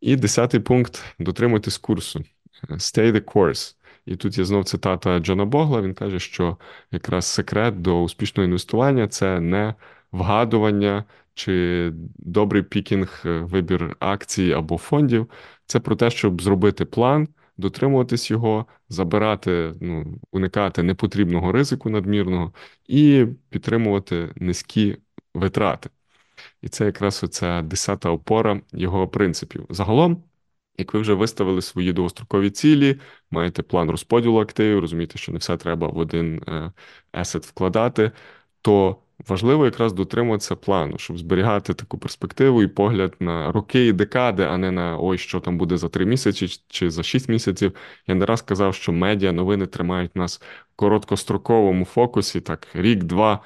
І 0.00 0.16
десятий 0.16 0.60
пункт 0.60 1.04
дотримуйтесь 1.18 1.78
курсу. 1.78 2.24
Stay 2.70 3.12
the 3.12 3.20
course. 3.34 3.76
І 4.06 4.16
тут 4.16 4.38
є 4.38 4.44
знов 4.44 4.64
цитата 4.64 5.18
Джона 5.18 5.44
Богла. 5.44 5.80
Він 5.80 5.94
каже, 5.94 6.18
що 6.18 6.56
якраз 6.90 7.26
секрет 7.26 7.82
до 7.82 8.02
успішного 8.02 8.44
інвестування 8.44 9.08
це 9.08 9.40
не 9.40 9.74
вгадування 10.12 11.04
чи 11.34 11.92
добрий 12.18 12.62
пікінг, 12.62 13.22
е, 13.26 13.38
вибір 13.38 13.96
акцій 14.00 14.52
або 14.52 14.78
фондів. 14.78 15.30
Це 15.66 15.80
про 15.80 15.96
те, 15.96 16.10
щоб 16.10 16.42
зробити 16.42 16.84
план, 16.84 17.28
дотримуватись 17.56 18.30
його, 18.30 18.66
забирати, 18.88 19.74
ну, 19.80 20.20
уникати 20.32 20.82
непотрібного 20.82 21.52
ризику 21.52 21.90
надмірного 21.90 22.52
і 22.88 23.26
підтримувати 23.50 24.32
низькі 24.36 24.96
витрати. 25.34 25.90
І 26.62 26.68
це 26.68 26.84
якраз 26.84 27.24
оця 27.24 27.62
десята 27.62 28.10
опора 28.10 28.60
його 28.72 29.08
принципів. 29.08 29.66
Загалом, 29.70 30.24
як 30.78 30.94
ви 30.94 31.00
вже 31.00 31.14
виставили 31.14 31.62
свої 31.62 31.92
довгострокові 31.92 32.50
цілі, 32.50 33.00
маєте 33.30 33.62
план 33.62 33.90
розподілу 33.90 34.40
активів, 34.40 34.78
розумієте, 34.80 35.18
що 35.18 35.32
не 35.32 35.38
все 35.38 35.56
треба 35.56 35.88
в 35.88 35.98
один 35.98 36.42
есет 37.12 37.46
вкладати, 37.46 38.12
то 38.62 38.96
важливо 39.28 39.64
якраз 39.64 39.92
дотримуватися 39.92 40.56
плану, 40.56 40.98
щоб 40.98 41.18
зберігати 41.18 41.74
таку 41.74 41.98
перспективу 41.98 42.62
і 42.62 42.66
погляд 42.66 43.16
на 43.20 43.52
роки 43.52 43.86
і 43.86 43.92
декади, 43.92 44.42
а 44.42 44.56
не 44.58 44.70
на 44.70 44.98
ой, 45.00 45.18
що 45.18 45.40
там 45.40 45.58
буде 45.58 45.76
за 45.76 45.88
три 45.88 46.06
місяці 46.06 46.46
чи 46.68 46.90
за 46.90 47.02
шість 47.02 47.28
місяців. 47.28 47.72
Я 48.06 48.14
не 48.14 48.26
раз 48.26 48.42
казав, 48.42 48.74
що 48.74 48.92
медіа 48.92 49.32
новини 49.32 49.66
тримають 49.66 50.16
нас 50.16 50.40
в 50.72 50.76
короткостроковому 50.76 51.84
фокусі, 51.84 52.40
так 52.40 52.68
рік-два. 52.74 53.40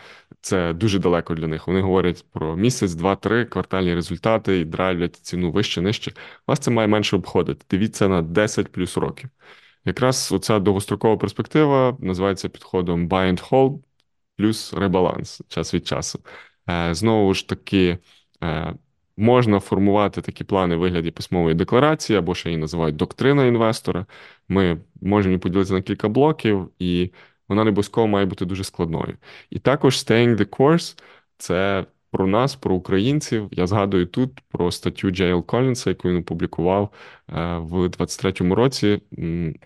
Це 0.44 0.72
дуже 0.72 0.98
далеко 0.98 1.34
для 1.34 1.46
них. 1.48 1.66
Вони 1.66 1.80
говорять 1.80 2.24
про 2.32 2.56
місяць, 2.56 2.94
два-три 2.94 3.44
квартальні 3.44 3.94
результати 3.94 4.60
і 4.60 4.64
драйвлять 4.64 5.16
ціну 5.16 5.52
вище, 5.52 5.80
нижче. 5.80 6.12
Вас 6.46 6.58
це 6.58 6.70
має 6.70 6.88
менше 6.88 7.16
обходити. 7.16 7.64
Дивіться 7.70 8.08
на 8.08 8.22
10 8.22 8.72
плюс 8.72 8.96
років. 8.96 9.30
Якраз 9.84 10.32
оця 10.32 10.58
довгострокова 10.58 11.16
перспектива 11.16 11.96
називається 12.00 12.48
підходом 12.48 13.08
buy 13.08 13.32
and 13.32 13.50
hold 13.50 13.82
плюс 14.36 14.74
ребаланс 14.74 15.42
час 15.48 15.74
від 15.74 15.86
часу. 15.86 16.20
Е, 16.70 16.94
знову 16.94 17.34
ж 17.34 17.48
таки, 17.48 17.98
е, 18.42 18.74
можна 19.16 19.60
формувати 19.60 20.20
такі 20.22 20.44
плани 20.44 20.76
в 20.76 20.78
вигляді 20.78 21.10
письмової 21.10 21.54
декларації, 21.54 22.18
або 22.18 22.34
ще 22.34 22.48
її 22.48 22.60
називають 22.60 22.96
доктрина 22.96 23.46
інвестора. 23.46 24.06
Ми 24.48 24.80
можемо 25.02 25.30
її 25.30 25.38
поділити 25.38 25.72
на 25.72 25.82
кілька 25.82 26.08
блоків, 26.08 26.70
і 26.78 27.10
вона 27.48 27.64
не 27.64 27.70
обов'язково 27.70 28.06
має 28.06 28.26
бути 28.26 28.44
дуже 28.44 28.64
складною. 28.64 29.16
І 29.50 29.58
також 29.58 29.94
staying 29.94 30.36
the 30.36 30.48
course– 30.58 31.00
це 31.38 31.86
про 32.14 32.26
нас, 32.26 32.56
про 32.56 32.74
українців. 32.74 33.48
Я 33.50 33.66
згадую 33.66 34.06
тут 34.06 34.40
про 34.48 34.70
статтю 34.70 35.10
Джейл 35.10 35.46
Колінса, 35.46 35.90
яку 35.90 36.08
він 36.08 36.16
опублікував 36.16 36.92
е, 37.28 37.32
в 37.58 37.86
23-му 37.88 38.54
році. 38.54 39.02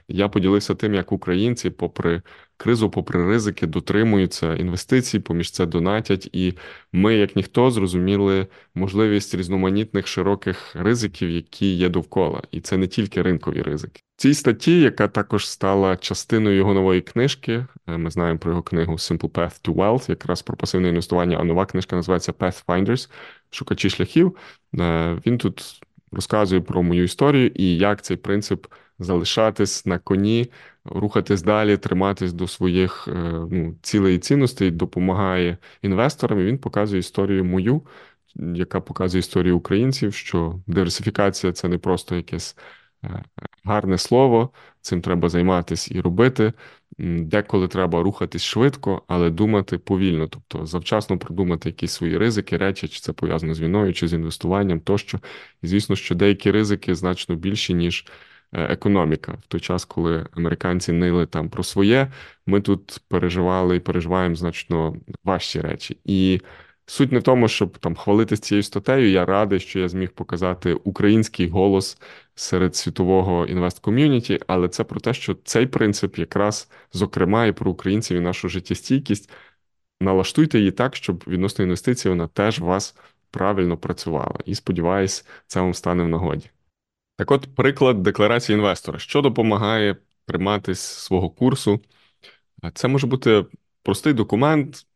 Я 0.09 0.29
поділився 0.29 0.75
тим, 0.75 0.95
як 0.95 1.13
українці, 1.13 1.71
попри 1.71 2.23
кризу, 2.57 2.91
попри 2.91 3.27
ризики, 3.27 3.67
дотримуються 3.67 4.55
інвестицій, 4.55 5.21
поміж 5.21 5.51
це 5.51 5.67
донатять, 5.67 6.31
і 6.33 6.55
ми, 6.93 7.15
як 7.15 7.37
ніхто, 7.37 7.71
зрозуміли 7.71 8.47
можливість 8.75 9.35
різноманітних 9.35 10.07
широких 10.07 10.77
ризиків, 10.77 11.31
які 11.31 11.75
є 11.75 11.89
довкола, 11.89 12.43
і 12.51 12.61
це 12.61 12.77
не 12.77 12.87
тільки 12.87 13.23
ринкові 13.23 13.63
ризики. 13.63 14.03
Цій 14.19 14.35
статті, 14.35 14.81
яка 14.81 15.09
також 15.09 15.49
стала 15.49 15.97
частиною 15.97 16.57
його 16.57 16.75
нової 16.75 17.01
книжки, 17.01 17.67
е, 17.87 17.99
ми 17.99 18.11
знаємо 18.11 18.39
про 18.39 18.51
його 18.51 18.63
книгу 18.63 18.93
Simple 18.93 19.31
Path 19.31 19.69
to 19.69 19.75
Wealth, 19.75 20.11
якраз 20.11 20.43
про 20.43 20.57
пасивне 20.57 20.89
інвестування. 20.89 21.37
А 21.41 21.45
нова 21.45 21.67
книжка 21.67 21.97
називається 21.97 22.33
Pathfinders 22.33 23.11
Шукачі 23.51 23.91
шляхів. 23.91 24.37
Е, 24.79 25.21
він 25.27 25.39
тут 25.39 25.81
розказує 26.13 26.61
про 26.61 26.83
мою 26.83 27.05
історію 27.05 27.51
і 27.55 27.77
як 27.77 28.03
цей 28.03 28.17
принцип 28.17 28.67
залишатись 28.99 29.87
на 29.87 29.99
коні, 29.99 30.51
рухатись 30.85 31.43
далі, 31.43 31.77
триматись 31.77 32.33
до 32.33 32.49
своїх 32.49 33.09
е, 33.09 33.13
ну, 33.51 33.77
цілей 33.83 34.17
і 34.17 34.19
цінностей, 34.19 34.71
допомагає 34.71 35.59
інвесторам. 35.83 36.41
І 36.41 36.45
Він 36.45 36.59
показує 36.59 37.01
історію 37.01 37.45
мою, 37.45 37.83
яка 38.37 38.81
показує 38.81 39.21
історію 39.21 39.57
українців, 39.57 40.15
що 40.15 40.61
диверсифікація 40.67 41.53
це 41.53 41.69
не 41.69 41.79
просто 41.79 42.17
якесь 42.17 42.57
гарне 43.65 43.99
слово, 43.99 44.51
цим 44.81 45.01
треба 45.01 45.29
займатися 45.29 45.95
і 45.95 46.01
робити. 46.01 46.53
Деколи 46.99 47.69
треба 47.69 48.03
рухатись 48.03 48.43
швидко, 48.43 49.03
але 49.09 49.31
думати 49.31 49.79
повільно, 49.79 50.29
тобто 50.29 50.67
завчасно 50.67 51.19
продумати 51.19 51.69
якісь 51.69 51.93
свої 51.93 52.19
ризики, 52.19 52.57
речі, 52.57 52.89
чи 52.89 53.01
це 53.01 53.13
пов'язано 53.13 53.55
з 53.55 53.61
війною, 53.61 53.93
чи 53.93 54.09
з 54.09 54.13
інвестуванням 54.13 54.81
тощо. 54.81 55.21
І 55.63 55.67
звісно, 55.67 55.97
що 55.97 56.15
деякі 56.15 56.51
ризики 56.51 56.95
значно 56.95 57.37
більші, 57.37 57.75
ніж 57.75 58.07
Е, 58.53 58.63
економіка. 58.63 59.33
В 59.33 59.47
той 59.47 59.61
час, 59.61 59.85
коли 59.85 60.27
американці 60.33 60.93
нили 60.93 61.27
там 61.27 61.49
про 61.51 61.63
своє, 61.63 62.13
ми 62.47 62.61
тут 62.61 63.01
переживали 63.09 63.77
і 63.77 63.81
переживаємо 63.81 64.35
значно 64.35 64.97
важчі 65.25 65.61
речі. 65.61 65.99
І 66.05 66.41
суть 66.87 67.13
не 67.13 67.21
тому, 67.21 67.49
щоб 67.49 67.79
там 67.79 67.95
хвалитися 67.95 68.43
цією 68.43 68.63
статтею. 68.63 69.11
Я 69.11 69.25
радий, 69.25 69.61
що 69.61 69.79
я 69.79 69.89
зміг 69.89 70.13
показати 70.13 70.75
український 70.75 71.49
голос 71.49 71.99
серед 72.39 72.77
світового 72.77 73.47
інвест-ком'юніті, 73.47 74.41
але 74.47 74.69
це 74.69 74.85
про 74.85 75.01
те, 75.01 75.15
що 75.15 75.35
цей 75.45 75.67
принцип 75.67 76.19
якраз 76.19 76.71
зокрема 76.93 77.47
і 77.47 77.53
про 77.53 77.71
українців 77.71 78.17
і 78.17 78.21
нашу 78.21 78.49
життєстійкість. 78.49 79.31
Налаштуйте 80.01 80.59
її 80.59 80.71
так, 80.71 80.97
щоб 80.97 81.25
відносно 81.27 81.65
інвестицій 81.65 82.09
вона 82.09 82.27
теж 82.29 82.59
вас 82.59 82.97
правильно 83.31 83.77
працювала. 83.77 84.39
І 84.45 84.55
сподіваюсь, 84.55 85.27
це 85.47 85.61
вам 85.61 85.75
стане 85.75 86.03
в 86.03 86.09
нагоді. 86.09 86.51
Так 87.17 87.31
от, 87.31 87.55
приклад 87.55 88.03
декларації 88.03 88.57
інвестора, 88.57 88.99
що 88.99 89.23
допомагає 89.23 89.97
триматись 90.27 90.81
свого 90.81 91.31
курсу. 91.31 91.81
Це 92.75 92.89
може 92.89 93.07
бути 93.07 93.47
простий 93.83 94.13
документ, 94.13 94.87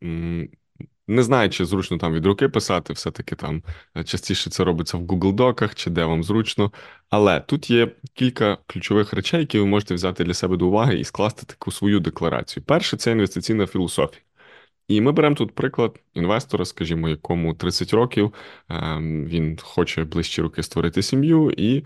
не 1.07 1.23
знаю, 1.23 1.49
чи 1.49 1.65
зручно 1.65 1.97
там 1.97 2.13
від 2.13 2.25
руки 2.25 2.49
писати, 2.49 2.93
все-таки 2.93 3.35
там 3.35 3.63
е, 3.97 4.03
частіше 4.03 4.49
це 4.49 4.63
робиться 4.63 4.97
в 4.97 5.01
Google 5.01 5.33
Доках 5.33 5.75
чи 5.75 5.89
де 5.89 6.05
вам 6.05 6.23
зручно. 6.23 6.71
Але 7.09 7.39
тут 7.39 7.69
є 7.69 7.95
кілька 8.13 8.57
ключових 8.67 9.13
речей, 9.13 9.39
які 9.39 9.59
ви 9.59 9.65
можете 9.65 9.93
взяти 9.95 10.23
для 10.23 10.33
себе 10.33 10.57
до 10.57 10.67
уваги 10.67 10.99
і 10.99 11.03
скласти 11.03 11.45
таку 11.45 11.71
свою 11.71 11.99
декларацію. 11.99 12.63
Перше, 12.63 12.97
це 12.97 13.11
інвестиційна 13.11 13.67
філософія. 13.67 14.21
І 14.87 15.01
ми 15.01 15.11
беремо 15.11 15.35
тут 15.35 15.55
приклад 15.55 15.99
інвестора, 16.13 16.65
скажімо, 16.65 17.09
якому 17.09 17.53
30 17.53 17.93
років, 17.93 18.33
ем, 18.69 19.25
він 19.25 19.57
хоче 19.61 20.03
ближчі 20.03 20.41
роки 20.41 20.63
створити 20.63 21.01
сім'ю, 21.03 21.51
і 21.57 21.83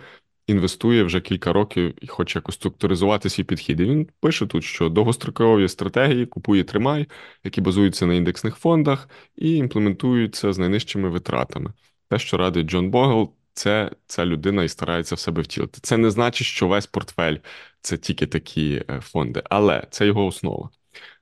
інвестує 0.48 1.04
вже 1.04 1.22
кілька 1.22 1.54
років 1.54 1.94
і 2.02 2.08
хоче 2.08 2.40
якось 2.40 2.56
структуризувати 2.56 3.30
свій 3.30 3.44
підхід. 3.44 3.80
І 3.80 3.84
Він 3.84 4.08
пише 4.20 4.46
тут, 4.46 4.64
що 4.64 4.90
довгострокові 4.90 5.68
стратегії 5.68 6.26
купує 6.26 6.64
тримай, 6.64 7.08
які 7.44 7.62
базуються 7.62 8.06
на 8.06 8.14
індексних 8.14 8.56
фондах 8.56 9.10
і 9.36 9.56
імплементуються 9.56 10.54
з 10.54 10.58
найнижчими 10.58 11.10
витратами. 11.10 11.74
Те, 12.10 12.20
що 12.20 12.38
радить 12.38 12.68
Джон 12.68 12.90
Богел, 12.90 13.34
це 13.54 13.92
ця 14.08 14.26
людина 14.26 14.64
і 14.64 14.68
старається 14.68 15.16
в 15.16 15.20
себе 15.20 15.42
втілити. 15.42 15.80
Це 15.82 15.98
не 15.98 16.12
значить, 16.12 16.48
що 16.48 16.68
весь 16.68 16.88
портфель 16.88 17.38
це 17.82 17.98
тільки 17.98 18.28
такі 18.28 18.84
е, 18.90 19.02
фонди, 19.02 19.44
але 19.50 19.88
це 19.92 20.08
його 20.08 20.26
основа. 20.26 20.70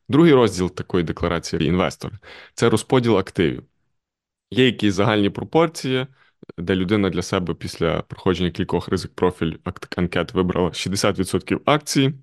Другий 0.09 0.33
розділ 0.33 0.71
такої 0.71 1.03
декларації 1.03 1.65
інвестора 1.67 2.19
це 2.53 2.69
розподіл 2.69 3.17
активів. 3.17 3.63
Є 4.51 4.65
якісь 4.65 4.93
загальні 4.93 5.29
пропорції 5.29 6.07
де 6.57 6.75
людина 6.75 7.09
для 7.09 7.21
себе 7.21 7.53
після 7.53 8.01
проходження 8.01 8.51
кількох 8.51 8.87
ризик 8.87 9.15
профіль 9.15 9.53
анкет 9.97 10.33
вибрала 10.33 10.69
60% 10.69 11.59
акцій 11.65 12.13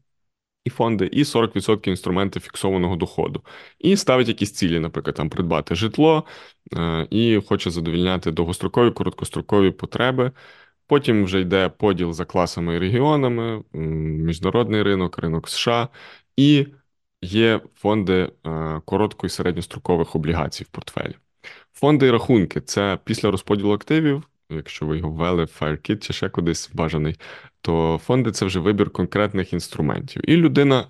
і 0.64 0.70
фонди, 0.70 1.06
і 1.12 1.22
40% 1.22 1.88
інструменти 1.88 2.40
фіксованого 2.40 2.96
доходу. 2.96 3.42
І 3.78 3.96
ставить 3.96 4.28
якісь 4.28 4.52
цілі, 4.52 4.78
наприклад, 4.80 5.16
там 5.16 5.30
придбати 5.30 5.74
житло 5.74 6.24
е, 6.76 7.06
і 7.10 7.40
хоче 7.48 7.70
задовільняти 7.70 8.30
довгострокові, 8.30 8.90
короткострокові 8.90 9.70
потреби. 9.70 10.32
Потім 10.86 11.24
вже 11.24 11.40
йде 11.40 11.68
поділ 11.68 12.12
за 12.12 12.24
класами 12.24 12.74
і 12.76 12.78
регіонами, 12.78 13.64
міжнародний 13.72 14.82
ринок, 14.82 15.18
ринок 15.18 15.48
США, 15.48 15.88
і 16.36 16.66
є 17.22 17.60
фонди 17.74 18.32
е, 18.46 18.48
коротко- 18.86 19.26
і 19.26 19.28
середньострокових 19.28 20.16
облігацій 20.16 20.64
в 20.64 20.68
портфелі. 20.68 21.14
Фонди 21.74 22.06
і 22.06 22.10
рахунки 22.10 22.60
це 22.60 22.98
після 23.04 23.30
розподілу 23.30 23.72
активів, 23.72 24.22
якщо 24.50 24.86
ви 24.86 24.98
його 24.98 25.10
ввели 25.10 25.44
в 25.44 25.56
FireKit 25.60 25.98
чи 25.98 26.12
ще 26.12 26.28
кудись 26.28 26.70
бажаний, 26.74 27.16
то 27.60 28.00
фонди 28.04 28.32
це 28.32 28.46
вже 28.46 28.60
вибір 28.60 28.90
конкретних 28.90 29.52
інструментів. 29.52 30.30
І 30.30 30.36
людина 30.36 30.86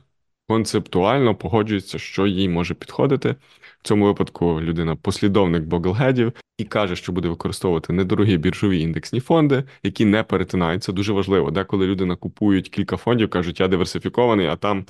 концептуально 0.49 1.35
погоджується, 1.35 1.99
що 1.99 2.27
їй 2.27 2.49
може 2.49 2.75
підходити. 2.75 3.37
В 3.83 3.89
цьому 3.89 4.05
випадку 4.05 4.61
людина 4.61 4.97
послідовник 4.97 5.63
боглгедів 5.63 6.33
і 6.59 6.65
каже, 6.65 6.97
що 6.97 7.13
буде 7.13 7.29
використовувати 7.29 7.93
недорогі 7.93 8.37
біржові 8.37 8.81
індексні 8.81 9.21
фонди, 9.21 9.65
які 9.83 10.05
не 10.05 10.23
перетинаються. 10.23 10.93
Дуже 10.93 11.13
важливо. 11.13 11.51
Деколи 11.51 11.87
люди 11.87 12.05
накупують 12.05 12.69
кілька 12.69 12.97
фондів, 12.97 13.31
кажуть, 13.31 13.61
я 13.61 13.69
диверсифікований, 13.69 14.47
а 14.47 14.57
там 14.57 14.87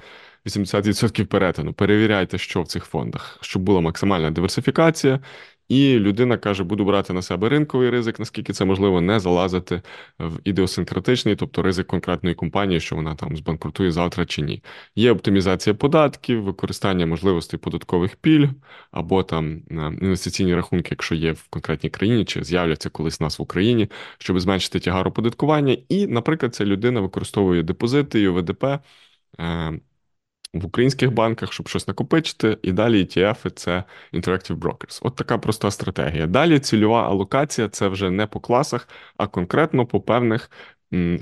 80% 0.46 1.24
перетину. 1.24 1.72
Перевіряйте, 1.72 2.38
що 2.38 2.62
в 2.62 2.66
цих 2.66 2.84
фондах, 2.84 3.38
щоб 3.40 3.62
була 3.62 3.80
максимальна 3.80 4.30
диверсифікація. 4.30 5.20
І 5.72 5.98
людина 5.98 6.38
каже, 6.38 6.64
буду 6.64 6.84
брати 6.84 7.12
на 7.12 7.22
себе 7.22 7.48
ринковий 7.48 7.90
ризик, 7.90 8.18
наскільки 8.18 8.52
це 8.52 8.64
можливо, 8.64 9.00
не 9.00 9.20
залазити 9.20 9.82
в 10.18 10.40
ідеосинкратичний, 10.44 11.36
тобто 11.36 11.62
ризик 11.62 11.86
конкретної 11.86 12.34
компанії, 12.34 12.80
що 12.80 12.96
вона 12.96 13.14
там 13.14 13.36
збанкрутує 13.36 13.92
завтра 13.92 14.26
чи 14.26 14.42
ні. 14.42 14.62
Є 14.96 15.12
оптимізація 15.12 15.74
податків, 15.74 16.42
використання 16.42 17.06
можливостей 17.06 17.60
податкових 17.60 18.16
пільг 18.16 18.48
або 18.90 19.22
там 19.22 19.62
е, 19.70 19.74
інвестиційні 20.02 20.54
рахунки, 20.54 20.88
якщо 20.90 21.14
є 21.14 21.32
в 21.32 21.48
конкретній 21.48 21.90
країні, 21.90 22.24
чи 22.24 22.44
з'являться 22.44 22.90
колись 22.90 23.20
у 23.20 23.24
нас 23.24 23.38
в 23.38 23.42
Україні, 23.42 23.90
щоб 24.18 24.40
зменшити 24.40 24.80
тягар 24.80 25.08
оподаткування. 25.08 25.76
І, 25.88 26.06
наприклад, 26.06 26.54
ця 26.54 26.64
людина 26.64 27.00
використовує 27.00 27.62
депозити 27.62 28.20
і 28.20 28.28
ОВДП. 28.28 28.64
В 30.54 30.66
українських 30.66 31.12
банках, 31.12 31.52
щоб 31.52 31.68
щось 31.68 31.88
накопичити, 31.88 32.58
і 32.62 32.72
далі 32.72 33.04
ETF– 33.04 33.50
це 33.54 33.84
Interactive 34.12 34.58
Brokers. 34.58 35.00
От 35.02 35.16
така 35.16 35.38
проста 35.38 35.70
стратегія. 35.70 36.26
Далі 36.26 36.58
цільова 36.58 37.08
алокація 37.08 37.68
це 37.68 37.88
вже 37.88 38.10
не 38.10 38.26
по 38.26 38.40
класах, 38.40 38.88
а 39.16 39.26
конкретно 39.26 39.86
по 39.86 40.00
певних 40.00 40.50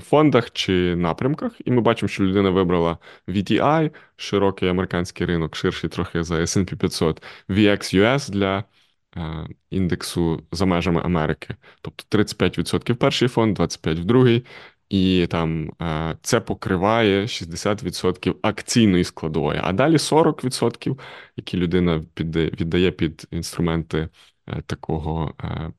фондах 0.03 0.51
чи 0.51 0.95
напрямках. 0.95 1.51
І 1.65 1.71
ми 1.71 1.81
бачимо, 1.81 2.07
що 2.09 2.23
людина 2.23 2.49
вибрала 2.49 2.97
VTI, 3.27 3.91
широкий 4.15 4.69
американський 4.69 5.27
ринок, 5.27 5.55
ширший 5.55 5.89
трохи 5.89 6.23
за 6.23 6.35
S&P 6.35 6.75
500, 6.75 7.23
VXUS 7.49 8.31
для. 8.31 8.63
Е, 9.17 9.47
індексу 9.69 10.43
за 10.51 10.65
межами 10.65 11.01
Америки, 11.01 11.55
тобто 11.81 12.17
35% 12.17 12.95
перший 12.95 13.27
фонд, 13.27 13.59
25% 13.59 14.01
в 14.01 14.05
другий, 14.05 14.45
і 14.91 15.27
там 15.27 15.71
е, 15.81 16.17
це 16.21 16.39
покриває 16.41 17.21
60% 17.25 18.35
акційної 18.41 19.03
складової, 19.03 19.59
а 19.63 19.73
далі 19.73 19.97
40%, 19.97 20.99
які 21.37 21.57
людина 21.57 22.05
віддає 22.19 22.91
під 22.91 23.27
інструменти 23.31 24.09
е, 24.47 24.61
такого 24.65 25.33
е, 25.43 25.71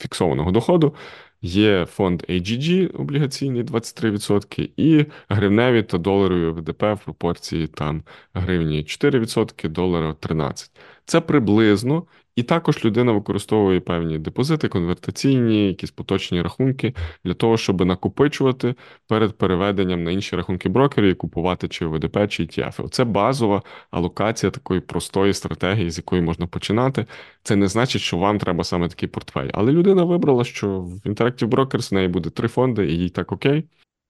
фіксованого 0.00 0.50
доходу. 0.50 0.94
Є 1.42 1.86
фонд 1.86 2.22
AGG 2.28 2.96
облігаційний 2.96 3.62
23%, 3.64 4.70
і 4.76 5.06
гривневі 5.28 5.82
та 5.82 5.98
доларові 5.98 6.48
ВДП 6.50 6.82
в 6.94 7.04
пропорції 7.04 7.66
там 7.66 8.02
гривні 8.34 8.82
4%, 8.84 9.68
долара 9.68 10.12
13%. 10.12 10.70
Це 11.04 11.20
приблизно. 11.20 12.06
І 12.40 12.42
також 12.42 12.84
людина 12.84 13.12
використовує 13.12 13.80
певні 13.80 14.18
депозити, 14.18 14.68
конвертаційні, 14.68 15.66
якісь 15.66 15.90
поточні 15.90 16.42
рахунки 16.42 16.94
для 17.24 17.34
того, 17.34 17.56
щоб 17.56 17.84
накопичувати 17.84 18.74
перед 19.08 19.38
переведенням 19.38 20.04
на 20.04 20.10
інші 20.10 20.36
рахунки 20.36 20.68
брокерів 20.68 21.10
і 21.10 21.14
купувати 21.14 21.68
чи 21.68 21.86
ВДП, 21.86 22.28
чи 22.28 22.42
ETF. 22.42 22.88
Це 22.88 23.04
базова 23.04 23.62
алокація 23.90 24.50
такої 24.50 24.80
простої 24.80 25.34
стратегії, 25.34 25.90
з 25.90 25.98
якої 25.98 26.22
можна 26.22 26.46
починати. 26.46 27.06
Це 27.42 27.56
не 27.56 27.68
значить, 27.68 28.02
що 28.02 28.16
вам 28.16 28.38
треба 28.38 28.64
саме 28.64 28.88
такий 28.88 29.08
портфель. 29.08 29.50
Але 29.52 29.72
людина 29.72 30.04
вибрала, 30.04 30.44
що 30.44 30.80
в 30.80 31.08
Interactive 31.08 31.48
Brokers 31.48 31.90
в 31.90 31.94
неї 31.94 32.08
буде 32.08 32.30
три 32.30 32.48
фонди, 32.48 32.86
і 32.86 32.98
їй 32.98 33.08
так 33.08 33.32
окей. 33.32 33.64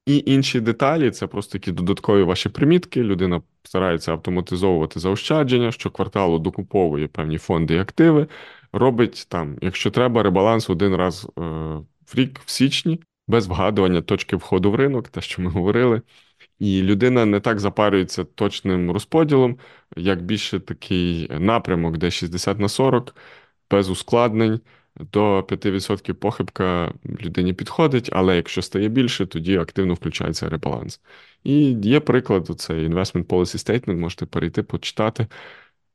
І 0.06 0.22
інші 0.26 0.60
деталі 0.60 1.10
це 1.10 1.26
просто 1.26 1.52
такі 1.52 1.72
додаткові 1.72 2.22
ваші 2.22 2.48
примітки. 2.48 3.02
Людина 3.02 3.42
старається 3.62 4.12
автоматизовувати 4.12 5.00
заощадження, 5.00 5.72
що 5.72 5.90
кварталу 5.90 6.38
докуповує 6.38 7.08
певні 7.08 7.38
фонди 7.38 7.74
і 7.74 7.78
активи. 7.78 8.26
Робить 8.72 9.26
там, 9.28 9.58
якщо 9.60 9.90
треба, 9.90 10.22
ребаланс 10.22 10.70
один 10.70 10.96
раз 10.96 11.28
е, 11.38 11.40
в 12.06 12.14
рік 12.14 12.40
в 12.44 12.50
січні, 12.50 13.00
без 13.28 13.46
вгадування 13.46 14.02
точки 14.02 14.36
входу 14.36 14.70
в 14.70 14.74
ринок, 14.74 15.08
те, 15.08 15.20
що 15.20 15.42
ми 15.42 15.50
говорили. 15.50 16.02
І 16.58 16.82
людина 16.82 17.24
не 17.24 17.40
так 17.40 17.60
запарюється 17.60 18.24
точним 18.24 18.90
розподілом, 18.90 19.58
як 19.96 20.22
більше 20.22 20.60
такий 20.60 21.28
напрямок, 21.38 21.96
де 21.98 22.10
60 22.10 22.58
на 22.58 22.68
40, 22.68 23.16
без 23.70 23.90
ускладнень. 23.90 24.60
До 24.96 25.40
5% 25.40 26.12
похибка 26.12 26.92
людині 27.20 27.52
підходить, 27.52 28.08
але 28.12 28.36
якщо 28.36 28.62
стає 28.62 28.88
більше, 28.88 29.26
тоді 29.26 29.56
активно 29.56 29.94
включається 29.94 30.48
ребаланс. 30.48 31.00
І 31.44 31.72
є 31.72 32.00
приклад, 32.00 32.46
цей 32.60 32.88
Investment 32.88 33.24
Policy 33.24 33.56
Statement, 33.56 33.96
можете 33.96 34.26
перейти, 34.26 34.62
почитати. 34.62 35.26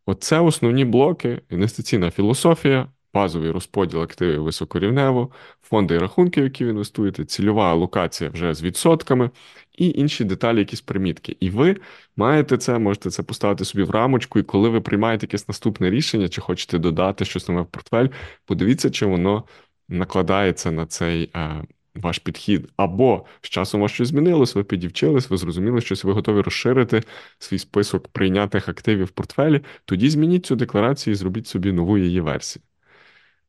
Оце 0.06 0.40
основні 0.40 0.86
блоки, 0.86 1.42
інвестиційна 1.50 2.12
філософія, 2.12 2.88
базовий 3.16 3.52
розподіл 3.52 4.02
активів 4.02 4.44
високорівнево, 4.44 5.32
фонди 5.62 5.96
і 5.96 5.98
рахунки, 5.98 6.42
в 6.42 6.44
які 6.44 6.66
ви 6.66 6.72
інвестуєте, 6.72 7.26
цільова 7.26 7.72
алокація 7.72 8.30
вже 8.30 8.54
з 8.54 8.64
відсотками, 8.64 9.30
і 9.78 9.90
інші 9.90 10.24
деталі, 10.24 10.60
якісь 10.60 10.82
примітки. 10.82 11.38
І 11.40 11.50
ви 11.50 11.78
маєте 12.16 12.58
це, 12.58 12.80
можете 12.80 13.10
це 13.10 13.24
поставити 13.24 13.66
собі 13.66 13.84
в 13.84 13.90
рамочку, 13.90 14.40
і 14.40 14.44
коли 14.44 14.70
ви 14.70 14.82
приймаєте 14.82 15.26
якесь 15.26 15.48
наступне 15.48 15.90
рішення, 15.90 16.30
чи 16.30 16.42
хочете 16.42 16.78
додати 16.78 17.26
щось 17.26 17.48
нове 17.48 17.62
в 17.62 17.66
портфель, 17.66 18.08
подивіться, 18.46 18.90
чи 18.90 19.06
воно 19.06 19.44
накладається 19.90 20.72
на 20.72 20.86
цей. 20.86 21.32
Е, 21.36 21.64
ваш 21.96 22.20
підхід, 22.20 22.70
або 22.78 23.26
з 23.42 23.50
часом 23.50 23.82
вас 23.82 23.92
щось 23.92 24.08
змінилось, 24.08 24.56
ви 24.56 24.64
підівчились, 24.64 25.30
ви 25.30 25.38
зрозуміли, 25.38 25.82
що 25.82 25.96
ви 26.04 26.14
готові 26.14 26.42
розширити 26.42 27.04
свій 27.40 27.60
список 27.60 28.08
прийнятих 28.08 28.70
активів 28.70 29.06
в 29.06 29.10
портфелі. 29.10 29.62
Тоді 29.86 30.10
змініть 30.10 30.46
цю 30.46 30.56
декларацію 30.56 31.12
і 31.12 31.16
зробіть 31.16 31.48
собі 31.48 31.72
нову 31.72 31.98
її 31.98 32.22
версію. 32.22 32.64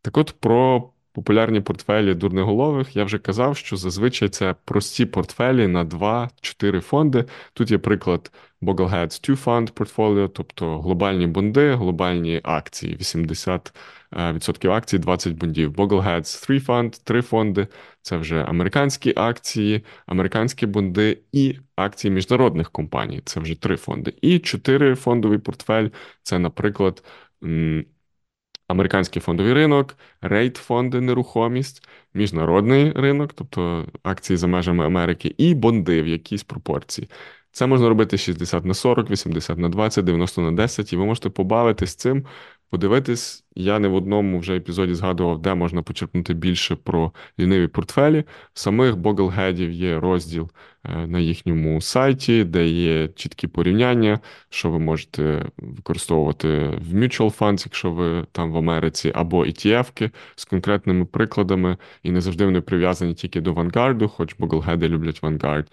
Так 0.02 0.16
от 0.16 0.34
про 0.40 0.90
популярні 1.16 1.60
портфелі 1.60 2.14
дурнеголових 2.14 2.96
я 2.96 3.04
вже 3.04 3.18
казав, 3.18 3.56
що 3.56 3.76
зазвичай 3.76 4.28
це 4.28 4.54
прості 4.64 5.06
портфелі 5.06 5.66
на 5.66 5.84
2-4 5.84 6.80
фонди. 6.80 7.24
Тут 7.52 7.70
є 7.70 7.78
приклад 7.78 8.32
Bogleheads 8.62 9.26
2 9.26 9.36
Fund 9.36 9.72
Portfolio, 9.72 10.28
тобто 10.28 10.80
глобальні 10.80 11.26
бонди, 11.26 11.74
глобальні 11.74 12.40
акції, 12.44 12.96
80% 12.96 13.70
е, 14.12 14.70
акцій, 14.70 14.98
20 14.98 15.34
бондів. 15.34 15.72
Bogleheads 15.72 16.46
3 16.46 16.58
Fund, 16.58 17.04
3 17.04 17.22
фонди. 17.22 17.66
Це 18.02 18.16
вже 18.16 18.42
американські 18.42 19.12
акції, 19.16 19.84
американські 20.06 20.66
бонди 20.66 21.18
і 21.32 21.58
акції 21.76 22.10
міжнародних 22.10 22.70
компаній. 22.70 23.22
Це 23.24 23.40
вже 23.40 23.54
3 23.60 23.76
фонди. 23.76 24.14
І 24.22 24.38
4 24.38 24.94
фондовий 24.94 25.38
портфель 25.38 25.88
це, 26.22 26.38
наприклад 26.38 27.02
американський 28.68 29.22
фондовий 29.22 29.52
ринок, 29.52 29.96
рейд 30.20 30.56
фонди, 30.56 31.00
нерухомість, 31.00 31.88
міжнародний 32.14 32.92
ринок, 32.92 33.32
тобто 33.32 33.86
акції 34.02 34.36
за 34.36 34.46
межами 34.46 34.86
Америки, 34.86 35.34
і 35.38 35.54
бонди 35.54 36.02
в 36.02 36.06
якійсь 36.06 36.42
пропорції. 36.44 37.08
Це 37.52 37.66
можна 37.66 37.88
робити 37.88 38.18
60 38.18 38.64
на 38.64 38.74
40, 38.74 39.10
80 39.10 39.58
на 39.58 39.68
20, 39.68 40.04
90 40.04 40.42
на 40.42 40.52
10, 40.52 40.92
і 40.92 40.96
ви 40.96 41.04
можете 41.04 41.30
побавитись 41.30 41.94
цим, 41.94 42.26
подивитись. 42.70 43.44
Я 43.54 43.78
не 43.78 43.88
в 43.88 43.94
одному 43.94 44.38
вже 44.38 44.56
епізоді 44.56 44.94
згадував, 44.94 45.42
де 45.42 45.54
можна 45.54 45.82
почерпнути 45.82 46.34
більше 46.34 46.76
про 46.76 47.12
ліниві 47.40 47.66
портфелі. 47.68 48.24
Самих 48.54 48.96
Боглгедів 48.96 49.70
є 49.70 50.00
розділ 50.00 50.50
е, 50.84 51.06
на 51.06 51.18
їхньому 51.18 51.80
сайті, 51.80 52.44
де 52.44 52.68
є 52.68 53.08
чіткі 53.08 53.46
порівняння, 53.46 54.20
що 54.48 54.70
ви 54.70 54.78
можете 54.78 55.46
використовувати 55.58 56.48
в 56.58 56.94
mutual 56.94 57.38
funds, 57.38 57.62
якщо 57.66 57.90
ви 57.90 58.26
там 58.32 58.52
в 58.52 58.56
Америці, 58.56 59.12
або 59.14 59.44
ETF-ки 59.44 60.10
з 60.36 60.44
конкретними 60.44 61.04
прикладами, 61.04 61.76
і 62.02 62.10
не 62.10 62.20
завжди 62.20 62.44
вони 62.44 62.60
прив'язані 62.60 63.14
тільки 63.14 63.40
до 63.40 63.54
Vanguard, 63.54 64.08
хоч 64.08 64.36
Боглгеди 64.38 64.88
люблять 64.88 65.22
Vanguard. 65.22 65.66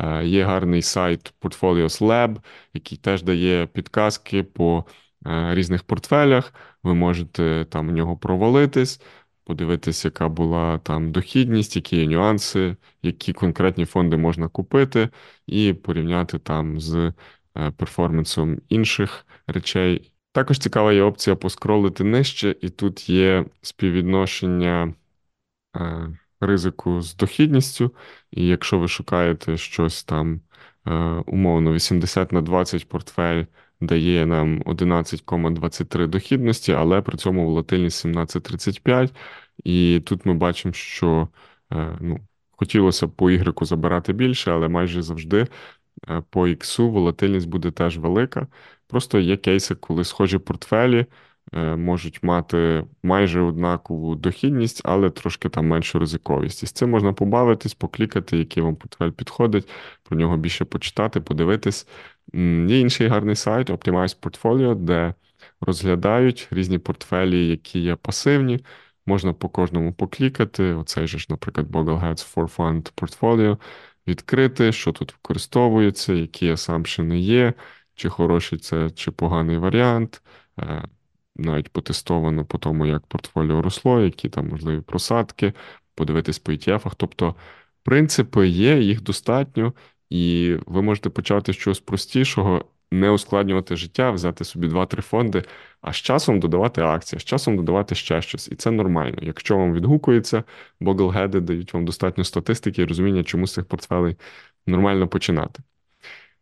Е, 0.00 0.26
є 0.26 0.44
гарний 0.44 0.82
сайт 0.82 1.34
Portfolios 1.40 2.02
Lab, 2.02 2.36
який 2.74 2.98
теж 2.98 3.22
дає 3.22 3.66
підказки 3.66 4.42
по 4.42 4.84
різних 5.26 5.82
портфелях. 5.84 6.54
Ви 6.82 6.94
можете 6.94 7.66
там 7.70 7.88
у 7.88 7.92
нього 7.92 8.16
провалитись, 8.16 9.00
подивитись, 9.44 10.04
яка 10.04 10.28
була 10.28 10.78
там 10.78 11.12
дохідність, 11.12 11.76
які 11.76 11.96
є 11.96 12.06
нюанси, 12.06 12.76
які 13.02 13.32
конкретні 13.32 13.84
фонди 13.84 14.16
можна 14.16 14.48
купити, 14.48 15.08
і 15.46 15.72
порівняти 15.72 16.38
там 16.38 16.80
з 16.80 17.12
е, 17.56 17.70
перформансом 17.70 18.58
інших 18.68 19.26
речей. 19.46 20.12
Також 20.32 20.58
цікава 20.58 20.92
є 20.92 21.02
опція 21.02 21.36
поскролити 21.36 22.04
нижче, 22.04 22.56
і 22.60 22.68
тут 22.68 23.08
є 23.08 23.44
співвідношення 23.62 24.94
ризику 26.40 27.00
з 27.00 27.16
дохідністю, 27.16 27.94
і 28.30 28.46
якщо 28.46 28.78
ви 28.78 28.88
шукаєте 28.88 29.56
щось 29.56 30.04
там 30.04 30.40
е, 30.86 30.92
умовно 31.26 31.72
80 31.72 32.32
на 32.32 32.40
20 32.42 32.88
портфель 32.88 33.44
дає 33.80 34.26
нам 34.26 34.62
11,23 34.62 36.06
дохідності, 36.06 36.72
але 36.72 37.02
при 37.02 37.16
цьому 37.18 37.46
волатильність 37.46 38.06
17,35. 38.06 39.10
І 39.64 40.00
тут 40.06 40.26
ми 40.26 40.34
бачимо, 40.34 40.74
що 40.74 41.28
е, 41.72 41.96
ну, 42.00 42.20
хотілося 42.50 43.06
б 43.06 43.10
по 43.10 43.30
Y 43.30 43.64
забирати 43.64 44.12
більше, 44.12 44.52
але 44.52 44.68
майже 44.68 45.02
завжди 45.02 45.46
е, 46.08 46.22
по 46.30 46.48
X 46.48 46.90
волатильність 46.90 47.48
буде 47.48 47.70
теж 47.70 47.98
велика. 47.98 48.46
Просто 48.86 49.18
є 49.18 49.36
кейси, 49.36 49.74
коли 49.74 50.04
схожі 50.04 50.38
портфелі. 50.38 51.06
Е, 51.52 51.76
можуть 51.76 52.22
мати 52.22 52.84
майже 53.02 53.40
однакову 53.40 54.14
дохідність, 54.14 54.80
але 54.84 55.10
трошки 55.10 55.48
там 55.48 55.66
меншу 55.66 55.98
ризиковість. 55.98 56.62
І 56.62 56.66
з 56.66 56.72
цим 56.72 56.90
можна 56.90 57.12
побавитись, 57.12 57.74
поклікати, 57.74 58.38
який 58.38 58.62
вам 58.62 58.76
портфель 58.76 59.10
підходить, 59.10 59.68
про 60.02 60.18
нього 60.18 60.36
більше 60.36 60.64
почитати, 60.64 61.20
подивитись. 61.20 61.86
Є 62.66 62.80
інший 62.80 63.08
гарний 63.08 63.36
сайт 63.36 63.70
Optimize 63.70 64.16
Portfolio, 64.20 64.74
де 64.74 65.14
розглядають 65.60 66.48
різні 66.50 66.78
портфелі, 66.78 67.48
які 67.48 67.80
є 67.80 67.96
пасивні. 67.96 68.60
Можна 69.06 69.32
по 69.32 69.48
кожному 69.48 69.92
поклікати. 69.92 70.74
Оцей 70.74 71.06
же 71.06 71.18
ж, 71.18 71.26
наприклад, 71.30 71.66
Bogleheads 71.66 72.34
for 72.34 72.56
Fund 72.56 72.92
Portfolio, 72.94 73.58
відкрити, 74.06 74.72
що 74.72 74.92
тут 74.92 75.12
використовується, 75.12 76.12
які 76.12 76.50
асампшени 76.50 77.20
є, 77.20 77.52
чи 77.94 78.08
хороший 78.08 78.58
це, 78.58 78.90
чи 78.90 79.10
поганий 79.10 79.58
варіант. 79.58 80.22
Навіть 81.36 81.68
потестовано 81.68 82.44
по 82.44 82.58
тому, 82.58 82.86
як 82.86 83.06
портфоліо 83.06 83.62
росло, 83.62 84.00
які 84.00 84.28
там 84.28 84.48
можливі 84.48 84.80
просадки, 84.80 85.52
подивитись 85.94 86.38
по 86.38 86.52
ETF-ах. 86.52 86.94
Тобто 86.96 87.34
принципи 87.82 88.48
є, 88.48 88.80
їх 88.80 89.02
достатньо, 89.02 89.74
і 90.10 90.56
ви 90.66 90.82
можете 90.82 91.10
почати 91.10 91.52
з 91.52 91.56
чогось 91.56 91.80
простішого, 91.80 92.64
не 92.92 93.10
ускладнювати 93.10 93.76
життя, 93.76 94.10
взяти 94.10 94.44
собі 94.44 94.68
2-3 94.68 95.00
фонди, 95.02 95.44
а 95.80 95.92
з 95.92 95.96
часом 95.96 96.40
додавати 96.40 96.80
акції, 96.80 97.20
з 97.20 97.24
часом 97.24 97.56
додавати 97.56 97.94
ще 97.94 98.22
щось. 98.22 98.48
І 98.48 98.54
це 98.54 98.70
нормально. 98.70 99.18
Якщо 99.22 99.56
вам 99.56 99.74
відгукується, 99.74 100.44
боглгеди 100.80 101.40
дають 101.40 101.74
вам 101.74 101.84
достатньо 101.84 102.24
статистики 102.24 102.82
і 102.82 102.84
розуміння, 102.84 103.24
чому 103.24 103.46
з 103.46 103.52
цих 103.52 103.64
портфелей 103.64 104.16
нормально 104.66 105.08
починати. 105.08 105.62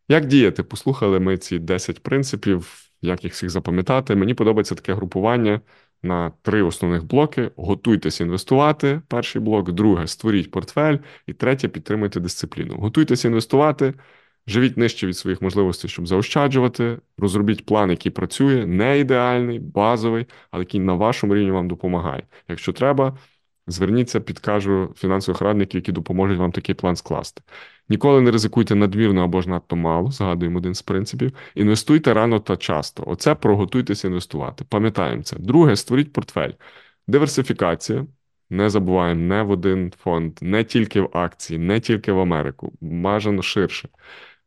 Як 0.09 0.26
діяти? 0.26 0.62
Послухали 0.62 1.20
ми 1.20 1.39
ці 1.39 1.59
10 1.59 2.03
принципів 2.03 2.88
як 3.03 3.25
їх 3.25 3.33
всіх 3.33 3.51
запам'ятати. 3.51 4.15
Мені 4.15 4.35
подобається 4.35 4.75
таке 4.75 4.95
групування 4.95 5.61
на 6.03 6.33
три 6.43 6.63
основних 6.63 7.05
блоки: 7.05 7.51
готуйтесь 7.57 8.21
інвестувати. 8.21 9.03
Перший 9.09 9.43
блок, 9.43 9.73
друге 9.73 10.07
створіть 10.07 10.51
портфель, 10.51 10.99
і 11.27 11.33
третє 11.33 11.69
підтримуйте 11.69 12.21
дисципліну. 12.21 12.77
Готуйтесь 12.77 13.25
інвестувати. 13.25 13.95
Живіть 14.47 14.77
нижче 14.77 15.07
від 15.07 15.17
своїх 15.17 15.43
можливостей, 15.43 15.91
щоб 15.91 16.09
заощаджувати. 16.09 16.99
Розробіть 17.19 17.67
план, 17.67 17.91
який 17.91 18.13
працює, 18.13 18.67
не 18.67 18.99
ідеальний, 18.99 19.59
базовий, 19.59 20.27
але 20.51 20.63
який 20.63 20.81
на 20.81 20.95
вашому 20.95 21.35
рівні 21.35 21.51
вам 21.51 21.69
допомагає. 21.69 22.23
Якщо 22.49 22.73
треба, 22.73 23.19
Зверніться, 23.69 24.21
підкажу 24.21 24.95
фінансових 24.97 25.41
радників, 25.41 25.79
які 25.79 25.93
допоможуть 25.93 26.39
вам 26.39 26.53
такий 26.53 26.75
план 26.75 26.97
скласти. 26.97 27.43
Ніколи 27.89 28.21
не 28.21 28.31
ризикуйте 28.31 28.75
надмірно 28.75 29.25
або 29.25 29.43
ж 29.43 29.49
надто 29.49 29.77
мало, 29.77 30.11
згадуємо 30.11 30.59
один 30.59 30.75
з 30.75 30.83
принципів. 30.83 31.33
Інвестуйте 31.55 32.14
рано 32.14 32.41
та 32.41 32.57
часто. 32.57 33.05
Оце 33.07 33.35
проготуйтеся 33.35 34.09
інвестувати. 34.09 34.64
Пам'ятаємо 34.69 35.23
це. 35.23 35.37
Друге, 35.39 35.77
створіть 35.77 36.12
портфель. 36.12 36.53
Диверсифікація. 37.07 38.07
Не 38.51 38.71
забуваємо 38.71 39.21
не 39.21 39.43
в 39.43 39.51
один 39.51 39.93
фонд, 39.99 40.39
не 40.41 40.64
тільки 40.64 41.01
в 41.01 41.11
акції, 41.12 41.59
не 41.59 41.81
тільки 41.81 42.12
в 42.12 42.21
Америку, 42.21 42.73
бажано 42.81 43.43
ширше. 43.43 43.89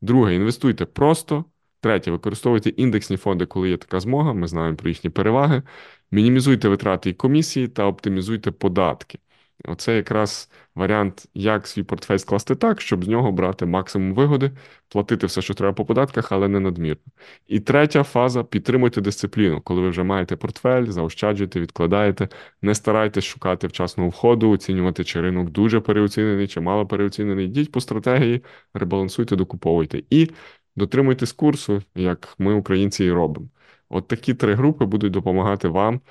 Друге, 0.01 0.36
інвестуйте 0.36 0.86
просто. 0.86 1.45
Третє, 1.82 2.11
використовуйте 2.11 2.69
індексні 2.69 3.17
фонди, 3.17 3.45
коли 3.45 3.69
є 3.69 3.78
така 3.78 3.99
змога. 3.99 4.34
Ми 4.34 4.47
знаємо 4.47 4.78
про 4.78 4.89
їхні 4.89 5.09
переваги. 5.09 5.63
Мінімізуйте 6.12 6.70
витрати 6.70 7.09
і 7.09 7.14
комісії 7.14 7.68
та 7.68 7.86
оптимізуйте 7.86 8.51
податки. 8.51 9.20
Оце 9.66 9.95
якраз 9.95 10.49
варіант, 10.76 11.26
як 11.34 11.68
свій 11.68 11.84
портфель 11.84 12.18
скласти 12.18 12.55
так, 12.55 12.82
щоб 12.82 13.05
з 13.05 13.07
нього 13.07 13.32
брати 13.32 13.66
максимум 13.66 14.14
вигоди, 14.14 14.51
платити 14.89 15.28
все, 15.28 15.41
що 15.41 15.53
треба 15.53 15.74
по 15.74 15.86
податках, 15.86 16.32
але 16.32 16.47
не 16.47 16.59
надмірно. 16.59 17.01
І 17.47 17.59
третя 17.59 18.03
фаза 18.03 18.43
підтримуйте 18.43 19.01
дисципліну. 19.01 19.62
Коли 19.62 19.82
ви 19.82 19.89
вже 19.89 20.03
маєте 20.03 20.36
портфель, 20.36 20.86
заощаджуєте, 20.86 21.59
відкладаєте, 21.59 22.28
не 22.62 22.76
старайтесь 22.76 23.24
шукати 23.26 23.68
вчасного 23.68 24.09
входу, 24.09 24.49
оцінювати, 24.51 25.03
чи 25.03 25.22
ринок 25.22 25.49
дуже 25.49 25.80
переоцінений, 25.80 26.47
чи 26.47 26.62
мало 26.62 26.88
переоцінений. 26.88 27.45
Йдіть 27.45 27.72
по 27.72 27.82
стратегії, 27.82 28.43
ребалансуйте, 28.74 29.36
докуповуйте. 29.36 30.03
І 30.09 30.30
дотримуйтесь 30.76 31.32
курсу, 31.34 31.82
як 31.95 32.36
ми, 32.38 32.53
українці, 32.53 33.05
і 33.05 33.12
робимо. 33.12 33.47
От 33.91 34.07
такі 34.07 34.33
три 34.33 34.53
групи 34.53 34.85
будуть 34.85 35.13
допомагати 35.13 35.67
вам 35.67 36.01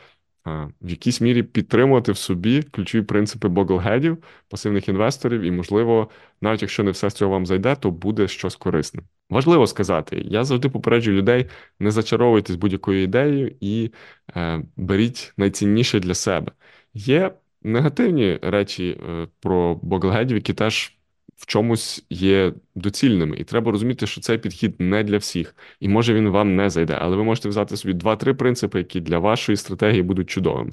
в 0.80 0.90
якійсь 0.90 1.20
мірі 1.20 1.42
підтримувати 1.42 2.12
в 2.12 2.16
собі 2.16 2.62
ключові 2.62 3.02
принципи 3.02 3.48
боглгедів, 3.48 4.18
пасивних 4.48 4.88
інвесторів, 4.88 5.40
і, 5.40 5.50
можливо, 5.50 6.10
навіть 6.40 6.62
якщо 6.62 6.82
не 6.82 6.90
все 6.90 7.10
з 7.10 7.14
цього 7.14 7.30
вам 7.30 7.46
зайде, 7.46 7.76
то 7.76 7.90
буде 7.90 8.28
щось 8.28 8.56
корисне. 8.56 9.02
Важливо 9.30 9.66
сказати, 9.66 10.22
я 10.24 10.44
завжди 10.44 10.68
попереджую 10.68 11.16
людей, 11.16 11.46
не 11.80 11.90
зачаровуйтесь 11.90 12.56
будь-якою 12.56 13.02
ідеєю 13.02 13.56
і 13.60 13.90
е, 14.36 14.62
беріть 14.76 15.32
найцінніше 15.36 16.00
для 16.00 16.14
себе. 16.14 16.52
Є 16.94 17.34
негативні 17.62 18.38
речі 18.42 18.90
е, 18.90 19.28
про 19.40 19.74
боглгедів, 19.82 20.36
які 20.36 20.54
теж 20.54 20.99
в 21.40 21.46
чомусь 21.46 22.04
є 22.10 22.52
доцільними, 22.74 23.36
і 23.36 23.44
треба 23.44 23.72
розуміти, 23.72 24.06
що 24.06 24.20
цей 24.20 24.38
підхід 24.38 24.74
не 24.78 25.04
для 25.04 25.18
всіх, 25.18 25.56
і 25.80 25.88
може 25.88 26.14
він 26.14 26.28
вам 26.28 26.56
не 26.56 26.70
зайде, 26.70 26.98
але 27.00 27.16
ви 27.16 27.24
можете 27.24 27.48
взяти 27.48 27.76
собі 27.76 27.94
два-три 27.94 28.34
принципи, 28.34 28.78
які 28.78 29.00
для 29.00 29.18
вашої 29.18 29.56
стратегії 29.56 30.02
будуть 30.02 30.30
чудовими. 30.30 30.70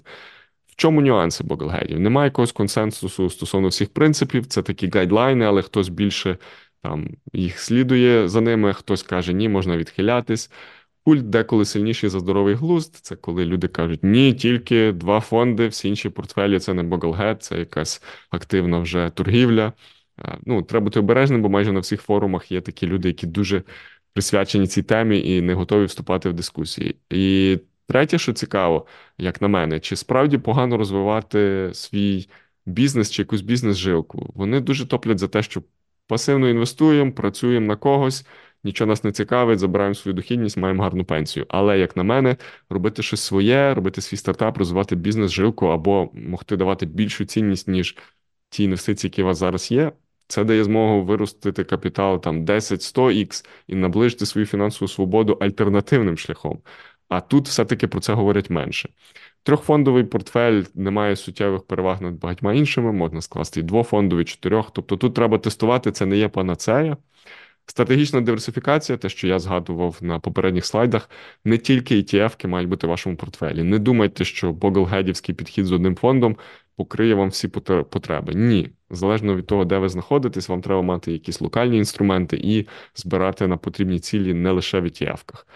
В 0.68 0.76
чому 0.76 1.02
нюанси 1.02 1.44
боглгейдів? 1.44 2.00
Немає 2.00 2.28
якогось 2.28 2.52
консенсусу 2.52 3.30
стосовно 3.30 3.68
всіх 3.68 3.94
принципів, 3.94 4.46
це 4.46 4.62
такі 4.64 4.90
гайдлайни, 4.90 5.46
але 5.46 5.62
хтось 5.62 5.90
більше 5.90 6.38
там 6.84 7.10
їх 7.34 7.60
слідує 7.60 8.28
за 8.28 8.42
ними, 8.42 8.74
хтось 8.74 9.04
каже, 9.04 9.34
ні, 9.34 9.50
можна 9.50 9.78
відхилятись. 9.78 10.52
Культ 11.06 11.30
деколи 11.30 11.66
сильніший 11.66 12.10
за 12.10 12.20
здоровий 12.20 12.56
глузд. 12.56 12.96
Це 12.96 13.16
коли 13.16 13.46
люди 13.46 13.68
кажуть, 13.68 14.00
ні, 14.04 14.34
тільки 14.34 14.92
два 14.92 15.20
фонди, 15.20 15.68
всі 15.68 15.90
інші 15.90 16.10
портфелі 16.10 16.60
це 16.60 16.74
не 16.74 16.84
боглгед, 16.84 17.44
це 17.44 17.60
якась 17.60 18.04
активна 18.30 18.80
вже 18.80 19.12
торгівля. 19.16 19.74
Ну, 20.46 20.62
треба 20.64 20.84
бути 20.84 21.00
обережним, 21.00 21.42
бо 21.42 21.50
майже 21.50 21.72
на 21.72 21.80
всіх 21.80 22.02
форумах 22.02 22.52
є 22.52 22.62
такі 22.62 22.88
люди, 22.88 23.08
які 23.08 23.28
дуже 23.28 23.64
присвячені 24.14 24.68
цій 24.68 24.84
темі 24.84 25.20
і 25.36 25.42
не 25.42 25.54
готові 25.54 25.86
вступати 25.86 26.30
в 26.30 26.34
дискусії. 26.34 26.96
І 27.10 27.60
третє, 27.88 28.18
що 28.18 28.34
цікаво, 28.34 28.86
як 29.18 29.42
на 29.42 29.48
мене, 29.48 29.80
чи 29.80 29.96
справді 29.96 30.38
погано 30.38 30.78
розвивати 30.78 31.70
свій 31.74 32.30
бізнес 32.66 33.12
чи 33.12 33.22
якусь 33.22 33.42
бізнес-жилку. 33.42 34.32
Вони 34.36 34.60
дуже 34.60 34.88
топлять 34.88 35.20
за 35.20 35.28
те, 35.28 35.44
що 35.44 35.64
пасивно 36.08 36.50
інвестуємо, 36.50 37.12
працюємо 37.12 37.68
на 37.68 37.76
когось. 37.76 38.26
Нічого 38.64 38.88
нас 38.88 39.04
не 39.04 39.12
цікавить, 39.12 39.60
забираємо 39.60 39.96
свою 39.96 40.16
дохідність, 40.16 40.58
маємо 40.58 40.84
гарну 40.84 41.06
пенсію. 41.06 41.46
Але, 41.50 41.80
як 41.80 41.98
на 41.98 42.04
мене, 42.04 42.38
робити 42.70 43.04
щось 43.04 43.22
своє, 43.22 43.74
робити 43.74 44.02
свій 44.02 44.18
стартап, 44.18 44.58
розвивати 44.58 44.96
бізнес-жилку 44.96 45.68
або 45.68 46.10
могти 46.14 46.58
давати 46.58 46.86
більшу 46.86 47.26
цінність, 47.26 47.68
ніж 47.68 47.98
ті 48.50 48.64
інвестиції, 48.64 49.10
які 49.10 49.24
у 49.24 49.26
вас 49.26 49.38
зараз 49.38 49.72
є, 49.72 49.92
це 50.28 50.44
дає 50.44 50.64
змогу 50.64 51.04
виростити 51.04 51.64
капітал 51.64 52.22
там 52.22 52.46
10-100х 52.46 53.46
і 53.68 53.76
наближити 53.76 54.26
свою 54.26 54.48
фінансову 54.48 54.90
свободу 54.90 55.34
альтернативним 55.34 56.18
шляхом. 56.18 56.62
А 57.10 57.22
тут 57.22 57.48
все-таки 57.48 57.88
про 57.88 58.00
це 58.00 58.14
говорять 58.14 58.50
менше. 58.50 58.90
Трьохфондовий 59.44 60.04
портфель 60.04 60.64
не 60.76 60.92
має 60.92 61.16
суттєвих 61.16 61.64
переваг 61.64 62.02
над 62.02 62.14
багатьма 62.14 62.54
іншими, 62.54 62.92
можна 62.92 63.22
скласти 63.22 63.60
і 63.60 63.64
двофондовий, 63.64 64.26
чотирьох. 64.26 64.72
Тобто 64.72 64.98
тут 64.98 65.14
треба 65.14 65.38
тестувати, 65.38 65.92
це 65.92 66.06
не 66.06 66.18
є 66.18 66.28
панацея. 66.30 66.98
Стратегічна 67.66 68.22
диверсифікація, 68.22 68.98
те, 68.98 69.10
що 69.10 69.28
я 69.28 69.40
згадував 69.40 69.98
на 70.02 70.20
попередніх 70.20 70.66
слайдах, 70.66 71.10
не 71.46 71.58
тільки 71.58 71.96
ETF-ки 71.96 72.48
мають 72.48 72.70
бути 72.70 72.88
в 72.88 72.90
вашому 72.90 73.16
портфелі. 73.16 73.64
Не 73.64 73.80
думайте, 73.80 74.26
що 74.26 74.54
боглгедівський 74.54 75.36
підхід 75.36 75.66
з 75.66 75.72
одним 75.72 75.96
фондом 75.96 76.38
покриє 76.78 77.16
вам 77.16 77.30
всі 77.30 77.48
потреби. 77.48 78.34
Ні, 78.36 78.70
залежно 78.90 79.36
від 79.36 79.46
того, 79.46 79.66
де 79.66 79.78
ви 79.78 79.90
знаходитесь, 79.90 80.50
вам 80.50 80.62
треба 80.62 80.82
мати 80.82 81.12
якісь 81.12 81.42
локальні 81.42 81.78
інструменти 81.78 82.40
і 82.44 82.68
збирати 82.96 83.48
на 83.48 83.58
потрібні 83.58 84.00
цілі 84.00 84.34
не 84.34 84.52
лише 84.52 84.80
в 84.80 84.86
ETF-ках. 84.86 85.48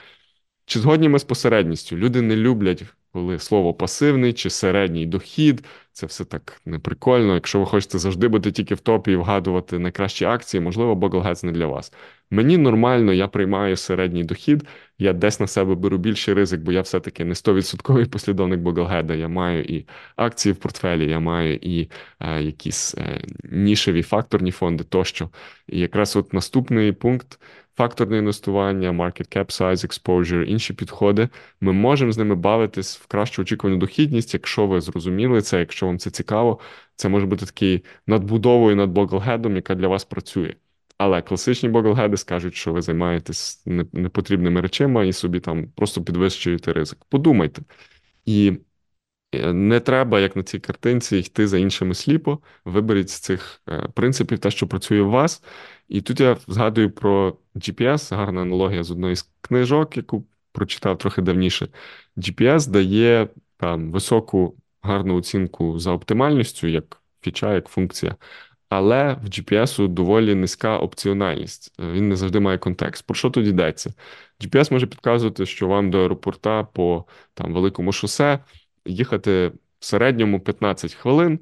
Чи 0.65 0.79
згодні 0.79 1.09
ми 1.09 1.19
з 1.19 1.23
посередністю? 1.23 1.97
Люди 1.97 2.21
не 2.21 2.35
люблять, 2.35 2.83
коли 3.11 3.39
слово 3.39 3.73
пасивний 3.73 4.33
чи 4.33 4.49
середній 4.49 5.05
дохід. 5.05 5.65
Це 5.91 6.05
все 6.05 6.25
так 6.25 6.61
неприкольно. 6.65 7.33
Якщо 7.33 7.59
ви 7.59 7.65
хочете 7.65 7.99
завжди 7.99 8.27
бути 8.27 8.51
тільки 8.51 8.75
в 8.75 8.79
топі 8.79 9.11
і 9.11 9.15
вгадувати 9.15 9.79
найкращі 9.79 10.25
акції, 10.25 10.61
можливо, 10.61 10.95
Bogleheads 10.95 11.45
не 11.45 11.51
для 11.51 11.65
вас. 11.65 11.93
Мені 12.33 12.57
нормально, 12.57 13.13
я 13.13 13.27
приймаю 13.27 13.77
середній 13.77 14.23
дохід, 14.23 14.63
я 14.99 15.13
десь 15.13 15.39
на 15.39 15.47
себе 15.47 15.75
беру 15.75 15.97
більший 15.97 16.33
ризик, 16.33 16.61
бо 16.61 16.71
я 16.71 16.81
все-таки 16.81 17.25
не 17.25 17.33
100% 17.33 18.09
послідовник 18.09 18.59
Boglehead. 18.59 19.15
Я 19.15 19.27
маю 19.27 19.63
і 19.63 19.87
акції 20.15 20.53
в 20.53 20.55
портфелі, 20.55 21.09
я 21.09 21.19
маю 21.19 21.55
і 21.55 21.89
е, 22.19 22.43
якісь 22.43 22.95
е, 22.95 23.23
нішеві 23.43 24.01
факторні 24.01 24.51
фонди 24.51 24.83
тощо. 24.83 25.29
І 25.67 25.79
якраз 25.79 26.15
от 26.15 26.33
наступний 26.33 26.91
пункт 26.91 27.39
факторне 27.77 28.17
інвестування, 28.17 28.91
market 28.91 29.37
cap 29.37 29.45
size, 29.61 29.85
exposure, 29.85 30.43
інші 30.43 30.73
підходи. 30.73 31.29
Ми 31.61 31.73
можемо 31.73 32.11
з 32.11 32.17
ними 32.17 32.35
бавитись 32.35 32.97
в 32.97 33.07
кращу 33.07 33.41
очікувану 33.41 33.79
дохідність, 33.79 34.33
якщо 34.33 34.67
ви 34.67 34.81
зрозуміли 34.81 35.41
це, 35.41 35.59
якщо 35.59 35.85
вам 35.85 35.99
це 35.99 36.09
цікаво, 36.09 36.59
це 36.95 37.09
може 37.09 37.25
бути 37.25 37.45
такий 37.45 37.83
надбудовою 38.07 38.75
над 38.75 38.89
боглгедом, 38.89 39.55
яка 39.55 39.75
для 39.75 39.87
вас 39.87 40.05
працює. 40.05 40.53
Але 41.03 41.21
класичні 41.21 41.69
боглгеди 41.69 42.17
скажуть, 42.17 42.55
що 42.55 42.73
ви 42.73 42.81
займаєтесь 42.81 43.63
непотрібними 43.93 44.61
речами 44.61 45.07
і 45.07 45.13
собі 45.13 45.39
там 45.39 45.67
просто 45.67 46.03
підвищуєте 46.03 46.73
ризик. 46.73 46.97
Подумайте. 47.09 47.61
І 48.25 48.57
Е, 49.33 49.53
не 49.53 49.79
треба, 49.79 50.19
як 50.19 50.35
на 50.35 50.43
цій 50.43 50.59
картинці, 50.59 51.17
йти 51.17 51.47
за 51.47 51.57
іншими 51.57 51.93
сліпо. 51.95 52.39
Виберіть 52.65 53.09
з 53.09 53.19
цих 53.19 53.61
е, 53.69 53.87
принципів 53.93 54.39
те, 54.39 54.51
що 54.51 54.67
працює 54.67 55.01
у 55.01 55.09
вас. 55.09 55.43
І 55.87 56.01
тут 56.01 56.19
я 56.19 56.37
згадую 56.47 56.91
про 56.91 57.37
GPS, 57.55 58.15
гарна 58.15 58.41
аналогія 58.41 58.83
з 58.83 58.91
одної 58.91 59.15
з 59.15 59.29
книжок, 59.41 59.97
яку 59.97 60.25
прочитав 60.51 60.97
трохи 60.97 61.21
давніше. 61.21 61.67
GPS 62.17 62.69
дає 62.69 63.29
там 63.57 63.91
високу 63.91 64.57
гарну 64.81 65.15
оцінку 65.17 65.79
за 65.79 65.91
оптимальністю, 65.91 66.67
як 66.67 67.01
фіча, 67.21 67.53
як 67.53 67.67
функція. 67.67 68.15
Але 68.71 69.13
в 69.13 69.25
GPS 69.25 69.87
доволі 69.87 70.35
низька 70.35 70.77
опціональність. 70.77 71.73
Е, 71.79 71.91
він 71.91 72.09
не 72.09 72.15
завжди 72.15 72.39
має 72.39 72.57
контекст. 72.57 73.05
Про 73.05 73.15
що 73.15 73.29
тут 73.29 73.47
йдеться? 73.47 73.93
GPS 74.41 74.73
може 74.73 74.87
підказувати, 74.87 75.45
що 75.45 75.67
вам 75.67 75.91
до 75.91 76.01
аеропорта 76.01 76.63
по 76.63 77.05
там 77.33 77.53
великому 77.53 77.91
шосе 77.91 78.39
їхати 78.85 79.51
в 79.79 79.85
середньому 79.85 80.39
15 80.39 80.93
хвилин, 80.93 81.39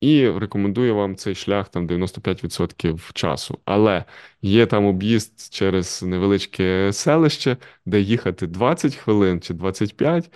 і 0.00 0.28
рекомендую 0.30 0.94
вам 0.96 1.16
цей 1.16 1.34
шлях 1.34 1.68
там 1.68 1.86
95% 1.88 3.12
часу. 3.12 3.58
Але 3.64 4.04
є 4.42 4.66
там 4.66 4.86
об'їзд 4.86 5.52
через 5.52 6.02
невеличке 6.02 6.92
селище, 6.92 7.56
де 7.86 8.00
їхати 8.00 8.46
20 8.46 8.94
хвилин 8.96 9.40
чи 9.40 9.54
25 9.54 10.30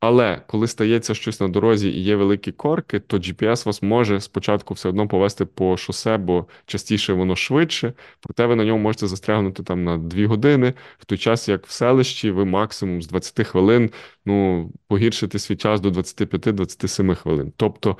але 0.00 0.42
коли 0.46 0.68
стається 0.68 1.14
щось 1.14 1.40
на 1.40 1.48
дорозі 1.48 1.88
і 1.88 2.02
є 2.02 2.16
великі 2.16 2.52
корки, 2.52 3.00
то 3.00 3.16
GPS 3.16 3.66
вас 3.66 3.82
може 3.82 4.20
спочатку 4.20 4.74
все 4.74 4.88
одно 4.88 5.08
повести 5.08 5.44
по 5.44 5.76
шосе, 5.76 6.16
бо 6.16 6.46
частіше 6.66 7.12
воно 7.12 7.36
швидше, 7.36 7.92
проте 8.20 8.46
ви 8.46 8.56
на 8.56 8.64
ньому 8.64 8.82
можете 8.82 9.06
застрягнути 9.06 9.62
там 9.62 9.84
на 9.84 9.98
2 9.98 10.26
години, 10.26 10.74
в 10.98 11.04
той 11.04 11.18
час, 11.18 11.48
як 11.48 11.66
в 11.66 11.70
селищі, 11.70 12.30
ви 12.30 12.44
максимум 12.44 13.02
з 13.02 13.06
20 13.06 13.46
хвилин 13.46 13.90
ну, 14.24 14.70
погіршите 14.88 15.38
свій 15.38 15.56
час 15.56 15.80
до 15.80 15.90
25-27 15.90 17.14
хвилин. 17.14 17.52
Тобто 17.56 17.98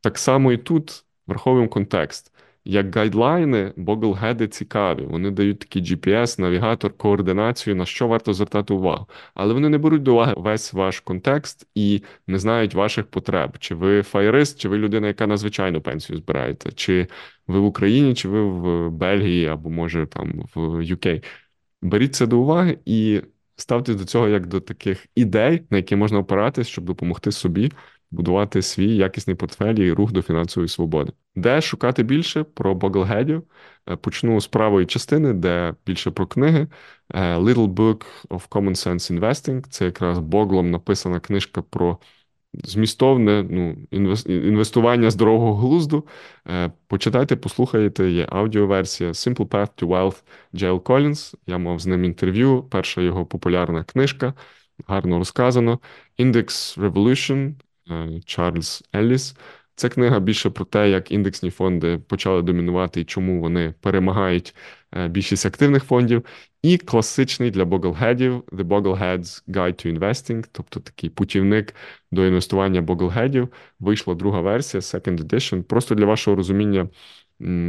так 0.00 0.18
само 0.18 0.52
і 0.52 0.56
тут 0.58 1.04
враховуємо 1.26 1.68
контекст. 1.68 2.32
Як 2.70 2.96
гайдлайни, 2.96 3.72
боглгеди 3.76 4.48
цікаві. 4.48 5.02
Вони 5.02 5.30
дають 5.30 5.58
такий 5.58 5.82
GPS, 5.82 6.40
навігатор, 6.40 6.96
координацію, 6.96 7.76
на 7.76 7.86
що 7.86 8.08
варто 8.08 8.32
звертати 8.34 8.74
увагу. 8.74 9.06
Але 9.34 9.54
вони 9.54 9.68
не 9.68 9.78
беруть 9.78 10.02
до 10.02 10.12
уваги 10.12 10.34
весь 10.36 10.72
ваш 10.72 11.00
контекст 11.00 11.66
і 11.74 12.02
не 12.26 12.38
знають 12.38 12.74
ваших 12.74 13.06
потреб. 13.06 13.58
Чи 13.58 13.74
ви 13.74 14.02
фаєрист, 14.02 14.60
чи 14.60 14.68
ви 14.68 14.78
людина, 14.78 15.06
яка 15.06 15.26
на 15.26 15.36
звичайну 15.36 15.80
пенсію 15.80 16.16
збираєте, 16.16 16.72
чи 16.72 17.06
ви 17.46 17.60
в 17.60 17.64
Україні, 17.64 18.14
чи 18.14 18.28
ви 18.28 18.44
в 18.44 18.90
Бельгії, 18.90 19.46
або 19.46 19.70
може 19.70 20.06
там 20.06 20.44
в 20.54 20.60
UK. 20.60 21.24
Беріть 21.82 22.14
це 22.14 22.26
до 22.26 22.38
уваги 22.38 22.78
і 22.84 23.22
ставтесь 23.56 23.96
до 23.96 24.04
цього 24.04 24.28
як 24.28 24.46
до 24.46 24.60
таких 24.60 25.06
ідей, 25.14 25.62
на 25.70 25.76
які 25.76 25.96
можна 25.96 26.18
опиратись, 26.18 26.68
щоб 26.68 26.84
допомогти 26.84 27.32
собі 27.32 27.72
будувати 28.10 28.62
свій 28.62 28.96
якісний 28.96 29.36
портфель 29.36 29.74
і 29.74 29.92
рух 29.92 30.12
до 30.12 30.22
фінансової 30.22 30.68
свободи. 30.68 31.12
Де 31.36 31.60
шукати 31.60 32.02
більше 32.02 32.42
про 32.42 32.74
боглгедів? 32.74 33.42
Е, 33.90 33.96
почну 33.96 34.40
з 34.40 34.46
правої 34.46 34.86
частини, 34.86 35.32
де 35.32 35.74
більше 35.86 36.10
про 36.10 36.26
книги. 36.26 36.66
Е, 37.14 37.36
Little 37.36 37.74
Book 37.74 38.04
of 38.28 38.48
Common 38.48 38.70
Sense 38.70 39.18
Investing 39.18 39.64
це 39.70 39.84
якраз 39.84 40.18
боглом 40.18 40.70
написана 40.70 41.20
книжка 41.20 41.62
про 41.62 41.98
змістовне 42.54 43.46
ну, 43.50 43.76
інвестування 44.26 45.10
здорового 45.10 45.54
глузду. 45.56 46.06
Е, 46.48 46.72
почитайте, 46.86 47.36
послухайте, 47.36 48.10
є 48.10 48.26
аудіоверсія 48.30 49.10
Simple 49.10 49.46
Path 49.46 49.82
to 49.82 49.86
Wealth 49.86 50.22
Джейл 50.54 50.76
Collins. 50.76 51.34
Я 51.46 51.58
мав 51.58 51.78
з 51.78 51.86
ним 51.86 52.04
інтерв'ю. 52.04 52.62
Перша 52.70 53.00
його 53.00 53.26
популярна 53.26 53.84
книжка, 53.84 54.34
гарно 54.86 55.18
розказано. 55.18 55.78
Index 56.18 56.78
Revolution 56.78 57.54
Чарльз 58.24 58.84
Елліс. 58.94 59.36
Це 59.78 59.88
книга 59.88 60.20
більше 60.20 60.50
про 60.50 60.64
те, 60.64 60.90
як 60.90 61.12
індексні 61.12 61.50
фонди 61.50 61.98
почали 61.98 62.42
домінувати 62.42 63.00
і 63.00 63.04
чому 63.04 63.40
вони 63.40 63.74
перемагають 63.80 64.54
е, 64.96 65.08
більшість 65.08 65.46
активних 65.46 65.84
фондів. 65.84 66.24
І 66.62 66.78
класичний 66.78 67.50
для 67.50 67.64
боглгедів 67.64 68.40
The 68.40 68.64
Bogleheads 68.64 69.42
Guide 69.48 69.86
to 69.86 69.98
Investing, 69.98 70.48
тобто 70.52 70.80
такий 70.80 71.10
путівник 71.10 71.74
до 72.12 72.26
інвестування 72.26 72.82
боглгедів. 72.82 73.48
Вийшла 73.80 74.14
друга 74.14 74.40
версія, 74.40 74.80
Second 74.80 75.18
Edition. 75.20 75.62
Просто 75.62 75.94
для 75.94 76.06
вашого 76.06 76.36
розуміння, 76.36 76.88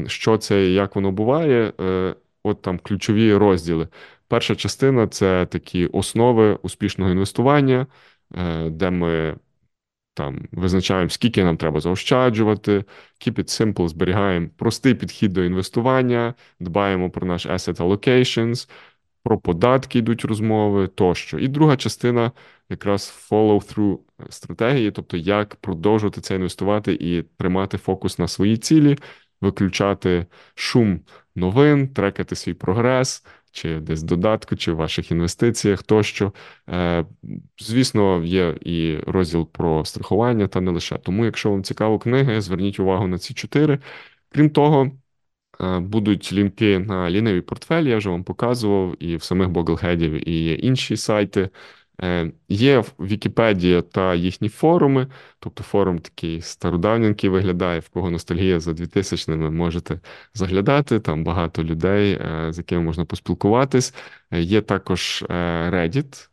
що 0.08 0.38
це 0.38 0.68
і 0.68 0.74
як 0.74 0.96
воно 0.96 1.12
буває. 1.12 1.74
Е, 1.82 2.16
от 2.44 2.62
там 2.62 2.80
ключові 2.80 3.34
розділи. 3.34 3.88
Перша 4.28 4.56
частина 4.56 5.08
це 5.08 5.46
такі 5.46 5.86
основи 5.86 6.56
успішного 6.62 7.12
інвестування, 7.12 7.88
е, 8.36 8.70
де 8.70 8.92
ми 8.92 9.36
там 10.20 10.48
визначаємо, 10.52 11.10
скільки 11.10 11.44
нам 11.44 11.58
треба 11.58 11.80
заощаджувати, 11.80 12.84
keep 13.20 13.34
it 13.34 13.74
simple, 13.74 13.88
зберігаємо 13.88 14.48
простий 14.58 14.96
підхід 14.96 15.34
до 15.34 15.44
інвестування, 15.44 16.34
дбаємо 16.60 17.10
про 17.10 17.28
наш 17.28 17.48
asset 17.48 17.78
allocations, 17.78 18.70
про 19.24 19.40
податки 19.40 20.00
йдуть 20.00 20.26
розмови 20.26 20.88
тощо. 20.88 21.40
І 21.40 21.48
друга 21.48 21.78
частина 21.78 22.32
якраз 22.70 23.28
follow-through 23.32 24.00
стратегії, 24.30 24.92
тобто 24.92 25.18
як 25.18 25.56
продовжувати 25.56 26.22
це 26.22 26.36
інвестувати 26.36 26.94
і 26.94 27.22
тримати 27.22 27.78
фокус 27.78 28.20
на 28.20 28.28
свої 28.28 28.58
цілі, 28.58 28.98
виключати 29.42 30.26
шум 30.56 31.00
новин, 31.36 31.88
трекати 31.88 32.36
свій 32.36 32.54
прогрес 32.54 33.26
чи 33.52 33.80
десь 33.80 34.04
додатку, 34.04 34.56
чи 34.56 34.72
в 34.72 34.76
ваших 34.76 35.12
інвестиціях 35.12 35.84
тощо. 35.84 36.34
Е, 36.70 37.06
звісно, 37.60 38.24
є 38.26 38.56
і 38.62 38.98
розділ 39.08 39.48
про 39.52 39.86
страхування, 39.86 40.48
та 40.48 40.62
не 40.62 40.72
лише. 40.72 40.98
Тому, 40.98 41.26
якщо 41.26 41.52
вам 41.52 41.64
цікаво 41.64 42.00
книги, 42.00 42.42
зверніть 42.42 42.80
увагу 42.80 43.08
на 43.08 43.18
ці 43.18 43.34
чотири. 43.34 43.80
Крім 44.30 44.50
того, 44.50 44.92
е, 45.62 45.80
будуть 45.80 46.34
лінки 46.34 46.80
на 46.80 47.10
ліниві 47.10 47.42
портфелі, 47.42 47.90
я 47.90 47.98
вже 47.98 48.10
вам 48.10 48.24
показував, 48.24 48.96
і 49.04 49.16
в 49.16 49.24
самих 49.24 49.50
Боглгедів, 49.50 50.30
і 50.30 50.44
є 50.44 50.54
інші 50.54 50.98
сайти. 50.98 51.50
Е, 52.04 52.32
є 52.50 52.84
Вікіпедія 53.00 53.82
та 53.82 54.16
їхні 54.16 54.50
форуми, 54.50 55.08
тобто 55.40 55.64
форум 55.64 56.00
такий 56.00 56.42
стародавненький 56.42 57.30
виглядає, 57.30 57.80
в 57.80 57.90
кого 57.90 58.10
ностальгія 58.12 58.60
за 58.60 58.72
2000-ми, 58.72 59.52
можете 59.52 60.00
заглядати, 60.34 61.00
там 61.00 61.24
багато 61.24 61.64
людей, 61.64 62.14
е, 62.14 62.54
з 62.54 62.58
якими 62.58 62.82
можна 62.82 63.06
поспілкуватись. 63.06 63.94
Е, 64.32 64.42
є 64.42 64.62
також 64.62 65.26
Reddit 65.30 66.30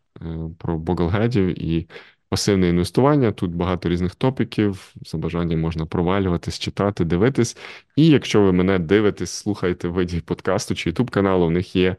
про 0.59 0.79
боглгедів 0.79 1.63
і 1.63 1.89
пасивне 2.29 2.69
інвестування. 2.69 3.33
Тут 3.33 3.55
багато 3.55 3.89
різних 3.89 4.15
топіків, 4.15 4.95
за 5.07 5.19
бажанням 5.19 5.61
можна 5.61 5.87
провалюватись, 5.87 6.59
читати, 6.59 7.05
дивитись. 7.05 7.57
І 7.97 8.07
якщо 8.07 8.43
ви 8.43 8.53
мене 8.53 8.79
дивитесь, 8.79 9.31
слухаєте 9.31 9.89
виді 9.89 10.21
подкасту 10.21 10.75
чи 10.75 10.91
ютуб 10.91 11.11
каналу, 11.11 11.47
у 11.47 11.51
них 11.51 11.77
є 11.77 11.97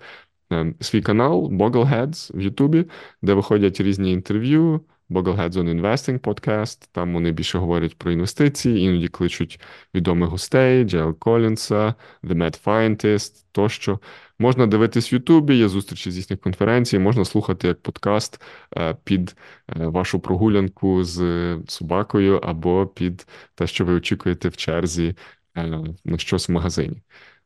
свій 0.81 1.01
канал 1.01 1.45
Bogleheads 1.51 2.37
в 2.37 2.41
Ютубі, 2.41 2.85
де 3.21 3.33
виходять 3.33 3.81
різні 3.81 4.13
інтерв'ю. 4.13 4.81
Bogleheads 5.09 5.51
on 5.51 5.81
Investing 5.81 6.19
podcast, 6.19 6.89
Там 6.91 7.13
вони 7.13 7.31
більше 7.31 7.57
говорять 7.57 7.97
про 7.97 8.11
інвестиції, 8.11 8.79
іноді 8.85 9.07
кличуть 9.07 9.59
відомих 9.93 10.29
гостей, 10.29 10.83
Джейл 10.83 11.19
Колінса, 11.19 11.95
The 12.23 12.33
Mad 12.33 12.63
Scientist 12.63 13.45
тощо. 13.51 13.99
Можна 14.39 14.67
дивитись 14.67 15.13
в 15.13 15.13
Ютубі, 15.13 15.55
є 15.55 15.67
зустрічі 15.67 16.11
з 16.11 16.17
їхніх 16.17 16.39
конференцій, 16.39 16.99
можна 16.99 17.25
слухати 17.25 17.67
як 17.67 17.81
подкаст 17.81 18.41
е, 18.77 18.97
під 19.03 19.35
е, 19.69 19.87
вашу 19.87 20.19
прогулянку 20.19 21.03
з 21.03 21.57
собакою 21.67 22.37
або 22.37 22.87
під 22.87 23.27
те, 23.55 23.67
що 23.67 23.85
ви 23.85 23.93
очікуєте 23.93 24.49
в 24.49 24.57
черзі 24.57 25.15
е, 25.55 25.83
на 26.05 26.17
щось 26.17 26.49
в 26.49 26.51
магазині. 26.51 27.01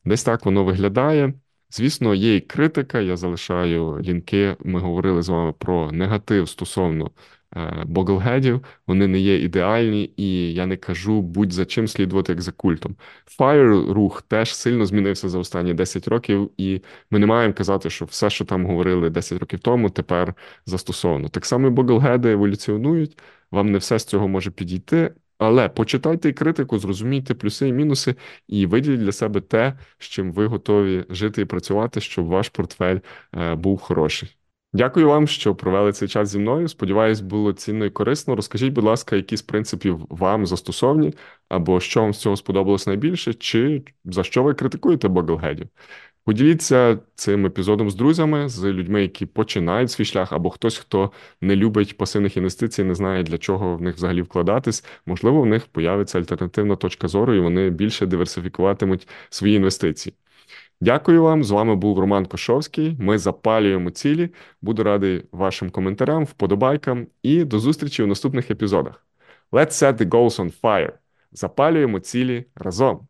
Десь 0.05 0.23
так 0.23 0.45
воно 0.45 0.63
виглядає. 0.63 1.33
Звісно, 1.72 2.15
є 2.15 2.36
і 2.36 2.41
критика. 2.41 2.99
Я 2.99 3.17
залишаю 3.17 4.01
лінки. 4.01 4.57
Ми 4.59 4.80
говорили 4.80 5.22
з 5.22 5.30
вами 5.30 5.53
про 5.53 5.91
негатив 5.91 6.49
стосовно 6.49 7.11
е, 7.55 7.84
боглгедів. 7.88 8.63
Вони 8.88 9.07
не 9.07 9.19
є 9.19 9.41
ідеальні, 9.43 10.13
і 10.17 10.53
я 10.53 10.65
не 10.65 10.78
кажу 10.78 11.22
будь 11.22 11.51
за 11.53 11.65
чим 11.65 11.88
слідувати 11.88 12.32
як 12.32 12.41
за 12.41 12.51
культом. 12.51 12.95
Fire 13.39 13.93
рух 13.93 14.22
теж 14.22 14.55
сильно 14.55 14.86
змінився 14.86 15.30
за 15.30 15.39
останні 15.39 15.74
10 15.74 16.07
років, 16.07 16.51
і 16.57 16.82
ми 17.11 17.19
не 17.19 17.26
маємо 17.26 17.53
казати, 17.53 17.89
що 17.89 18.05
все, 18.05 18.30
що 18.30 18.45
там 18.45 18.65
говорили 18.65 19.09
10 19.09 19.39
років 19.39 19.59
тому, 19.59 19.89
тепер 19.89 20.34
застосовано. 20.65 21.30
Так 21.30 21.45
само 21.45 21.72
боглгеди 21.72 22.32
еволюціонують. 22.32 23.19
Вам 23.51 23.72
не 23.72 23.78
все 23.78 23.99
з 23.99 24.05
цього 24.05 24.28
може 24.28 24.51
підійти. 24.51 25.13
Але 25.41 25.69
почитайте 25.69 26.33
критику, 26.33 26.79
зрозумійте 26.79 27.33
плюси 27.33 27.67
і 27.67 27.73
мінуси, 27.73 28.15
і 28.47 28.65
виділіть 28.65 28.99
для 28.99 29.11
себе 29.11 29.41
те, 29.41 29.77
з 29.99 30.05
чим 30.05 30.33
ви 30.33 30.45
готові 30.45 31.05
жити 31.09 31.41
і 31.41 31.45
працювати, 31.45 32.01
щоб 32.01 32.25
ваш 32.25 32.49
портфель 32.49 32.99
е, 33.35 33.55
був 33.55 33.79
хороший. 33.79 34.37
Дякую 34.73 35.07
вам, 35.07 35.27
що 35.27 35.55
провели 35.55 35.91
цей 35.91 36.07
час 36.07 36.29
зі 36.29 36.39
мною. 36.39 36.67
Сподіваюсь, 36.67 37.21
було 37.21 37.53
цінно 37.53 37.85
і 37.85 37.89
корисно. 37.89 38.35
Розкажіть, 38.35 38.73
будь 38.73 38.83
ласка, 38.83 39.15
які 39.15 39.37
з 39.37 39.41
принципів 39.41 40.05
вам 40.09 40.45
застосовні, 40.45 41.13
або 41.49 41.79
що 41.79 42.01
вам 42.01 42.13
з 42.13 42.17
цього 42.17 42.37
сподобалось 42.37 42.87
найбільше, 42.87 43.33
чи 43.33 43.83
за 44.05 44.23
що 44.23 44.43
ви 44.43 44.53
критикуєте 44.53 45.07
Боглгедів. 45.07 45.67
Поділіться 46.26 46.99
цим 47.15 47.45
епізодом 47.45 47.89
з 47.89 47.95
друзями, 47.95 48.49
з 48.49 48.63
людьми, 48.63 49.01
які 49.01 49.26
починають 49.26 49.91
свій 49.91 50.05
шлях, 50.05 50.34
або 50.34 50.49
хтось, 50.49 50.78
хто 50.78 51.11
не 51.41 51.55
любить 51.55 51.97
пасивних 51.97 52.38
інвестицій, 52.38 52.84
не 52.84 52.95
знає, 52.95 53.24
для 53.24 53.38
чого 53.38 53.78
в 53.78 53.82
них 53.82 53.95
взагалі 53.95 54.22
вкладатись. 54.22 54.86
Можливо, 55.05 55.41
в 55.41 55.45
них 55.45 55.65
появиться 55.65 56.19
альтернативна 56.19 56.76
точка 56.76 57.07
зору, 57.07 57.36
і 57.36 57.39
вони 57.39 57.69
більше 57.69 58.05
диверсифікуватимуть 58.05 59.07
свої 59.30 59.55
інвестиції. 59.55 60.15
Дякую 60.82 61.24
вам. 61.24 61.43
З 61.43 61.51
вами 61.51 61.76
був 61.76 61.99
Роман 61.99 62.26
Кошовський. 62.26 62.97
Ми 62.99 63.17
запалюємо 63.17 63.89
цілі. 63.89 64.30
Буду 64.61 64.84
радий 64.84 65.24
вашим 65.32 65.69
коментарям, 65.69 66.26
вподобайкам 66.26 67.07
і 67.24 67.43
до 67.43 67.59
зустрічі 67.59 68.03
у 68.03 68.07
наступних 68.07 68.51
епізодах. 68.51 69.05
Let's 69.51 69.72
set 69.72 69.97
the 69.97 70.09
goals 70.09 70.41
on 70.41 70.61
fire. 70.61 70.91
Запалюємо 71.32 71.99
цілі 71.99 72.45
разом. 72.55 73.07